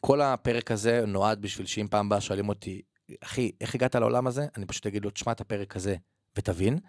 כל 0.00 0.20
הפרק 0.20 0.70
הזה 0.70 1.06
נועד 1.06 1.42
בשביל 1.42 1.66
שאם 1.66 1.86
פעם 1.90 2.08
באה 2.08 2.20
שואלים 2.20 2.48
אותי 2.48 2.82
אחי 3.20 3.50
איך 3.60 3.74
הגעת 3.74 3.94
לעולם 3.94 4.26
הזה? 4.26 4.46
אני 4.56 4.66
פשוט 4.66 4.86
אגיד 4.86 5.04
לו 5.04 5.10
תשמע 5.10 5.32
את 5.32 5.40
הפרק 5.40 5.76
הזה 5.76 5.96
ותבין. 6.38 6.74
אה, 6.74 6.80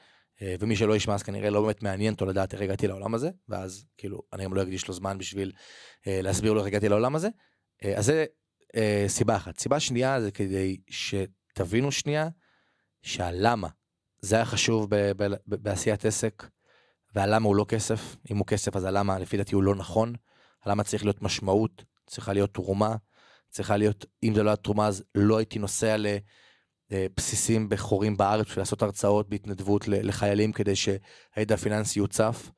ומי 0.41 0.75
שלא 0.75 0.95
ישמע 0.95 1.13
אז 1.13 1.23
כנראה 1.23 1.49
לא 1.49 1.61
באמת 1.61 1.83
מעניין 1.83 2.13
אותו 2.13 2.25
לדעת 2.25 2.53
איך 2.53 2.61
הגעתי 2.61 2.87
לעולם 2.87 3.13
הזה 3.13 3.29
ואז 3.49 3.85
כאילו 3.97 4.21
אני 4.33 4.43
גם 4.43 4.53
לא 4.53 4.61
אקדיש 4.61 4.87
לו 4.87 4.93
זמן 4.93 5.17
בשביל 5.17 5.51
אה, 6.07 6.21
להסביר 6.21 6.53
לו 6.53 6.59
איך 6.59 6.67
הגעתי 6.67 6.89
לעולם 6.89 7.15
הזה. 7.15 7.29
אה, 7.83 7.97
אז 7.97 8.05
זה 8.05 8.25
סיבה 9.07 9.35
אחת. 9.35 9.59
סיבה 9.59 9.79
שנייה 9.79 10.21
זה 10.21 10.31
כדי 10.31 10.77
שתבינו 10.89 11.91
שנייה 11.91 12.27
שהלמה 13.01 13.67
זה 14.21 14.35
היה 14.35 14.45
חשוב 14.45 14.87
ב- 14.89 15.11
ב- 15.17 15.35
ב- 15.47 15.55
בעשיית 15.55 16.05
עסק 16.05 16.43
והלמה 17.15 17.47
הוא 17.47 17.55
לא 17.55 17.65
כסף 17.67 18.15
אם 18.31 18.37
הוא 18.37 18.45
כסף 18.47 18.75
אז 18.75 18.83
הלמה 18.83 19.19
לפי 19.19 19.37
דעתי 19.37 19.55
הוא 19.55 19.63
לא 19.63 19.75
נכון. 19.75 20.13
הלמה 20.65 20.83
צריך 20.83 21.03
להיות 21.03 21.21
משמעות 21.21 21.83
צריכה 22.07 22.33
להיות 22.33 22.53
תרומה 22.53 22.95
צריכה 23.49 23.77
להיות 23.77 24.05
אם 24.23 24.35
זה 24.35 24.43
לא 24.43 24.49
היה 24.49 24.55
תרומה 24.55 24.87
אז 24.87 25.03
לא 25.15 25.37
הייתי 25.37 25.59
נוסע 25.59 25.97
ל... 25.97 26.07
אה, 26.91 27.05
בסיסים 27.17 27.69
בחורים 27.69 28.17
בארץ 28.17 28.45
בשביל 28.45 28.61
לעשות 28.61 28.81
הרצאות 28.81 29.29
בהתנדבות 29.29 29.87
לחיילים 29.87 30.51
כדי 30.51 30.73
שהידע 30.75 31.55
הפיננסי 31.55 31.99
יוצף 31.99 32.51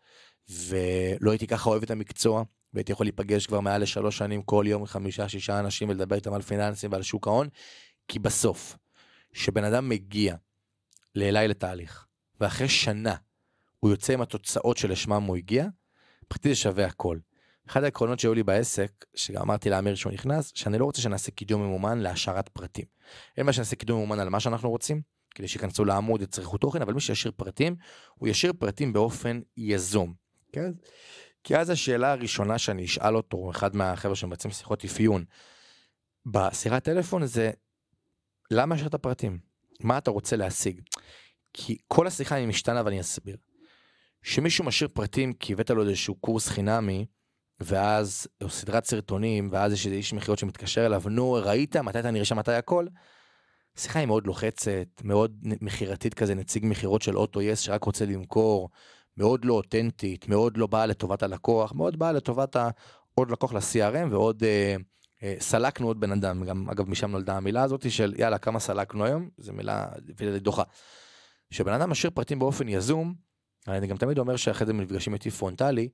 ולא 0.49 1.31
הייתי 1.31 1.47
ככה 1.47 1.69
אוהב 1.69 1.83
את 1.83 1.91
המקצוע 1.91 2.43
והייתי 2.73 2.91
יכול 2.91 3.05
להיפגש 3.05 3.47
כבר 3.47 3.59
מעל 3.59 3.81
לשלוש 3.81 4.17
שנים 4.17 4.41
כל 4.41 4.65
יום 4.67 4.85
חמישה 4.85 5.29
שישה 5.29 5.59
אנשים 5.59 5.89
ולדבר 5.89 6.15
איתם 6.15 6.33
על 6.33 6.41
פיננסים 6.41 6.91
ועל 6.91 7.01
שוק 7.01 7.27
ההון 7.27 7.47
כי 8.07 8.19
בסוף 8.19 8.77
שבן 9.33 9.63
אדם 9.63 9.89
מגיע 9.89 10.35
לאליי 11.15 11.47
לתהליך 11.47 12.05
ואחרי 12.39 12.69
שנה 12.69 13.15
הוא 13.79 13.91
יוצא 13.91 14.13
עם 14.13 14.21
התוצאות 14.21 14.77
שלשמם 14.77 15.23
הוא 15.23 15.37
הגיע, 15.37 15.67
מבחינתי 16.25 16.49
זה 16.49 16.55
שווה 16.55 16.85
הכל. 16.85 17.17
אחד 17.69 17.83
העקרונות 17.83 18.19
שהיו 18.19 18.33
לי 18.33 18.43
בעסק, 18.43 19.05
שגם 19.15 19.41
אמרתי 19.41 19.69
לאמיר 19.69 19.95
שהוא 19.95 20.13
נכנס, 20.13 20.51
שאני 20.55 20.77
לא 20.77 20.85
רוצה 20.85 21.01
שנעשה 21.01 21.31
קידום 21.31 21.61
ממומן 21.61 21.99
להשארת 21.99 22.49
פרטים. 22.49 22.85
אין 23.37 23.45
מה 23.45 23.53
שנעשה 23.53 23.75
קידום 23.75 23.97
ממומן 23.97 24.19
על 24.19 24.29
מה 24.29 24.39
שאנחנו 24.39 24.69
רוצים, 24.69 25.01
כדי 25.35 25.47
שייכנסו 25.47 25.85
לעמוד 25.85 26.21
יצריכו 26.21 26.57
תוכן, 26.57 26.81
אבל 26.81 26.93
מי 26.93 27.01
שישאיר 27.01 27.33
פרטים, 27.35 27.75
הוא 28.15 28.29
ישאיר 28.29 28.53
פרטים 28.59 28.93
באופן 28.93 29.39
יזום. 29.57 30.13
כן? 30.53 30.71
כי 31.43 31.57
אז 31.57 31.69
השאלה 31.69 32.11
הראשונה 32.11 32.57
שאני 32.57 32.85
אשאל 32.85 33.15
אותו, 33.15 33.51
אחד 33.51 33.75
מהחבר'ה 33.75 34.15
שמבצעים 34.15 34.53
שיחות 34.53 34.83
אפיון, 34.83 35.25
בשיחת 36.25 36.83
טלפון 36.83 37.25
זה, 37.25 37.51
למה 38.51 38.75
השארת 38.75 38.95
פרטים? 38.95 39.39
מה 39.79 39.97
אתה 39.97 40.11
רוצה 40.11 40.35
להשיג? 40.35 40.81
כי 41.53 41.77
כל 41.87 42.07
השיחה 42.07 42.35
היא 42.35 42.47
משתנה 42.47 42.81
ואני 42.85 43.01
אסביר. 43.01 43.37
שמישהו 44.21 44.65
משאיר 44.65 44.89
פרטים 44.93 45.33
כי 45.33 45.53
הבאת 45.53 45.69
לו 45.69 45.83
איזשהו 45.83 46.15
קורס 46.15 46.47
חינמי, 46.47 47.05
ואז, 47.59 48.27
או 48.43 48.49
סדרת 48.49 48.85
סרטונים, 48.85 49.49
ואז 49.51 49.73
יש 49.73 49.85
איזה 49.85 49.95
איש 49.95 50.13
מכירות 50.13 50.39
שמתקשר 50.39 50.85
אליו, 50.85 51.03
נו, 51.09 51.33
ראית? 51.33 51.75
מתי 51.75 51.99
אתה 51.99 52.11
נרשם? 52.11 52.37
מתי 52.37 52.53
הכל? 52.53 52.87
שיחה 53.77 53.99
היא 53.99 54.07
מאוד 54.07 54.27
לוחצת, 54.27 54.87
מאוד 55.03 55.37
מכירתית 55.41 56.13
כזה, 56.13 56.35
נציג 56.35 56.65
מכירות 56.65 57.01
של 57.01 57.17
אוטו 57.17 57.41
יס 57.41 57.59
שרק 57.59 57.83
רוצה 57.83 58.05
למכור, 58.05 58.69
מאוד 59.17 59.45
לא 59.45 59.53
אותנטית, 59.53 60.29
מאוד 60.29 60.57
לא 60.57 60.67
באה 60.67 60.85
לטובת 60.85 61.23
הלקוח, 61.23 61.73
מאוד 61.73 61.99
באה 61.99 62.11
לטובת 62.11 62.55
עוד 63.15 63.31
לקוח 63.31 63.53
ל-CRM 63.53 64.07
ועוד 64.11 64.43
אה, 64.43 64.75
אה, 65.23 65.35
סלקנו 65.39 65.87
עוד 65.87 65.99
בן 65.99 66.11
אדם, 66.11 66.43
גם 66.43 66.69
אגב 66.69 66.89
משם 66.89 67.11
נולדה 67.11 67.37
המילה 67.37 67.63
הזאת 67.63 67.91
של 67.91 68.13
יאללה 68.17 68.37
כמה 68.37 68.59
סלקנו 68.59 69.05
היום, 69.05 69.29
זו 69.37 69.53
מילה 69.53 69.87
דוחה. 70.41 70.63
כשבן 71.49 71.73
אדם 71.73 71.89
משאיר 71.89 72.11
פרטים 72.15 72.39
באופן 72.39 72.69
יזום, 72.69 73.13
אני 73.67 73.87
גם 73.87 73.97
תמיד 73.97 74.19
אומר 74.19 74.35
שאחרי 74.35 74.67
זה 74.67 74.73
מפגשים 74.73 75.13
איתי 75.13 75.31
פרונטלי, 75.31 75.89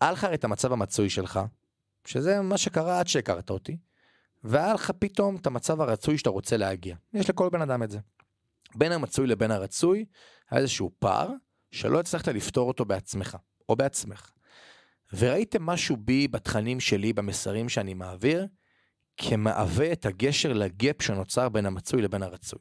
היה 0.00 0.12
לך 0.12 0.24
את 0.34 0.44
המצב 0.44 0.72
המצוי 0.72 1.10
שלך, 1.10 1.40
שזה 2.04 2.40
מה 2.40 2.58
שקרה 2.58 3.00
עד 3.00 3.08
שהכרת 3.08 3.50
אותי, 3.50 3.76
והיה 4.44 4.74
לך 4.74 4.90
פתאום 4.98 5.36
את 5.36 5.46
המצב 5.46 5.80
הרצוי 5.80 6.18
שאתה 6.18 6.30
רוצה 6.30 6.56
להגיע. 6.56 6.96
יש 7.12 7.30
לכל 7.30 7.48
בן 7.48 7.62
אדם 7.62 7.82
את 7.82 7.90
זה. 7.90 7.98
בין 8.74 8.92
המצוי 8.92 9.26
לבין 9.26 9.50
הרצוי, 9.50 10.04
היה 10.50 10.60
איזשהו 10.60 10.90
פער 10.98 11.28
שלא 11.70 12.00
הצלחת 12.00 12.28
לפתור 12.28 12.68
אותו 12.68 12.84
בעצמך, 12.84 13.36
או 13.68 13.76
בעצמך. 13.76 14.30
וראיתם 15.12 15.62
משהו 15.62 15.96
בי, 15.96 16.28
בתכנים 16.28 16.80
שלי, 16.80 17.12
במסרים 17.12 17.68
שאני 17.68 17.94
מעביר, 17.94 18.46
כמהווה 19.16 19.92
את 19.92 20.06
הגשר 20.06 20.52
לגאפ 20.52 21.02
שנוצר 21.02 21.48
בין 21.48 21.66
המצוי 21.66 22.02
לבין 22.02 22.22
הרצוי. 22.22 22.58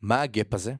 מה 0.00 0.22
הגאפ 0.22 0.54
הזה? 0.54 0.74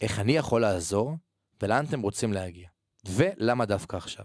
איך 0.00 0.18
אני 0.18 0.36
יכול 0.36 0.60
לעזור, 0.60 1.16
ולאן 1.62 1.84
אתם 1.84 2.00
רוצים 2.00 2.32
להגיע. 2.32 2.68
ולמה 3.08 3.64
דווקא 3.64 3.96
עכשיו. 3.96 4.24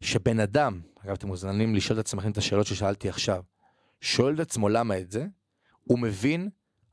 שבן 0.00 0.40
אדם, 0.40 0.80
אגב 1.04 1.12
אתם 1.12 1.26
מוזמנים 1.26 1.74
לשאול 1.74 2.00
את 2.00 2.04
עצמכם 2.04 2.30
את 2.30 2.38
השאלות 2.38 2.66
ששאלתי 2.66 3.08
עכשיו, 3.08 3.42
שואל 4.00 4.34
את 4.34 4.40
עצמו 4.40 4.68
למה 4.68 4.98
את 4.98 5.10
זה, 5.10 5.26
הוא 5.80 5.98
מבין 5.98 6.48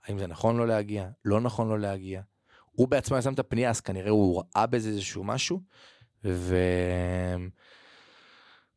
האם 0.06 0.20
זה 0.20 0.28
נכון 0.28 0.58
לו 0.58 0.66
להגיע, 0.66 1.10
לא 1.26 1.42
נכון 1.42 1.68
לו 1.68 1.78
להגיע. 1.78 2.22
הוא 2.72 2.88
בעצמו 2.88 3.22
שם 3.22 3.34
את 3.34 3.40
הפנייה, 3.40 3.70
אז 3.70 3.82
כנראה 3.82 4.10
הוא 4.10 4.44
ראה 4.56 4.66
בזה 4.66 4.90
איזשהו 4.90 5.24
משהו, 5.24 5.62
ומה 6.24 7.48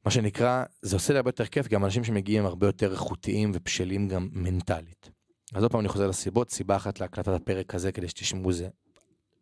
שנקרא, 0.08 0.64
זה 0.82 0.96
עושה 0.96 1.12
לי 1.12 1.18
הרבה 1.18 1.28
יותר 1.28 1.46
כיף, 1.46 1.68
גם 1.68 1.84
אנשים 1.84 2.04
שמגיעים 2.04 2.46
הרבה 2.46 2.66
יותר 2.66 2.92
איכותיים 2.92 3.52
ובשלים 3.54 4.08
גם 4.08 4.28
מנטלית. 4.32 5.10
אז 5.54 5.62
עוד 5.62 5.72
פעם 5.72 5.80
אני 5.80 5.88
חוזר 5.88 6.06
לסיבות, 6.06 6.50
סיבה 6.50 6.76
אחת 6.76 7.00
להקלטת 7.00 7.32
הפרק 7.32 7.74
הזה 7.74 7.92
כדי 7.92 8.08
שתשמעו 8.08 8.52
זה, 8.52 8.68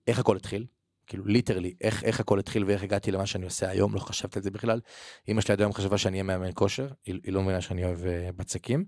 איך 0.06 0.18
הכל 0.18 0.36
התחיל, 0.36 0.66
כאילו 1.08 1.24
ליטרלי 1.24 1.74
איך 1.80 2.04
איך 2.04 2.20
הכל 2.20 2.38
התחיל 2.38 2.64
ואיך 2.64 2.82
הגעתי 2.82 3.10
למה 3.10 3.26
שאני 3.26 3.44
עושה 3.44 3.70
היום 3.70 3.94
לא 3.94 4.00
חשבתי 4.00 4.38
על 4.38 4.42
זה 4.42 4.50
בכלל. 4.50 4.80
אמא 5.28 5.40
שלי 5.40 5.52
עד 5.52 5.60
היום 5.60 5.72
חשבה 5.72 5.98
שאני 5.98 6.12
אהיה 6.12 6.22
מאמן 6.22 6.50
כושר 6.54 6.88
היא, 7.04 7.20
היא 7.24 7.32
לא 7.32 7.42
מבינה 7.42 7.60
שאני 7.60 7.84
אוהב 7.84 7.98
uh, 7.98 8.32
בצקים 8.36 8.84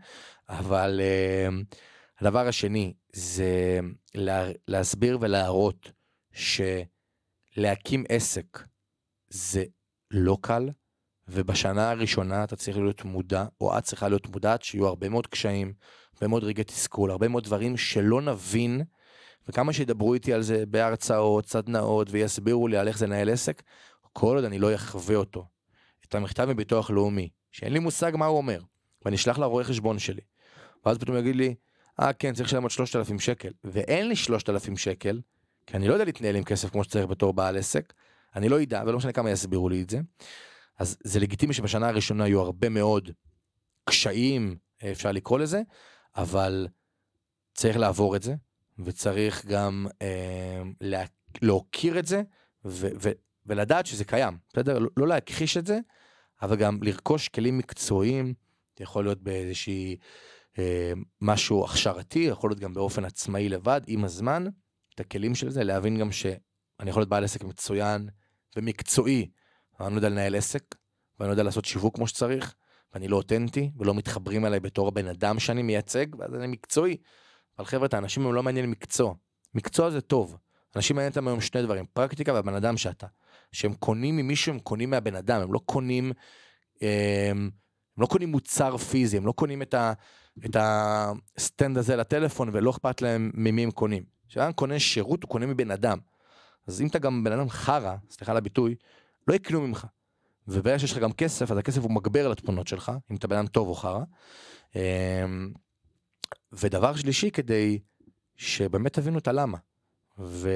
אבל 0.49 1.01
uh, 1.01 1.55
הדבר 2.21 2.49
השני 2.49 2.95
זה 3.13 3.81
לה, 4.15 4.49
להסביר 4.69 5.19
ולהראות 5.21 5.93
שלהקים 6.33 8.05
עסק 8.09 8.59
זה 9.29 9.65
לא 10.11 10.39
קל 10.41 10.71
ובשנה 11.29 11.91
הראשונה 11.91 12.45
אתה 12.45 12.57
צריך 12.57 12.77
להיות 12.77 13.05
מודע 13.05 13.45
או 13.61 13.79
את 13.79 13.85
צריכה 13.85 14.09
להיות 14.09 14.27
מודעת 14.29 14.63
שיהיו 14.63 14.87
הרבה 14.87 15.09
מאוד 15.09 15.27
קשיים 15.27 15.73
הרבה 16.15 16.29
מאוד 16.29 16.45
רגעי 16.45 16.65
תסכול 16.65 17.11
הרבה 17.11 17.29
מאוד 17.29 17.45
דברים 17.45 17.77
שלא 17.77 18.23
נבין. 18.23 18.85
וכמה 19.49 19.73
שידברו 19.73 20.15
איתי 20.15 20.33
על 20.33 20.43
זה 20.43 20.67
בהרצאות, 20.67 21.47
סדנאות, 21.47 22.09
ויסבירו 22.11 22.69
לי 22.69 22.77
על 22.77 22.89
איך 22.89 22.99
זה 22.99 23.07
לנהל 23.07 23.31
עסק, 23.31 23.63
כל 24.13 24.37
עוד 24.37 24.45
אני 24.45 24.59
לא 24.59 24.75
אחווה 24.75 25.17
אותו. 25.17 25.47
את 26.09 26.15
המכתב 26.15 26.45
מביטוח 26.45 26.91
לאומי, 26.91 27.29
שאין 27.53 27.73
לי 27.73 27.79
מושג 27.79 28.13
מה 28.15 28.27
הוא 28.27 28.37
אומר, 28.37 28.61
ואני 29.05 29.17
אשלח 29.17 29.39
לרואה 29.39 29.65
חשבון 29.65 29.99
שלי. 29.99 30.21
ואז 30.87 30.99
פתאום 30.99 31.17
יגיד 31.17 31.37
לי, 31.37 31.55
אה 32.01 32.13
כן, 32.13 32.35
צריך 32.35 32.49
לשלם 32.49 32.63
עוד 32.63 32.71
3,000 32.71 33.21
שקל. 33.21 33.53
ואין 33.65 34.09
לי 34.09 34.17
3,000 34.17 34.77
שקל, 34.77 35.21
כי 35.67 35.77
אני 35.77 35.89
לא 35.89 35.93
יודע 35.93 36.05
להתנהל 36.05 36.37
עם 36.37 36.45
כסף 36.45 36.71
כמו 36.71 36.85
שצריך 36.85 37.07
בתור 37.07 37.33
בעל 37.33 37.57
עסק, 37.57 37.93
אני 38.37 38.49
לא 38.49 38.63
אדע, 38.63 38.83
ולא 38.87 38.97
משנה 38.97 39.13
כמה 39.13 39.31
יסבירו 39.31 39.69
לי 39.69 39.83
את 39.83 39.91
זה. 39.91 40.01
אז 40.79 40.97
זה 41.05 41.21
לגיטימי 41.21 41.55
שבשנה 41.55 41.89
הראשונה 41.89 42.27
יהיו 42.27 42.41
הרבה 42.41 42.69
מאוד 42.69 43.11
קשיים, 43.85 44.57
אפשר 44.91 45.13
לקרוא 45.13 45.39
לזה, 45.39 45.63
אבל 46.17 46.69
צריך 47.55 47.77
לעבור 47.77 48.17
את 48.17 48.23
זה, 48.23 48.35
וצריך 48.85 49.47
גם 49.47 49.87
אה, 50.03 50.63
לה, 50.81 51.05
להוקיר 51.43 51.99
את 51.99 52.07
זה 52.07 52.23
ו, 52.65 52.89
ו, 53.03 53.11
ולדעת 53.47 53.87
שזה 53.87 54.05
קיים, 54.05 54.39
בסדר? 54.53 54.79
לא, 54.79 54.89
לא 54.97 55.09
להכחיש 55.09 55.57
את 55.57 55.67
זה, 55.67 55.79
אבל 56.43 56.57
גם 56.57 56.79
לרכוש 56.83 57.29
כלים 57.29 57.59
מקצועיים, 57.59 58.35
יכול 58.81 59.05
להיות 59.05 59.23
באיזושהי 59.23 59.97
אה, 60.59 60.93
משהו 61.21 61.65
הכשרתי, 61.65 62.19
יכול 62.19 62.51
להיות 62.51 62.61
גם 62.61 62.75
באופן 62.75 63.05
עצמאי 63.05 63.49
לבד, 63.49 63.81
עם 63.87 64.05
הזמן, 64.05 64.47
את 64.95 65.01
הכלים 65.01 65.35
של 65.35 65.51
זה, 65.51 65.65
להבין 65.65 65.99
גם 65.99 66.13
שאני 66.13 66.91
יכול 66.91 67.01
להיות 67.01 67.09
בעל 67.09 67.25
עסק 67.25 67.45
מצוין 67.45 68.09
ומקצועי, 68.57 69.31
אבל 69.79 69.87
אני 69.87 69.95
לא 69.95 69.99
יודע 69.99 70.09
לנהל 70.09 70.35
עסק, 70.35 70.75
ואני 71.19 71.29
לא 71.29 71.33
יודע 71.33 71.43
לעשות 71.43 71.65
שיווק 71.65 71.97
כמו 71.97 72.07
שצריך, 72.07 72.55
ואני 72.95 73.09
לא 73.09 73.17
אותנטי, 73.17 73.71
ולא 73.79 73.95
מתחברים 73.95 74.47
אליי 74.47 74.61
בתור 74.61 74.89
הבן 74.89 75.07
אדם 75.07 75.39
שאני 75.39 75.63
מייצג, 75.63 76.07
ואז 76.19 76.35
אני 76.35 76.47
מקצועי. 76.47 76.97
אבל 77.61 77.67
חבר'ה, 77.67 77.87
את 77.87 77.95
האנשים 77.95 78.27
הם 78.27 78.35
לא 78.35 78.43
מעניין 78.43 78.71
מקצוע. 78.71 79.15
מקצוע 79.55 79.91
זה 79.91 80.01
טוב. 80.01 80.37
אנשים 80.77 80.97
מעניין 80.97 81.11
אותם 81.11 81.29
היום 81.29 81.41
שני 81.41 81.63
דברים, 81.63 81.85
פרקטיקה 81.93 82.33
והבן 82.33 82.55
אדם 82.55 82.77
שאתה. 82.77 83.07
שהם 83.53 83.75
קונים 83.75 84.17
ממישהו, 84.17 84.53
הם 84.53 84.59
קונים 84.59 84.91
מהבן 84.91 85.15
אדם, 85.15 85.41
הם 85.41 85.53
לא 85.53 85.61
קונים, 85.65 86.13
הם, 86.81 86.89
הם 87.41 87.51
לא 87.99 88.07
קונים 88.07 88.29
מוצר 88.29 88.77
פיזי, 88.77 89.17
הם 89.17 89.27
לא 89.27 89.33
קונים 89.33 89.63
את, 89.63 89.75
ה, 89.75 89.93
את 90.45 90.57
הסטנד 90.59 91.79
הזה 91.79 91.97
לטלפון 91.97 92.51
ולא 92.53 92.71
אכפת 92.71 93.03
להם 93.03 93.31
ממי 93.35 93.63
הם 93.63 93.71
קונים. 93.71 94.03
כשאדם 94.29 94.53
קונה 94.53 94.79
שירות, 94.79 95.23
הוא 95.23 95.31
קונה 95.31 95.47
מבן 95.47 95.71
אדם. 95.71 95.99
אז 96.67 96.81
אם 96.81 96.87
אתה 96.87 96.99
גם 96.99 97.25
בן 97.25 97.33
אדם 97.33 97.49
חרא, 97.49 97.97
סליחה 98.11 98.33
על 98.33 98.39
הביטוי, 98.39 98.75
לא 99.29 99.35
יקנו 99.35 99.61
ממך. 99.61 99.87
וברגע 100.49 100.79
שיש 100.79 100.93
לך 100.93 100.99
גם 100.99 101.13
כסף, 101.13 101.51
אז 101.51 101.59
הכסף 101.59 101.83
הוא 101.83 101.91
מגבר 101.91 102.27
על 102.27 102.33
התכונות 102.33 102.67
שלך, 102.67 102.93
אם 103.11 103.17
אתה 103.17 103.29
בן 103.29 103.37
אדם 103.37 103.47
טוב 103.47 103.69
או 103.69 103.75
חרא. 103.75 104.03
ודבר 106.53 106.97
שלישי, 106.97 107.31
כדי 107.31 107.79
שבאמת 108.37 108.93
תבינו 108.93 109.19
את 109.19 109.29
הלמה. 109.29 109.59
ו... 110.19 110.51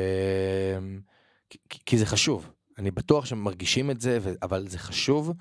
כי, 1.50 1.78
כי 1.86 1.98
זה 1.98 2.06
חשוב. 2.06 2.50
אני 2.78 2.90
בטוח 2.90 3.26
שמרגישים 3.26 3.90
את 3.90 4.00
זה, 4.00 4.18
ו... 4.22 4.32
אבל 4.42 4.68
זה 4.68 4.78
חשוב 4.78 5.32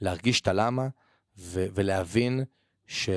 להרגיש 0.00 0.40
את 0.40 0.48
הלמה 0.48 0.88
ו... 1.38 1.66
ולהבין 1.74 2.44
ש... 2.86 3.08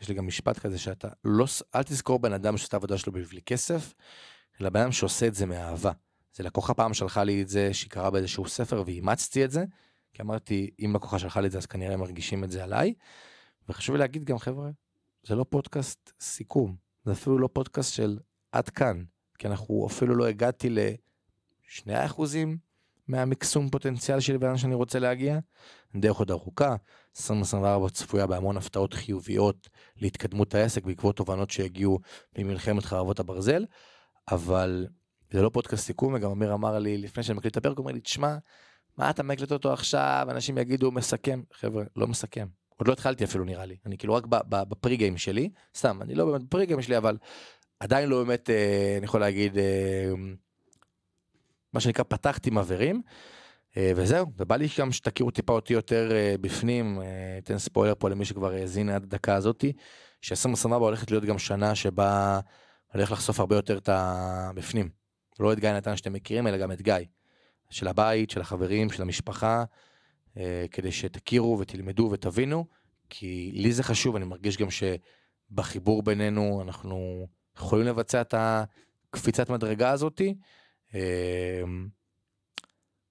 יש 0.00 0.08
לי 0.08 0.14
גם 0.14 0.26
משפט 0.26 0.58
כזה 0.58 0.78
שאתה 0.78 1.08
לא, 1.24 1.46
אל 1.74 1.82
תזכור 1.82 2.18
בן 2.18 2.32
אדם 2.32 2.56
שעושה 2.56 2.68
את 2.68 2.74
העבודה 2.74 2.98
שלו 2.98 3.12
בשביל 3.12 3.40
כסף, 3.46 3.94
אלא 4.60 4.70
בן 4.70 4.80
אדם 4.80 4.92
שעושה 4.92 5.26
את 5.26 5.34
זה 5.34 5.46
מאהבה. 5.46 5.92
זה 6.34 6.42
לקוחה 6.42 6.74
פעם 6.74 6.94
שלחה 6.94 7.24
לי 7.24 7.42
את 7.42 7.48
זה, 7.48 7.74
שהיא 7.74 7.90
קראה 7.90 8.10
באיזשהו 8.10 8.48
ספר 8.48 8.82
ואימצתי 8.86 9.44
את 9.44 9.50
זה, 9.50 9.64
כי 10.14 10.22
אמרתי, 10.22 10.70
אם 10.84 10.92
לקוחה 10.96 11.18
שלחה 11.18 11.40
לי 11.40 11.46
את 11.46 11.52
זה 11.52 11.58
אז 11.58 11.66
כנראה 11.66 11.96
מרגישים 11.96 12.44
את 12.44 12.50
זה 12.50 12.64
עליי. 12.64 12.94
וחשוב 13.68 13.94
לי 13.94 13.98
להגיד 13.98 14.24
גם 14.24 14.38
חבר'ה, 14.38 14.70
זה 15.26 15.34
לא 15.34 15.44
פודקאסט 15.44 16.12
סיכום, 16.20 16.76
זה 17.04 17.12
אפילו 17.12 17.38
לא 17.38 17.48
פודקאסט 17.52 17.94
של 17.94 18.18
עד 18.52 18.68
כאן, 18.68 19.04
כי 19.38 19.46
אנחנו 19.46 19.86
אפילו 19.86 20.14
לא 20.14 20.26
הגעתי 20.26 20.68
לשני 20.70 21.94
האחוזים 21.94 22.58
מהמקסום 23.08 23.70
פוטנציאל 23.70 24.20
שלי 24.20 24.36
ולאן 24.36 24.56
שאני 24.56 24.74
רוצה 24.74 24.98
להגיע. 24.98 25.38
דרך 25.96 26.16
עוד 26.16 26.30
ארוכה, 26.30 26.76
2024 27.16 27.88
צפויה 27.88 28.26
בהמון 28.26 28.56
הפתעות 28.56 28.94
חיוביות 28.94 29.68
להתקדמות 29.96 30.54
העסק 30.54 30.84
בעקבות 30.84 31.16
תובנות 31.16 31.50
שהגיעו 31.50 31.98
ממלחמת 32.38 32.84
חרבות 32.84 33.20
הברזל, 33.20 33.64
אבל 34.30 34.86
זה 35.30 35.42
לא 35.42 35.48
פודקאסט 35.48 35.86
סיכום, 35.86 36.14
וגם 36.14 36.30
אמיר 36.30 36.54
אמר 36.54 36.78
לי 36.78 36.98
לפני 36.98 37.22
שאני 37.22 37.38
מקליט 37.38 37.52
את 37.52 37.56
הפרק, 37.56 37.76
הוא 37.76 37.84
אומר 37.84 37.92
לי, 37.92 38.00
תשמע, 38.00 38.36
מה 38.96 39.10
אתה 39.10 39.22
מקליט 39.22 39.52
אותו 39.52 39.72
עכשיו, 39.72 40.26
אנשים 40.30 40.58
יגידו 40.58 40.90
מסכם, 40.90 41.42
חבר'ה, 41.52 41.84
לא 41.96 42.06
מסכם. 42.06 42.46
עוד 42.76 42.88
לא 42.88 42.92
התחלתי 42.92 43.24
אפילו 43.24 43.44
נראה 43.44 43.66
לי, 43.66 43.76
אני 43.86 43.98
כאילו 43.98 44.14
רק 44.14 44.24
בפרי 44.50 44.96
גיים 44.96 45.16
שלי, 45.16 45.50
סתם, 45.76 46.02
אני 46.02 46.14
לא 46.14 46.24
באמת 46.24 46.42
בפרי 46.42 46.66
גיים 46.66 46.82
שלי, 46.82 46.96
אבל 46.96 47.16
עדיין 47.80 48.08
לא 48.08 48.24
באמת, 48.24 48.50
אה, 48.50 48.94
אני 48.98 49.04
יכול 49.04 49.20
להגיד, 49.20 49.58
אה, 49.58 50.12
מה 51.72 51.80
שנקרא 51.80 52.04
פתחתי 52.08 52.50
מבערים, 52.50 53.02
אה, 53.76 53.92
וזהו, 53.96 54.26
ובא 54.36 54.56
לי 54.56 54.68
גם 54.78 54.92
שתכירו 54.92 55.30
טיפה 55.30 55.52
אותי 55.52 55.72
יותר 55.72 56.12
אה, 56.12 56.34
בפנים, 56.40 57.00
אה, 57.00 57.38
אתן 57.38 57.58
ספוילר 57.58 57.94
פה 57.98 58.08
למי 58.08 58.24
שכבר 58.24 58.52
האזין 58.52 58.88
עד 58.88 59.02
הדקה 59.02 59.34
הזאתי, 59.34 59.72
ש-2024 60.20 60.74
הולכת 60.74 61.10
להיות 61.10 61.24
גם 61.24 61.38
שנה 61.38 61.74
שבה 61.74 62.40
הולך 62.92 63.12
לחשוף 63.12 63.40
הרבה 63.40 63.56
יותר 63.56 63.78
את 63.78 63.88
הבפנים. 63.92 64.88
לא 65.40 65.52
את 65.52 65.60
גיא 65.60 65.72
נתן 65.72 65.96
שאתם 65.96 66.12
מכירים, 66.12 66.46
אלא 66.46 66.56
גם 66.56 66.72
את 66.72 66.82
גיא. 66.82 66.94
של 67.70 67.88
הבית, 67.88 68.30
של 68.30 68.40
החברים, 68.40 68.90
של 68.90 69.02
המשפחה, 69.02 69.64
כדי 70.70 70.92
שתכירו 70.92 71.58
ותלמדו 71.58 72.08
ותבינו, 72.12 72.64
כי 73.10 73.50
לי 73.54 73.72
זה 73.72 73.82
חשוב, 73.82 74.16
אני 74.16 74.24
מרגיש 74.24 74.56
גם 74.56 74.68
שבחיבור 74.70 76.02
בינינו 76.02 76.62
אנחנו 76.62 77.26
יכולים 77.56 77.86
לבצע 77.86 78.20
את 78.20 78.34
הקפיצת 78.36 79.50
מדרגה 79.50 79.90
הזאתי. 79.90 80.34
אה, 80.94 81.62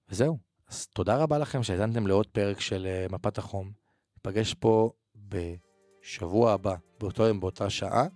וזהו. 0.08 0.38
אז 0.68 0.86
תודה 0.86 1.16
רבה 1.16 1.38
לכם 1.38 1.62
שהאזנתם 1.62 2.06
לעוד 2.06 2.26
פרק 2.26 2.60
של 2.60 2.86
אה, 2.86 3.06
מפת 3.10 3.38
החום. 3.38 3.72
ניפגש 4.16 4.54
פה 4.54 4.90
בשבוע 5.16 6.52
הבא, 6.52 6.74
באותו 7.00 7.22
יום, 7.22 7.40
באותה 7.40 7.70
שעה. 7.70 8.06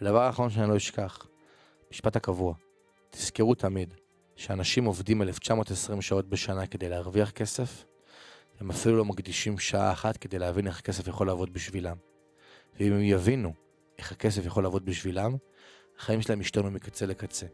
ודבר 0.00 0.22
האחרון 0.22 0.50
שאני 0.50 0.68
לא 0.68 0.76
אשכח, 0.76 1.26
משפט 1.90 2.16
הקבוע. 2.16 2.54
תזכרו 3.10 3.54
תמיד 3.54 3.94
שאנשים 4.36 4.84
עובדים 4.84 5.22
1920 5.22 6.02
שעות 6.02 6.28
בשנה 6.28 6.66
כדי 6.66 6.88
להרוויח 6.88 7.30
כסף, 7.30 7.84
הם 8.60 8.70
אפילו 8.70 8.96
לא 8.96 9.04
מקדישים 9.04 9.58
שעה 9.58 9.92
אחת 9.92 10.16
כדי 10.16 10.38
להבין 10.38 10.66
איך 10.66 10.78
הכסף 10.78 11.08
יכול 11.08 11.26
לעבוד 11.26 11.52
בשבילם. 11.52 11.96
ואם 12.80 12.92
הם 12.92 13.02
יבינו 13.02 13.52
איך 13.98 14.12
הכסף 14.12 14.46
יכול 14.46 14.62
לעבוד 14.62 14.84
בשבילם, 14.84 15.36
החיים 15.98 16.22
שלהם 16.22 16.40
ישתנו 16.40 16.70
מקצה 16.70 17.06
לקצה. 17.06 17.46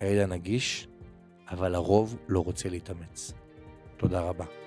הידע 0.00 0.26
נגיש, 0.26 0.88
אבל 1.48 1.74
הרוב 1.74 2.16
לא 2.28 2.40
רוצה 2.40 2.68
להתאמץ. 2.68 3.32
תודה 3.96 4.20
רבה. 4.20 4.63